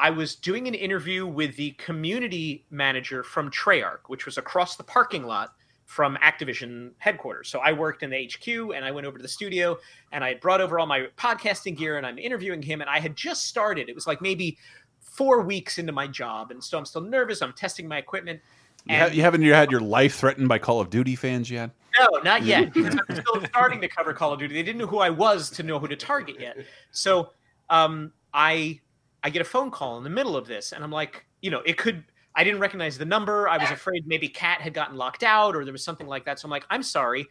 [0.00, 4.82] I was doing an interview with the community manager from Treyarch, which was across the
[4.84, 5.54] parking lot
[5.88, 7.48] from Activision headquarters.
[7.48, 8.46] So I worked in the HQ
[8.76, 9.78] and I went over to the studio
[10.12, 13.00] and I had brought over all my podcasting gear and I'm interviewing him and I
[13.00, 13.88] had just started.
[13.88, 14.58] It was like maybe
[15.00, 16.50] four weeks into my job.
[16.50, 17.40] And so I'm still nervous.
[17.40, 18.38] I'm testing my equipment.
[18.84, 21.70] You, ha you haven't you had your life threatened by Call of Duty fans yet?
[21.98, 22.70] No, not yet.
[22.74, 24.54] Because I'm still starting to cover Call of Duty.
[24.54, 26.58] They didn't know who I was to know who to target yet.
[26.90, 27.30] So
[27.70, 28.78] um, I
[29.24, 31.62] I get a phone call in the middle of this, and I'm like, you know,
[31.64, 32.04] it could.
[32.38, 33.48] I didn't recognize the number.
[33.48, 36.38] I was afraid maybe Cat had gotten locked out or there was something like that.
[36.38, 37.26] So I'm like, I'm sorry,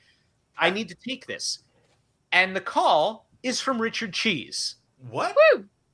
[0.58, 1.60] I need to take this.
[2.34, 4.76] And the call is from Richard Cheese.
[5.10, 5.34] What?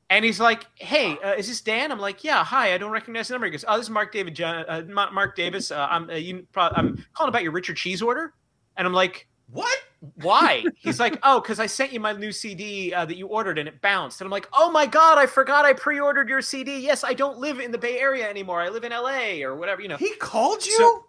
[0.10, 2.73] And he's like, "Hey, uh, is this Dan?" I'm like, "Yeah, hi.
[2.73, 4.35] I don't recognize the number." He goes, "Oh, this is Mark David.
[4.35, 5.69] John, uh, Mark Davis.
[5.69, 8.34] Uh, I'm uh, you, pro- I'm calling about your Richard Cheese order."
[8.77, 9.78] And I'm like, "What?
[10.15, 13.57] Why?" He's like, "Oh, because I sent you my new CD uh, that you ordered
[13.57, 16.80] and it bounced." And I'm like, "Oh my god, I forgot I pre-ordered your CD.
[16.80, 18.61] Yes, I don't live in the Bay Area anymore.
[18.61, 19.82] I live in LA or whatever.
[19.82, 21.03] You know." He called you.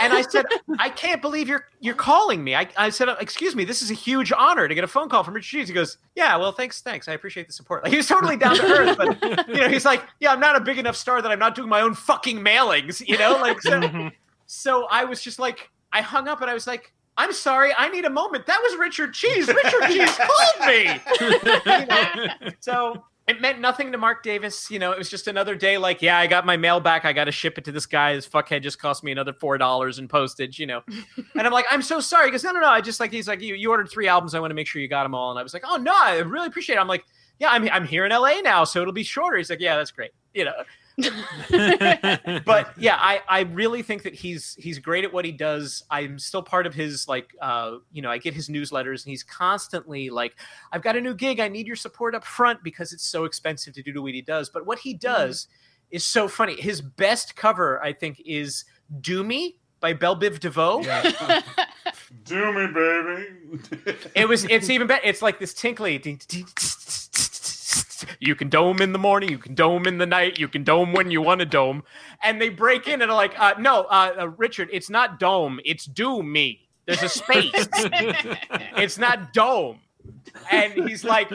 [0.00, 0.46] and I said,
[0.80, 2.56] I can't believe you're you're calling me.
[2.56, 5.22] I, I said, excuse me, this is a huge honor to get a phone call
[5.22, 5.68] from Richard Cheese.
[5.68, 7.06] He goes, Yeah, well, thanks, thanks.
[7.06, 7.84] I appreciate the support.
[7.84, 10.56] Like he was totally down to earth, but you know, he's like, Yeah, I'm not
[10.56, 13.38] a big enough star that I'm not doing my own fucking mailings, you know?
[13.40, 14.10] Like so,
[14.46, 17.88] so I was just like, I hung up and I was like, I'm sorry, I
[17.88, 18.46] need a moment.
[18.46, 19.48] That was Richard Cheese.
[19.48, 21.00] Richard Cheese called me.
[21.20, 22.52] You know?
[22.60, 24.70] So it meant nothing to Mark Davis.
[24.70, 27.04] You know, it was just another day like, yeah, I got my mail back.
[27.04, 28.14] I got to ship it to this guy.
[28.14, 30.82] This fuckhead just cost me another $4 in postage, you know.
[31.34, 32.28] and I'm like, I'm so sorry.
[32.28, 32.68] because no, no, no.
[32.68, 34.34] I just like, he's like, you, you ordered three albums.
[34.34, 35.30] I want to make sure you got them all.
[35.30, 36.80] And I was like, oh, no, I really appreciate it.
[36.80, 37.04] I'm like,
[37.40, 39.36] yeah, I'm, I'm here in LA now, so it'll be shorter.
[39.38, 40.12] He's like, yeah, that's great.
[40.32, 40.54] You know,
[42.44, 45.82] but yeah, I, I really think that he's he's great at what he does.
[45.90, 49.22] I'm still part of his like uh you know I get his newsletters and he's
[49.22, 50.36] constantly like
[50.72, 51.38] I've got a new gig.
[51.38, 54.48] I need your support up front because it's so expensive to do what he does.
[54.48, 55.48] But what he does
[55.90, 56.60] is so funny.
[56.60, 58.64] His best cover I think is
[59.00, 60.82] "Do Me" by Belle Biv DeVoe.
[62.24, 63.98] Do me, baby.
[64.14, 64.44] It was.
[64.44, 65.02] It's even better.
[65.04, 65.98] It's like this tinkly.
[68.06, 69.30] Ding, ding, You can dome in the morning.
[69.30, 70.38] You can dome in the night.
[70.38, 71.82] You can dome when you want to dome.
[72.22, 75.60] And they break in and are like, uh, "No, uh, uh, Richard, it's not dome.
[75.64, 76.68] It's do me.
[76.86, 77.52] There's a space.
[78.76, 79.80] it's not dome."
[80.50, 81.30] And he's like,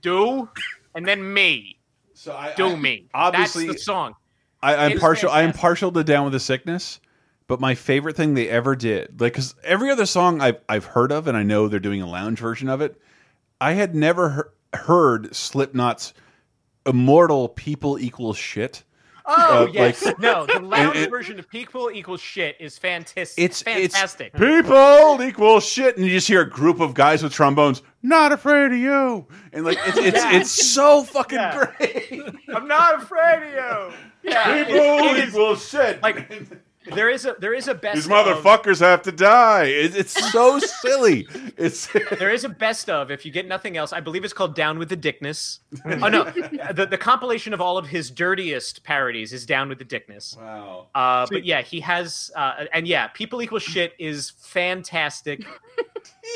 [0.00, 0.48] "Do,"
[0.94, 1.78] and then me.
[2.14, 3.06] So I do me.
[3.14, 4.14] obviously- That's the song.
[4.62, 5.30] I, I'm It's partial.
[5.30, 6.98] I am partial to Down with the Sickness,
[7.46, 11.12] but my favorite thing they ever did, like, because every other song I've I've heard
[11.12, 13.00] of, and I know they're doing a lounge version of it.
[13.60, 16.14] I had never he heard Slipknot's
[16.86, 18.84] "Immortal People Equal Shit."
[19.28, 20.46] Oh Uh, yes, like- no.
[20.46, 23.42] The lounge it- version of People equals shit is fantastic.
[23.44, 24.30] It's fantastic.
[24.32, 27.82] It's people equal shit, and you just hear a group of guys with trombones.
[28.04, 30.36] Not afraid of you, and like it's it's, Yeah.
[30.36, 31.66] it's so fucking Yeah.
[31.76, 32.22] great.
[32.54, 34.30] I'm not afraid of you.
[34.30, 36.00] Yeah, People it- it is- equal shit.
[36.04, 36.30] Like
[36.94, 39.64] there is a there is a best These of- motherfuckers have to die.
[39.64, 41.26] It, it's so silly.
[41.56, 41.88] It's
[42.18, 43.92] there is a best of if you get nothing else.
[43.92, 45.60] I believe it's called Down with the Dickness.
[45.86, 49.84] Oh no, the the compilation of all of his dirtiest parodies is Down with the
[49.84, 50.36] Dickness.
[50.36, 50.86] Wow.
[50.94, 55.44] Uh, but yeah, he has uh, and yeah, People Equal Shit is fantastic.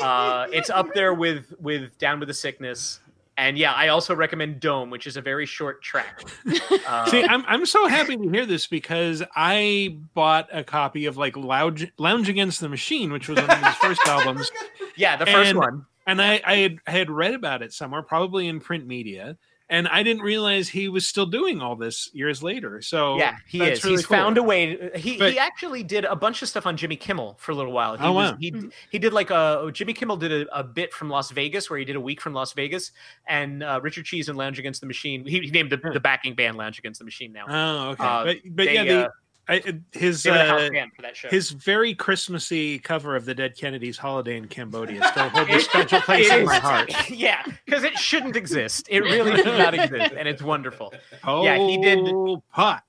[0.01, 2.99] Uh, it's up there with with Down with the Sickness.
[3.37, 6.23] And yeah, I also recommend Dome, which is a very short track.
[6.87, 11.15] Uh, See, I'm I'm so happy to hear this because I bought a copy of
[11.15, 14.51] like Lounge Lounge Against the Machine, which was one of his first albums.
[14.97, 15.85] Yeah, the first And- one.
[16.07, 19.37] And I I had, I had read about it somewhere, probably in print media.
[19.71, 22.81] And I didn't realize he was still doing all this years later.
[22.83, 23.83] So yeah, he that's is.
[23.85, 24.17] Really He's cool.
[24.17, 24.91] found a way.
[24.95, 27.71] He But- he actually did a bunch of stuff on Jimmy Kimmel for a little
[27.71, 27.97] while.
[27.97, 28.37] He Oh, was, wow.
[28.39, 28.53] he
[28.91, 31.85] he did like a Jimmy Kimmel did a, a bit from Las Vegas where he
[31.85, 32.91] did a week from Las Vegas,
[33.27, 35.25] and uh, Richard Cheese and Lounge Against the Machine.
[35.25, 37.45] He, he named the, the backing band Lounge Against the Machine now.
[37.47, 38.03] Oh, okay.
[38.03, 39.09] Uh, but but they, yeah, the, uh,
[39.49, 39.61] I,
[39.91, 41.27] his they were the house uh, band for that show.
[41.29, 45.99] his very Christmassy cover of the Dead Kennedys "Holiday in Cambodia" still holds a special
[46.01, 46.91] place in my heart.
[47.09, 48.87] yeah, because it shouldn't exist.
[48.89, 50.93] It really should not exist, and it's wonderful.
[51.23, 51.99] Oh, yeah, he did.
[52.07, 52.83] Oh, Puck.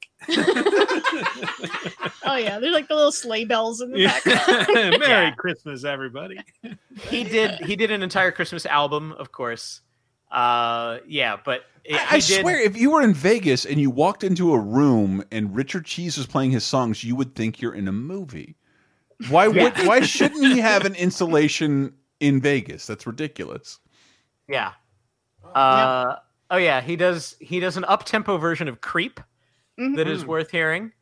[2.24, 4.18] Oh yeah, there's like the little sleigh bells in the Yeah.
[4.24, 4.68] background.
[5.00, 5.30] Merry Yeah.
[5.32, 6.38] Christmas, everybody.
[7.08, 7.60] He did.
[7.64, 9.80] He did an entire Christmas album, of course.
[10.30, 14.22] Uh, yeah, but it- I, I swear, if you were in Vegas and you walked
[14.24, 17.88] into a room and Richard Cheese was playing his songs, you would think you're in
[17.88, 18.56] a movie.
[19.28, 19.76] Why would?
[19.86, 22.86] Why shouldn't he have an installation in Vegas?
[22.86, 23.78] That's ridiculous.
[24.48, 24.72] Yeah.
[25.54, 26.16] Uh,
[26.50, 27.36] oh yeah, he does.
[27.40, 29.20] He does an up tempo version of "Creep"
[29.78, 30.28] that is Mhm.
[30.28, 30.92] worth hearing.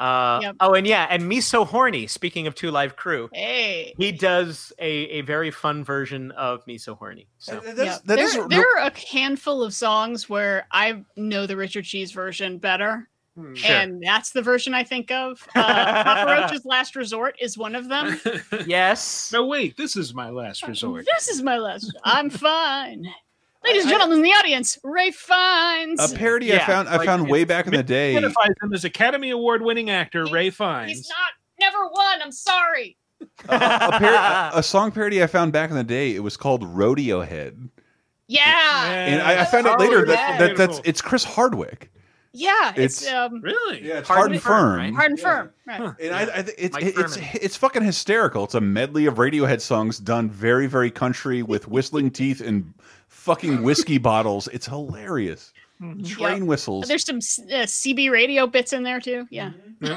[0.00, 0.56] Uh, Yep.
[0.60, 3.94] Oh, and yeah, and "Me So Horny." Speaking of Two Live Crew, Hey.
[3.98, 7.98] he does a, a very fun version of "Me So Horny." So Yeah.
[8.04, 13.08] there, there are a handful of songs where I know the Richard Cheese version better.
[13.54, 13.74] Sure.
[13.76, 15.46] And that's the version I think of.
[15.54, 18.20] Uh, Papa Roach's Last Resort is one of them.
[18.66, 19.30] yes.
[19.32, 19.76] No, wait.
[19.78, 21.06] This is my last resort.
[21.16, 21.96] This is my last.
[22.04, 23.06] I'm fine.
[23.64, 26.12] Ladies and gentlemen in the audience, Ralph Fiennes.
[26.12, 28.16] A parody I found I like, found way back in the day.
[28.16, 30.90] Identifies him as Academy Award winning actor Ralph Fiennes.
[30.90, 32.22] He's not never won.
[32.22, 32.96] I'm sorry.
[33.20, 33.58] a,
[33.98, 36.14] par- a song parody I found back in the day.
[36.14, 37.68] It was called Rodeo Head,
[38.28, 38.90] Yeah.
[38.92, 41.90] and I, I found out Oh, later that, that that's it's Chris Hardwick.
[42.32, 44.94] Yeah, it's, It's- um really Yeah, it's hard, and firm.
[44.94, 45.50] hard and firm.
[45.66, 45.94] Right.
[46.00, 48.44] And I, I think it's Mike it's it's fucking hysterical.
[48.44, 52.72] It's a medley of Radiohead songs done very very country with whistling teeth and
[53.30, 54.48] fucking whiskey bottles.
[54.48, 55.52] It's hilarious.
[56.04, 56.42] Train Yep.
[56.42, 56.88] whistles.
[56.88, 59.26] There's some uh, CB radio bits in there too.
[59.30, 59.52] Yeah.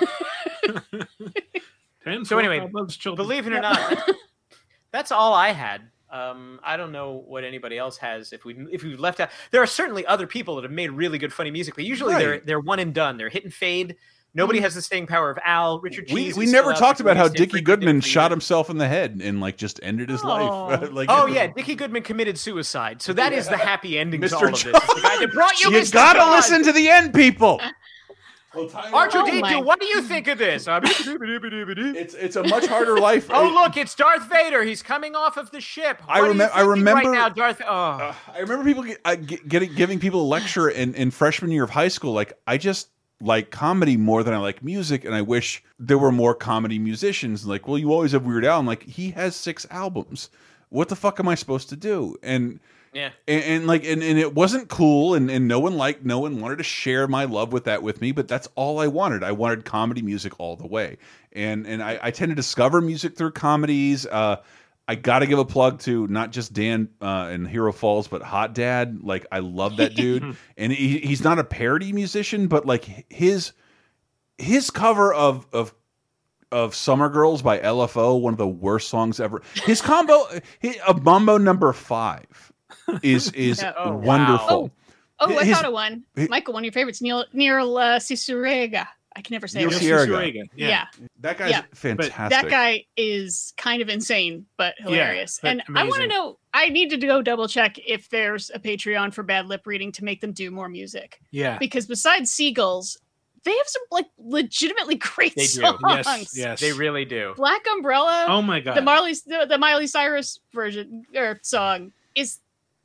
[2.04, 2.70] Ten So anyway,
[3.16, 4.10] believe it or not,
[4.92, 5.82] that's all I had.
[6.10, 8.34] Um, I don't know what anybody else has.
[8.34, 11.18] If we if we left out, there are certainly other people that have made really
[11.18, 13.18] good funny music, but usually they're they're one and done.
[13.18, 13.96] They're hit and fade.
[14.36, 15.80] Nobody has the staying power of Al.
[15.80, 16.36] Richard we Cheese.
[16.38, 18.88] we is never talked about how doing stuff Dickie Goodman for shot himself in the
[18.88, 20.90] head and like just ended his life.
[20.92, 23.02] like oh yeah, Dickie Goodman committed suicide.
[23.02, 24.34] So that is the happy ending to Mr.
[24.34, 24.66] all of this.
[24.66, 25.94] It's the guy that brought you, you Mr.
[25.94, 26.32] gotta John.
[26.32, 27.62] listen to the end, people.
[28.56, 30.68] R2D2, my- what do you think of this?
[30.68, 33.28] It's it's a much harder life.
[33.32, 34.64] oh look, it's Darth Vader.
[34.64, 36.02] He's coming off of the ship.
[36.08, 37.62] I What are you remem- I remember- right now, Darth.
[37.68, 38.16] Oh.
[38.34, 41.64] I remember people get, uh, get- getting giving people a lecture in, in freshman year
[41.64, 42.14] of high school.
[42.14, 42.90] Like I just
[43.24, 47.46] like comedy more than I like music, and I wish there were more comedy musicians.
[47.48, 48.60] Like, well, you always have Weird Al.
[48.60, 50.30] I'm like, he has six albums.
[50.70, 52.16] What the fuck am I supposed to do?
[52.22, 52.60] And
[52.94, 53.12] Yeah.
[53.28, 56.40] and, and like and, and it wasn't cool and, and no one liked no one
[56.42, 59.32] wanted to share my love with that with me but that's all i wanted i
[59.32, 60.98] wanted comedy music all the way
[61.32, 64.36] and and i, I tend to discover music through comedies uh
[64.88, 68.54] I gotta give a plug to not just Dan uh, in Hero Falls, but Hot
[68.54, 69.00] Dad.
[69.02, 73.54] Like I love that dude, and he, he's not a parody musician, but like his
[74.38, 75.74] his cover of of
[76.52, 79.42] of Summer Girls by LFO, one of the worst songs ever.
[79.66, 80.26] His combo
[80.60, 82.52] his, of Mambo Number Five
[83.02, 83.74] is is Yeah.
[83.78, 83.98] Oh, wow.
[84.00, 84.72] wonderful.
[85.20, 86.04] Oh, I thought of one.
[86.18, 88.88] hi- Michael, one of your favorites, Neil Neil uh, Cicierega.
[89.16, 89.82] I can never say Neil it.
[89.82, 90.44] Cicierega.
[90.56, 90.86] Yeah.
[91.20, 91.64] That guy's Yeah.
[91.74, 92.16] fantastic.
[92.30, 95.40] That guy is kind of insane, but hilarious.
[95.42, 96.40] but and I want to know.
[96.54, 100.04] I need to go double check if there's a Patreon for bad lip reading to
[100.04, 101.20] make them do more music.
[101.32, 101.58] Yeah.
[101.58, 102.98] Because besides Seagulls,
[103.44, 105.48] they have some like legitimately great They do.
[105.48, 105.80] songs.
[105.88, 106.30] Yes.
[106.38, 106.60] Yes.
[106.60, 107.34] They really do.
[107.36, 108.26] Black Umbrella.
[108.30, 108.76] Oh my god.
[108.78, 112.40] The Marley, the, the Miley Cyrus version or song is.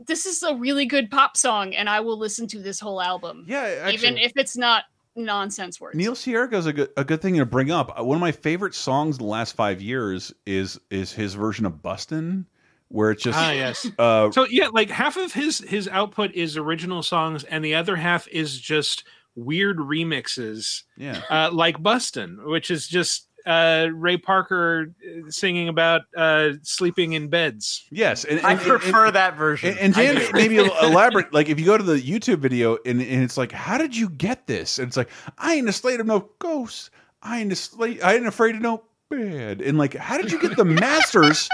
[0.06, 3.44] This is a really good pop song, and I will listen to this whole album.
[3.48, 4.84] Yeah, even if it's not
[5.18, 5.96] nonsense words.
[5.96, 7.98] Neil Sierra is a good a good thing to bring up.
[7.98, 11.66] Uh, One of my favorite songs in the last five years is is his version
[11.66, 12.46] of Bustin',
[12.88, 13.86] where it's just Ah, yes.
[13.98, 17.96] uh, So yeah, like half of his his output is original songs, and the other
[17.96, 19.04] half is just
[19.34, 20.82] weird remixes.
[20.96, 21.22] Yeah.
[21.30, 27.28] uh, like Bustin', which is just uh, Ray Parker uh, singing about uh, sleeping in
[27.28, 27.86] beds.
[27.90, 29.70] Yes, and, I and- and- prefer that version.
[29.70, 31.32] And, and Dan, maybe elaborate.
[31.32, 34.10] Like if you go to the YouTube video and, and it's like, how did you
[34.10, 34.78] get this?
[34.78, 35.08] And it's like,
[35.38, 36.90] I ain't a afraid of no ghosts.
[37.22, 38.02] I ain't afraid.
[38.02, 39.60] I ain't afraid of no bed.
[39.62, 41.48] And like, how did you get the masters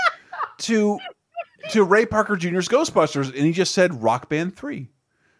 [0.58, 0.98] to
[1.70, 3.28] to Ray Parker Jr.'s Ghostbusters?
[3.28, 4.90] And he just said Rock Band Three.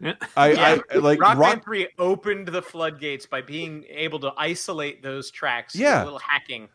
[0.37, 0.79] I, Yeah.
[0.93, 1.53] I like Rock, rock.
[1.53, 5.75] Band 3 opened the floodgates by being able to isolate those tracks.
[5.75, 6.03] with Yeah.
[6.03, 6.69] A little hacking.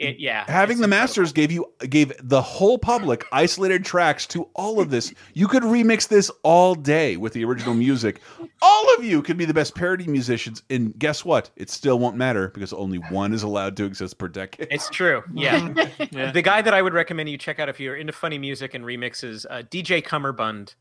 [0.00, 4.80] It, yeah, Having the masters gave you gave the whole public isolated tracks to all
[4.80, 5.12] of this.
[5.34, 8.22] You could remix this all day with the original music.
[8.62, 11.50] All of you could be the best parody musicians, and guess what?
[11.56, 14.68] It still won't matter because only one is allowed to exist per decade.
[14.70, 15.22] It's true.
[15.34, 15.68] Yeah.
[16.32, 18.86] The guy that I would recommend you check out if you're into funny music and
[18.86, 20.76] remixes, uh, DJ Cummerbund,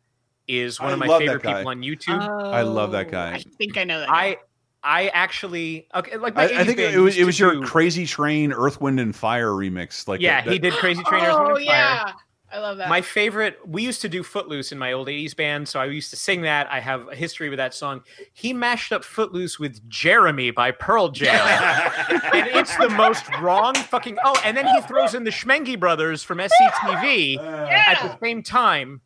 [0.49, 2.19] is one I of my favorite people on YouTube.
[2.19, 3.33] I love that oh, guy.
[3.35, 4.09] I think I know that.
[4.09, 4.37] I
[4.83, 8.05] I actually okay like my I, I think it was it was your do- Crazy
[8.05, 10.07] Train, Earth, Wind, and Fire remix.
[10.07, 12.03] Like yeah that- he did Crazy Train Earth, Wind, Oh and Fire.
[12.03, 12.13] Oh, yeah,
[12.51, 12.89] I love that.
[12.89, 16.09] My favorite, we used to do Footloose in my old 80s band, so I used
[16.09, 16.67] to sing that.
[16.71, 18.01] I have a history with that song.
[18.33, 21.35] He mashed up Footloose with Jeremy by Pearl Jam.
[22.33, 24.17] and it's the most wrong fucking.
[24.23, 27.37] Oh, and then he throws in the Schmenge Brothers from SCTV
[27.69, 29.01] at the same time.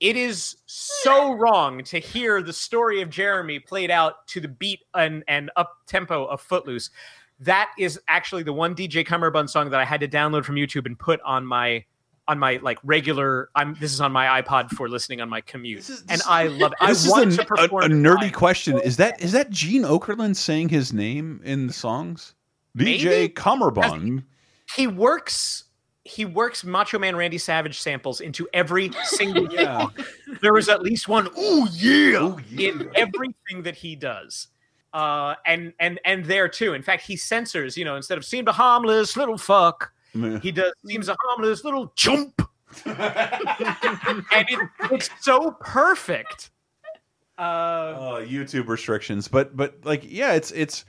[0.00, 4.80] It is so wrong to hear the story of Jeremy played out to the beat
[4.94, 6.90] and, and up tempo of Footloose.
[7.40, 10.86] That is actually the one DJ Cummerbund song that I had to download from YouTube
[10.86, 11.84] and put on my
[12.26, 13.50] on my like regular.
[13.54, 16.78] I'm this is on my iPod for listening on my commute, and I love it.
[16.80, 18.32] I This want is a, a, perform a it nerdy live.
[18.32, 18.78] question.
[18.80, 22.34] Is that is that Gene Okerlund saying his name in the songs?
[22.78, 23.28] DJ Maybe.
[23.30, 24.24] Cummerbund.
[24.74, 25.63] He works.
[26.04, 29.94] He works Macho Man Randy Savage samples into every single song.
[30.42, 31.28] There was at least one.
[31.38, 34.48] Ooh yeah, in everything that he does.
[34.92, 36.74] Uh, and and and there too.
[36.74, 37.76] In fact, he censors.
[37.76, 39.92] You know, instead of "seemed a harmless little fuck,"
[40.42, 42.42] he does "seems a harmless little chump,"
[42.84, 46.50] and it, it's so perfect.
[47.38, 50.84] Uh, Oh, YouTube restrictions, but but like yeah, it's it's.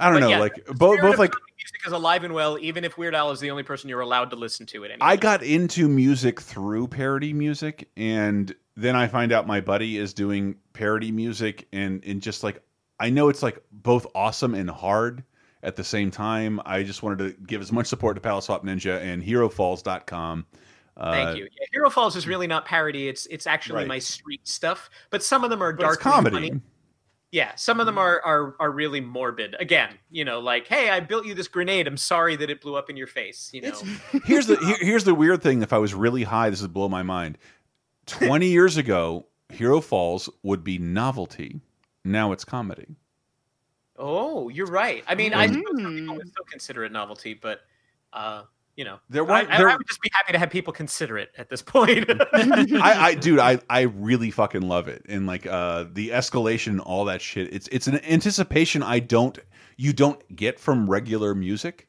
[0.00, 2.84] I don't but know, yeah, like both both like music is alive and well, even
[2.84, 4.92] if Weird Al is the only person you're allowed to listen to it.
[4.92, 4.98] Anyway.
[5.00, 10.14] I got into music through parody music, and then I find out my buddy is
[10.14, 12.62] doing parody music, and and just like
[12.98, 15.24] I know it's like both awesome and hard
[15.62, 16.60] at the same time.
[16.64, 20.46] I just wanted to give as much support to Palette Swap Ninja and HeroFalls.com.
[20.96, 21.44] Uh, Thank you.
[21.44, 23.88] Yeah, Hero Falls is really not parody; it's it's actually Right.
[23.88, 24.90] my street stuff.
[25.10, 26.50] But some of them are dark comedy.
[26.50, 26.60] Funny.
[27.32, 29.54] Yeah, some of them are, are are really morbid.
[29.60, 31.86] Again, you know, like, hey, I built you this grenade.
[31.86, 33.50] I'm sorry that it blew up in your face.
[33.52, 33.80] You know,
[34.24, 35.62] here's the here, here's the weird thing.
[35.62, 37.38] If I was really high, this would blow my mind.
[38.06, 41.60] Twenty years ago, Hero Falls would be novelty.
[42.04, 42.96] Now it's comedy.
[43.96, 45.04] oh, you're right.
[45.06, 47.60] I mean, I suppose some people would still consider it novelty, but
[48.12, 48.42] uh,
[48.80, 51.18] you know, There I, I- there- I would just be happy to have people consider
[51.18, 52.06] it at this point.
[52.32, 57.04] I, I dude, I I really fucking love it, and like uh the escalation, all
[57.04, 57.52] that shit.
[57.52, 59.38] It's it's an anticipation I don't
[59.76, 61.88] you don't get from regular music.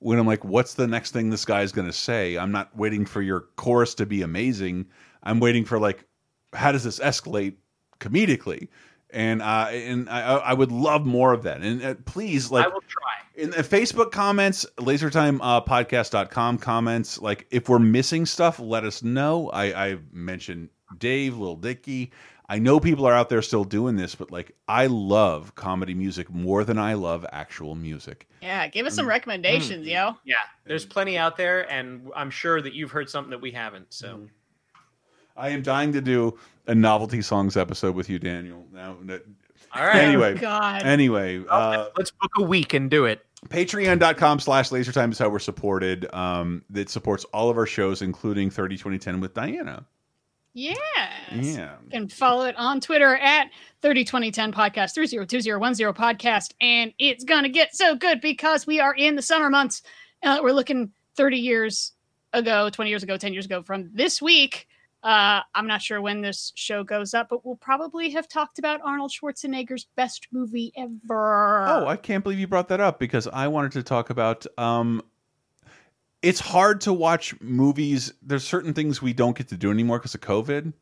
[0.00, 2.36] When I'm like, what's the next thing this guy's gonna say?
[2.36, 4.84] I'm not waiting for your chorus to be amazing.
[5.22, 6.04] I'm waiting for like,
[6.52, 7.54] how does this escalate
[7.98, 8.68] comedically?
[9.10, 11.60] And uh, and I, I would love more of that.
[11.62, 13.12] And uh, please, like, I will try.
[13.42, 19.48] in the Facebook comments, lasertimepodcast.com comments, like if we're missing stuff, let us know.
[19.50, 22.10] I, I mentioned Dave, Little Dicky.
[22.48, 26.30] I know people are out there still doing this, but like I love comedy music
[26.30, 28.28] more than I love actual music.
[28.40, 28.96] yeah, give us Mm.
[28.96, 30.14] some recommendations, yo.
[30.24, 30.34] Yeah,
[30.64, 33.92] there's plenty out there, and I'm sure that you've heard something that we haven't.
[33.92, 34.28] So.
[35.36, 38.64] I am dying to do a novelty songs episode with you, Daniel.
[38.72, 39.24] Now, that,
[39.74, 39.96] All right.
[39.96, 40.82] Anyway, Oh, God.
[40.82, 43.24] anyway, uh, let's book a week and do it.
[43.48, 46.12] Patreon.com slash lasertime is how we're supported.
[46.14, 49.84] Um, it supports all of our shows, including 30 2010 with Diana.
[50.54, 50.72] Yeah.
[51.32, 51.74] Yeah.
[51.84, 53.50] You can follow it on Twitter at
[53.82, 56.54] 302010 podcast, 302010 podcast.
[56.62, 59.82] And it's going to get so good because we are in the summer months.
[60.22, 61.92] Uh, we're looking 30 years
[62.32, 64.66] ago, 20 years ago, 10 years ago from this week.
[65.02, 68.80] Uh, I'm not sure when this show goes up, but we'll probably have talked about
[68.82, 71.64] Arnold Schwarzenegger's best movie ever.
[71.68, 74.46] Oh, I can't believe you brought that up because I wanted to talk about.
[74.58, 75.02] Um,
[76.22, 78.12] it's hard to watch movies.
[78.20, 80.72] There's certain things we don't get to do anymore because of COVID,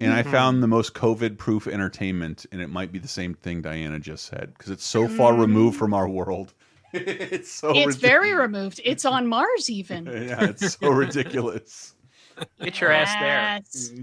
[0.00, 0.30] and I Mhm.
[0.30, 4.54] found the most COVID-proof entertainment, and it might be the same thing Diana just said
[4.54, 6.54] because it's so far removed from our world.
[6.94, 8.80] it's so it's ridic- very removed.
[8.82, 10.06] It's on Mars, even.
[10.06, 11.94] yeah, it's so ridiculous.
[12.62, 13.12] Get your ass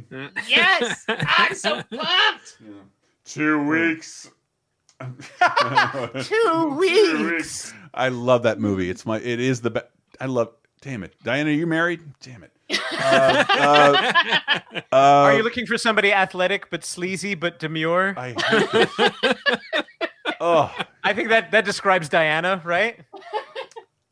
[0.09, 0.29] there.
[0.47, 0.47] Yes.
[0.47, 1.05] yes.
[1.07, 2.57] I'm so pumped.
[3.25, 4.29] Two weeks.
[6.23, 7.73] Two weeks.
[7.93, 8.89] I love that movie.
[8.89, 9.19] It's my.
[9.19, 9.87] It is the best.
[10.19, 10.49] I love.
[10.81, 12.01] Damn it, Diana, are you married?
[12.21, 12.51] Damn it.
[12.69, 18.13] Uh, uh, uh, Are you looking for somebody athletic but sleazy but demure?
[18.17, 18.35] I
[20.39, 20.71] oh,
[21.03, 22.99] I think that that describes Diana, right?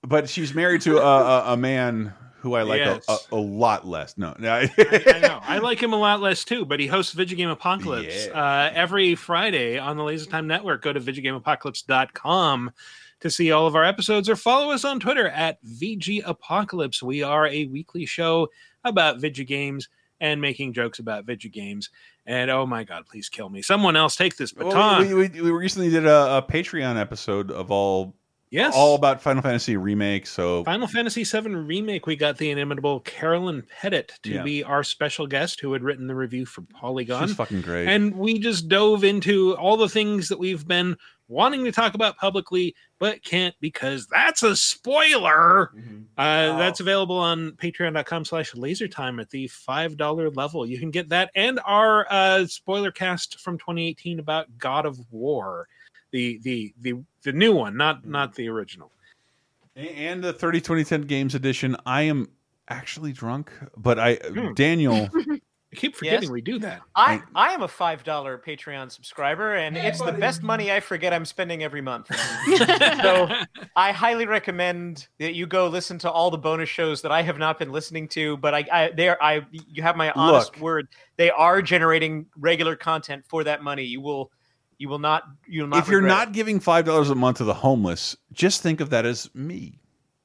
[0.07, 3.05] but she's married to a, a, a man who I like a- Yes.
[3.07, 4.17] a, a, lot less.
[4.17, 4.51] No, no.
[4.53, 5.39] I, I know.
[5.41, 9.15] I like him a lot less too, but he hosts Video Game Apocalypse uh, every
[9.15, 10.81] Friday on the Laser Time Network.
[10.81, 12.71] Go to videogameapocalypse.com
[13.21, 17.01] to see all of our episodes or follow us on Twitter at VG Apocalypse.
[17.01, 18.49] We are a weekly show
[18.83, 19.87] about video games
[20.19, 21.89] and making jokes about video games.
[22.25, 23.61] And oh my God, please kill me.
[23.61, 24.73] Someone else take this baton.
[24.73, 28.15] Well, we, we, we recently did a, a Patreon episode of all
[28.53, 28.75] Yes.
[28.75, 30.27] all about Final Fantasy remake.
[30.27, 34.43] So Final Fantasy VII Remake, we got the inimitable Carolyn Pettit to Yeah.
[34.43, 37.27] be our special guest who had written the review for Polygon.
[37.27, 37.87] she's fucking great.
[37.87, 40.95] And we just dove into all the things that we've been
[41.27, 45.71] wanting to talk about publicly, but can't because that's a spoiler.
[46.17, 50.65] Uh, That's available on patreon.com slash lasertime at the $5 level.
[50.67, 55.67] You can get that and our uh, spoiler cast from 2018 about God of War.
[56.13, 56.93] The the the
[57.23, 58.91] the new one, not not the original.
[59.75, 61.75] and the 30 2010 games edition.
[61.87, 62.29] I am
[62.69, 64.53] actually drunk, but I Hmm.
[64.53, 65.09] Daniel.
[65.73, 66.81] I keep forgetting we do that.
[66.95, 71.11] I, I am a five dollar Patreon subscriber, and it's the best money I forget
[71.13, 72.11] I'm spending every month.
[73.01, 73.27] so
[73.75, 77.39] I highly recommend that you go listen to all the bonus shows that I have
[77.39, 78.37] not been listening to.
[78.37, 80.61] But I, I they are, I you have my honest Look.
[80.61, 80.87] word.
[81.17, 83.83] They are generating regular content for that money.
[83.83, 84.29] You will
[84.77, 85.79] you will not you will not.
[85.79, 88.89] if you're regret not giving five dollars a month to the homeless, just think of
[88.91, 89.79] that as me.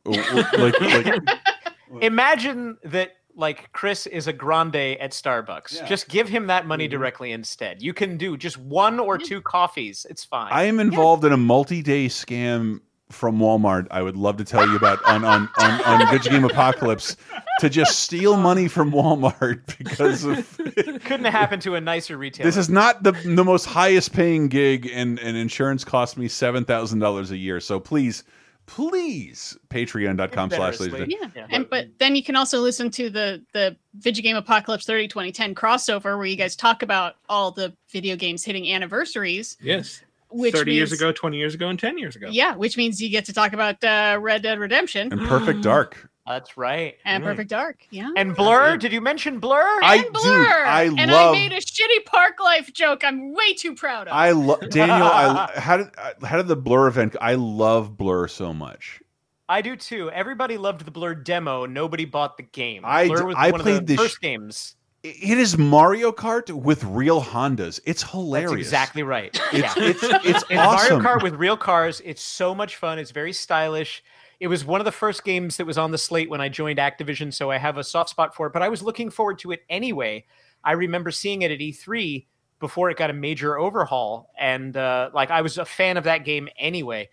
[0.04, 1.22] Or- or- like, like,
[2.00, 5.86] imagine that like Chris is a grande at Starbucks.
[5.86, 6.98] Just give him that money mm-hmm.
[6.98, 7.80] directly instead.
[7.80, 10.04] You can do just one or two coffees.
[10.10, 10.48] It's fine.
[10.52, 13.86] I am involved in a multi-day scam from Walmart.
[13.90, 17.16] I would love to tell you about on on on, on Video Game Apocalypse
[17.60, 20.56] to just steal money from Walmart because of
[21.04, 22.48] Couldn't have happened to a nicer retailer.
[22.48, 26.64] this is not the the most highest paying gig, and and insurance costs me seven
[26.64, 27.60] thousand dollars a year.
[27.60, 28.24] So please,
[28.66, 31.16] please, Patreon.com slash Generously.
[31.34, 31.46] Yeah.
[31.50, 35.54] And but then you can also listen to the the Video Game Apocalypse 30 2010
[35.54, 39.56] crossover where you guys talk about all the video games hitting anniversaries.
[39.60, 40.02] Yes.
[40.30, 42.28] Which 30 years ago, 20 years ago, and 10 years ago.
[42.30, 46.08] Yeah, which means you get to talk about uh, Red Dead Redemption and Perfect Dark.
[46.26, 46.96] That's right.
[47.06, 47.86] and Perfect Dark.
[47.90, 48.10] Yeah.
[48.14, 48.76] And Blur?
[48.76, 49.64] Did you mention Blur?
[49.82, 50.64] I Blur.
[50.66, 53.02] I and love- I made a shitty park life joke.
[53.02, 54.12] I'm way too proud of.
[54.12, 55.06] I love Daniel.
[55.08, 55.86] I how did
[56.22, 57.16] how did the Blur event?
[57.18, 59.00] I love Blur so much.
[59.48, 60.10] I do too.
[60.10, 61.64] Everybody loved the Blur demo.
[61.64, 62.82] Nobody bought the game.
[62.84, 64.74] I Blur was I one played of the this- first games.
[65.04, 67.78] It is Mario Kart with real Hondas.
[67.84, 68.50] It's hilarious.
[68.50, 69.34] That's exactly right.
[69.52, 69.84] It's- yeah.
[69.84, 71.02] it's- it's In awesome.
[71.02, 72.02] Mario Kart with real cars.
[72.04, 72.98] It's so much fun.
[72.98, 74.02] It's very stylish.
[74.40, 76.78] It was one of the first games that was on the slate when I joined
[76.78, 78.52] Activision, so I have a soft spot for it.
[78.52, 80.24] But I was looking forward to it anyway.
[80.64, 82.26] I remember seeing it at E3
[82.60, 86.24] before it got a major overhaul, and uh, like I was a fan of that
[86.24, 87.08] game anyway.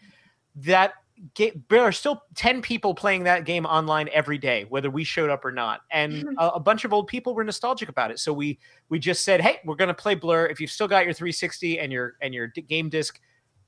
[0.57, 0.93] That
[1.33, 5.29] game, there are still ten people playing that game online every day, whether we showed
[5.29, 8.19] up or not, and a, a bunch of old people were nostalgic about it.
[8.19, 10.47] So we we just said, "Hey, we're going to play Blur.
[10.47, 13.19] If you've still got your 360 and your and your game disc,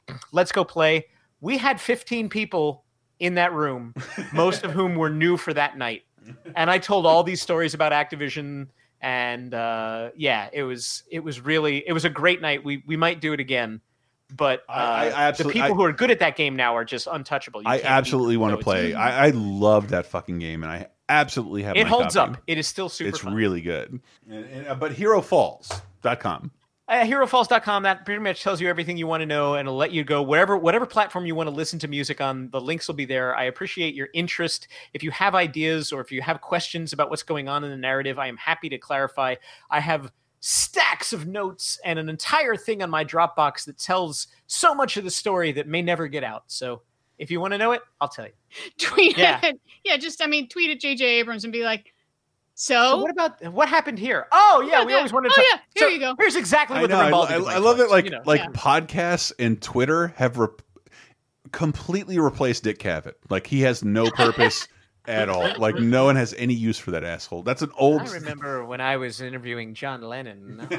[0.31, 1.05] let's go play."
[1.39, 2.83] We had 15 people
[3.19, 3.93] in that room,
[4.33, 6.03] most of whom were new for that night,
[6.55, 8.67] and I told all these stories about Activision.
[8.99, 12.63] And uh, yeah, it was it was really it was a great night.
[12.63, 13.79] We we might do it again,
[14.35, 16.85] but uh, I- I the people I- who are good at that game now are
[16.85, 17.61] just untouchable.
[17.61, 18.93] You I absolutely want to play.
[18.93, 21.75] I, I love that fucking game, and I absolutely have.
[21.77, 22.33] It holds copy.
[22.33, 22.41] up.
[22.47, 23.33] It is still super It's fun.
[23.33, 23.99] really good.
[24.29, 26.51] And, and, uh, but HeroFalls.com.
[26.89, 27.83] Uh, HeroFalls.com.
[27.83, 30.21] That pretty much tells you everything you want to know, and it'll let you go
[30.21, 32.49] whatever whatever platform you want to listen to music on.
[32.51, 33.35] The links will be there.
[33.35, 34.69] I appreciate your interest.
[34.93, 37.77] If you have ideas or if you have questions about what's going on in the
[37.77, 39.35] narrative, I am happy to clarify.
[39.69, 44.73] I have stacks of notes and an entire thing on my Dropbox that tells so
[44.75, 46.43] much of the story that may never get out.
[46.47, 46.81] So
[47.17, 48.31] if you want to know it, I'll tell you.
[48.77, 49.39] tweet Yeah.
[49.43, 49.59] it.
[49.83, 51.93] Yeah, just I mean, tweet at JJ Abrams and be like,
[52.59, 54.27] so, So what about what happened here?
[54.31, 54.97] Oh yeah, Yeah, we yeah.
[54.97, 55.45] always wanted Oh, to.
[55.51, 56.15] yeah, here you go.
[56.19, 56.97] Here's exactly I what know.
[56.97, 57.89] the I, Rambaldi I, device I love it.
[57.89, 58.21] Like you know.
[58.25, 58.47] like Yeah.
[58.49, 60.47] podcasts and Twitter have re-
[61.51, 63.13] completely replaced Dick Cavett.
[63.29, 64.67] Like he has no purpose
[65.07, 65.53] at all.
[65.57, 67.43] Like no one has any use for that asshole.
[67.43, 68.01] That's an old.
[68.01, 70.67] I remember when I was interviewing John Lennon on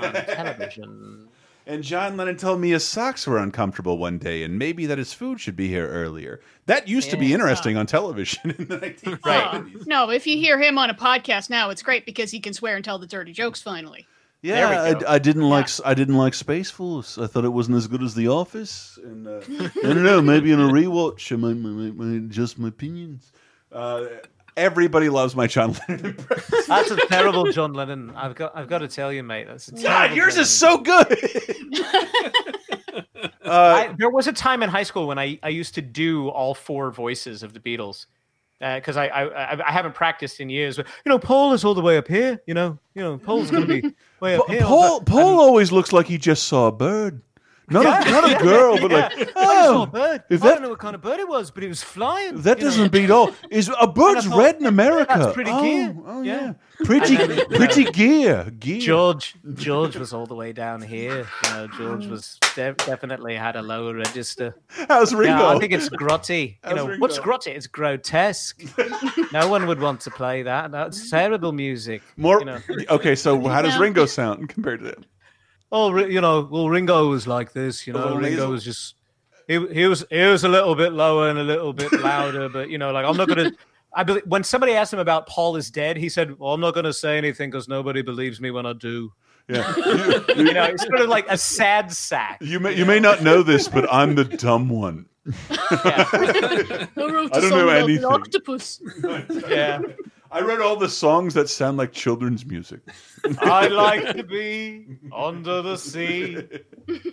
[0.51, 1.29] television.
[1.67, 5.13] And John Lennon told me his socks were uncomfortable one day, and maybe that his
[5.13, 6.41] food should be here earlier.
[6.65, 7.35] That used to be Yeah.
[7.35, 9.19] interesting on television in the 1970s.
[9.27, 12.55] Oh, no, if you hear him on a podcast now, it's great because he can
[12.55, 14.07] swear and tell the dirty jokes finally.
[14.41, 15.07] Yeah, There we go.
[15.09, 17.19] I, I didn't like I didn't like Space Force.
[17.19, 18.99] I thought it wasn't as good as The Office.
[19.05, 22.69] And uh, I don't know, maybe in a rewatch, I might, might, might adjust my
[22.69, 23.31] opinions.
[23.73, 24.07] Uh,
[24.59, 26.59] everybody loves my John Lennon impression.
[26.69, 28.13] That's a terrible John Lennon.
[28.15, 29.47] I've got I've got to tell you, mate.
[29.47, 31.07] That's God, yours John is so good.
[33.45, 36.29] uh, I, there was a time in high school when I, I used to do
[36.29, 38.07] all four voices of the Beatles
[38.61, 40.77] because I, I I I haven't practiced in years.
[40.77, 42.41] But you know, Paul is all the way up here.
[42.47, 44.63] You know, you know, Paul's going to be way up here.
[44.63, 47.23] Paul Paul always looks like he just saw a bird.
[47.71, 50.25] Not a not a girl, but like oh, I saw oh, a bird.
[50.31, 52.41] if I that don't know what kind of bird it was, but it was flying.
[52.43, 53.33] that doesn't beat all.
[53.51, 55.15] Is a bird's thought, red in America?
[55.17, 55.97] That's pretty oh, gear.
[56.07, 56.41] Oh Yeah.
[56.41, 56.53] yeah,
[56.85, 58.81] pretty then, you know, pretty gear gear.
[58.81, 61.27] George George was all the way down here.
[61.45, 64.55] You know, George was de- definitely had a lower register.
[64.89, 65.39] How's Ringo?
[65.39, 66.49] Yeah, I think it's grotty.
[66.49, 67.01] You How's know, Ringo?
[67.03, 67.49] what's grotty?
[67.55, 68.63] It's grotesque.
[69.33, 70.71] no one would want to play that.
[70.71, 72.03] That's terrible music.
[72.17, 72.61] More You know.
[72.91, 73.15] okay.
[73.15, 75.05] So how does Ringo sound compared to him?
[75.71, 77.87] Oh, you know, well, Ringo was like this.
[77.87, 78.95] You know, little Ringo was just
[79.47, 82.71] he, he was he was a little bit lower and a little bit louder, but
[82.71, 83.53] you know, like I'm not gonna.
[83.95, 86.75] I believe when somebody asked him about Paul is dead, he said, "Well, I'm not
[86.75, 89.13] gonna say anything because nobody believes me when I do."
[89.49, 89.75] Yeah,
[90.37, 92.39] you know, it's sort of like a sad sack.
[92.43, 95.07] You may you may not know this, but I'm the dumb one.
[95.51, 98.05] I wrote I a don't song know about an anything.
[98.05, 98.81] octopus.
[99.49, 99.81] Yeah.
[100.31, 102.81] I read all the songs that sound like children's music.
[103.41, 106.37] I like to be under the sea.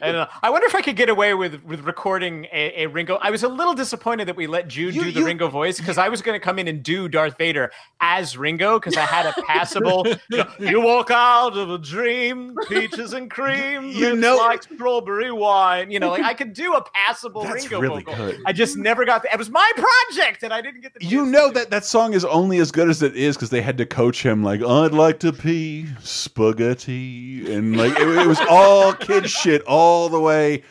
[0.02, 3.16] And uh, I wonder if I could get away with with recording a, a Ringo.
[3.22, 6.10] I was a little disappointed that we let Jude do the Ringo voice because I
[6.10, 9.34] was going to come in and do Darth Vader as Ringo because I had a
[9.44, 10.06] passable.
[10.08, 15.32] You, know, you walk out of a dream, peaches and cream, You know- like strawberry
[15.32, 15.92] wine.
[15.92, 18.16] You know, like I could do a passable That's Ringo really vocal.
[18.32, 18.42] good.
[18.46, 19.24] I just never got.
[19.24, 21.06] The, it was my project, and I didn't get the.
[21.06, 23.78] You know that that song is only as good as it is because they had
[23.78, 28.94] to coach him like I'd like to pee spaghetti and like it, it was all
[28.94, 30.64] kid shit all the way.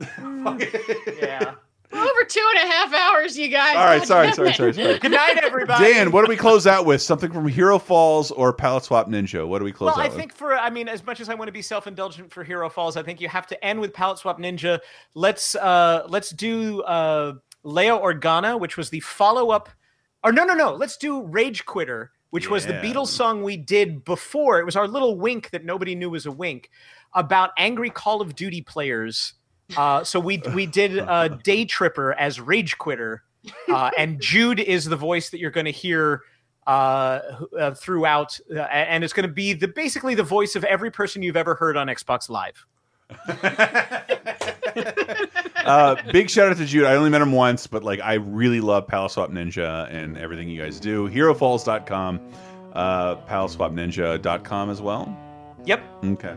[0.00, 1.54] yeah.
[1.94, 3.76] Over two and a half hours, you guys.
[3.76, 4.98] All right, sorry, sorry, sorry, sorry.
[4.98, 5.92] Good night, everybody.
[5.92, 7.02] Dan, what do we close out with?
[7.02, 9.46] Something from Hero Falls or Palette Swap Ninja?
[9.46, 10.16] What do we close Well, out I with?
[10.16, 12.96] think for I mean, as much as I want to be self-indulgent for Hero Falls,
[12.96, 14.80] I think you have to end with Palette Swap Ninja.
[15.14, 19.68] Let's uh let's do uh Leo Organa, which was the follow-up.
[20.24, 20.72] Or no, no, no.
[20.72, 24.58] Let's do Rage Quitter, which was the Beatles song we did before.
[24.58, 26.70] It was our little wink that nobody knew was a wink
[27.12, 29.34] about angry Call of Duty players.
[29.76, 33.22] Uh, so we we did uh, Day Tripper as Rage Quitter,
[33.68, 36.22] uh, and Jude is the voice that you're going to hear
[36.66, 37.20] uh,
[37.58, 41.22] uh, throughout, uh, and it's going to be the basically the voice of every person
[41.22, 42.64] you've ever heard on Xbox Live.
[45.64, 46.84] uh, big shout out to Jude.
[46.84, 50.48] I only met him once, but like I really love Palette Swap Ninja and everything
[50.48, 51.08] you guys do.
[51.08, 52.20] HeroFalls.com,
[52.72, 55.16] uh, PalswapNinja.com as well.
[55.64, 55.82] Yep.
[56.04, 56.34] Okay.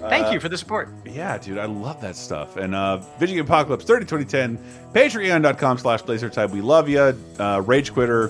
[0.00, 0.88] Thank Uh, you for the support.
[1.04, 2.56] Yeah, dude, I love that stuff.
[2.56, 4.58] And uh, Video Game Apocalypse 30 2010,
[4.92, 6.50] patreon.com slash lasertime.
[6.50, 7.16] We love you.
[7.38, 8.28] Uh, Rage Quitter,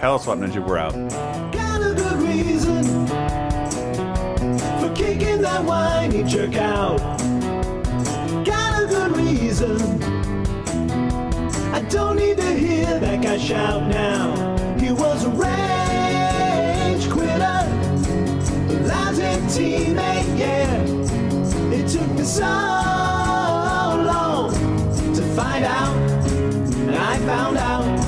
[0.00, 1.67] Palette Swap Ninja, we're out.
[5.18, 6.98] Kicking that whiny jerk out.
[8.44, 9.80] Got a good reason.
[11.72, 14.56] I don't need to hear that guy shout now.
[14.78, 17.64] He was a rage quitter,
[18.86, 19.24] lousy
[19.54, 20.82] teammate, yeah.
[21.72, 24.52] It took me so long
[25.14, 28.07] to find out, and I found out.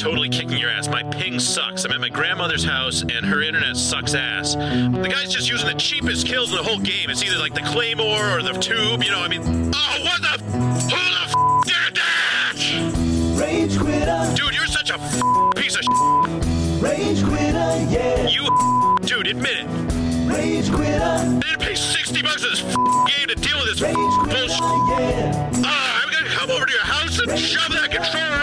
[0.00, 0.88] Totally kicking your ass.
[0.88, 1.84] My ping sucks.
[1.84, 4.54] I'm at my grandmother's house, and her internet sucks ass.
[4.54, 7.10] The guy's just using the cheapest kills in the whole game.
[7.10, 9.02] It's either like the claymore or the tube.
[9.04, 9.42] You know, I mean,
[9.74, 10.28] oh, what the?
[10.32, 13.40] F- who the f- did that?
[13.40, 14.32] Rage quitter.
[14.34, 15.82] Dude, you're such a f- piece of.
[15.82, 18.26] Sh- Rage quitter, yeah.
[18.26, 18.48] you,
[19.06, 19.66] dude, admit it.
[20.32, 21.02] Rage quitter.
[21.02, 25.62] I didn't pay 60 bucks for this game to deal with this bullshit.
[25.66, 28.40] Ah, I'm gonna come over to your house and shove that controller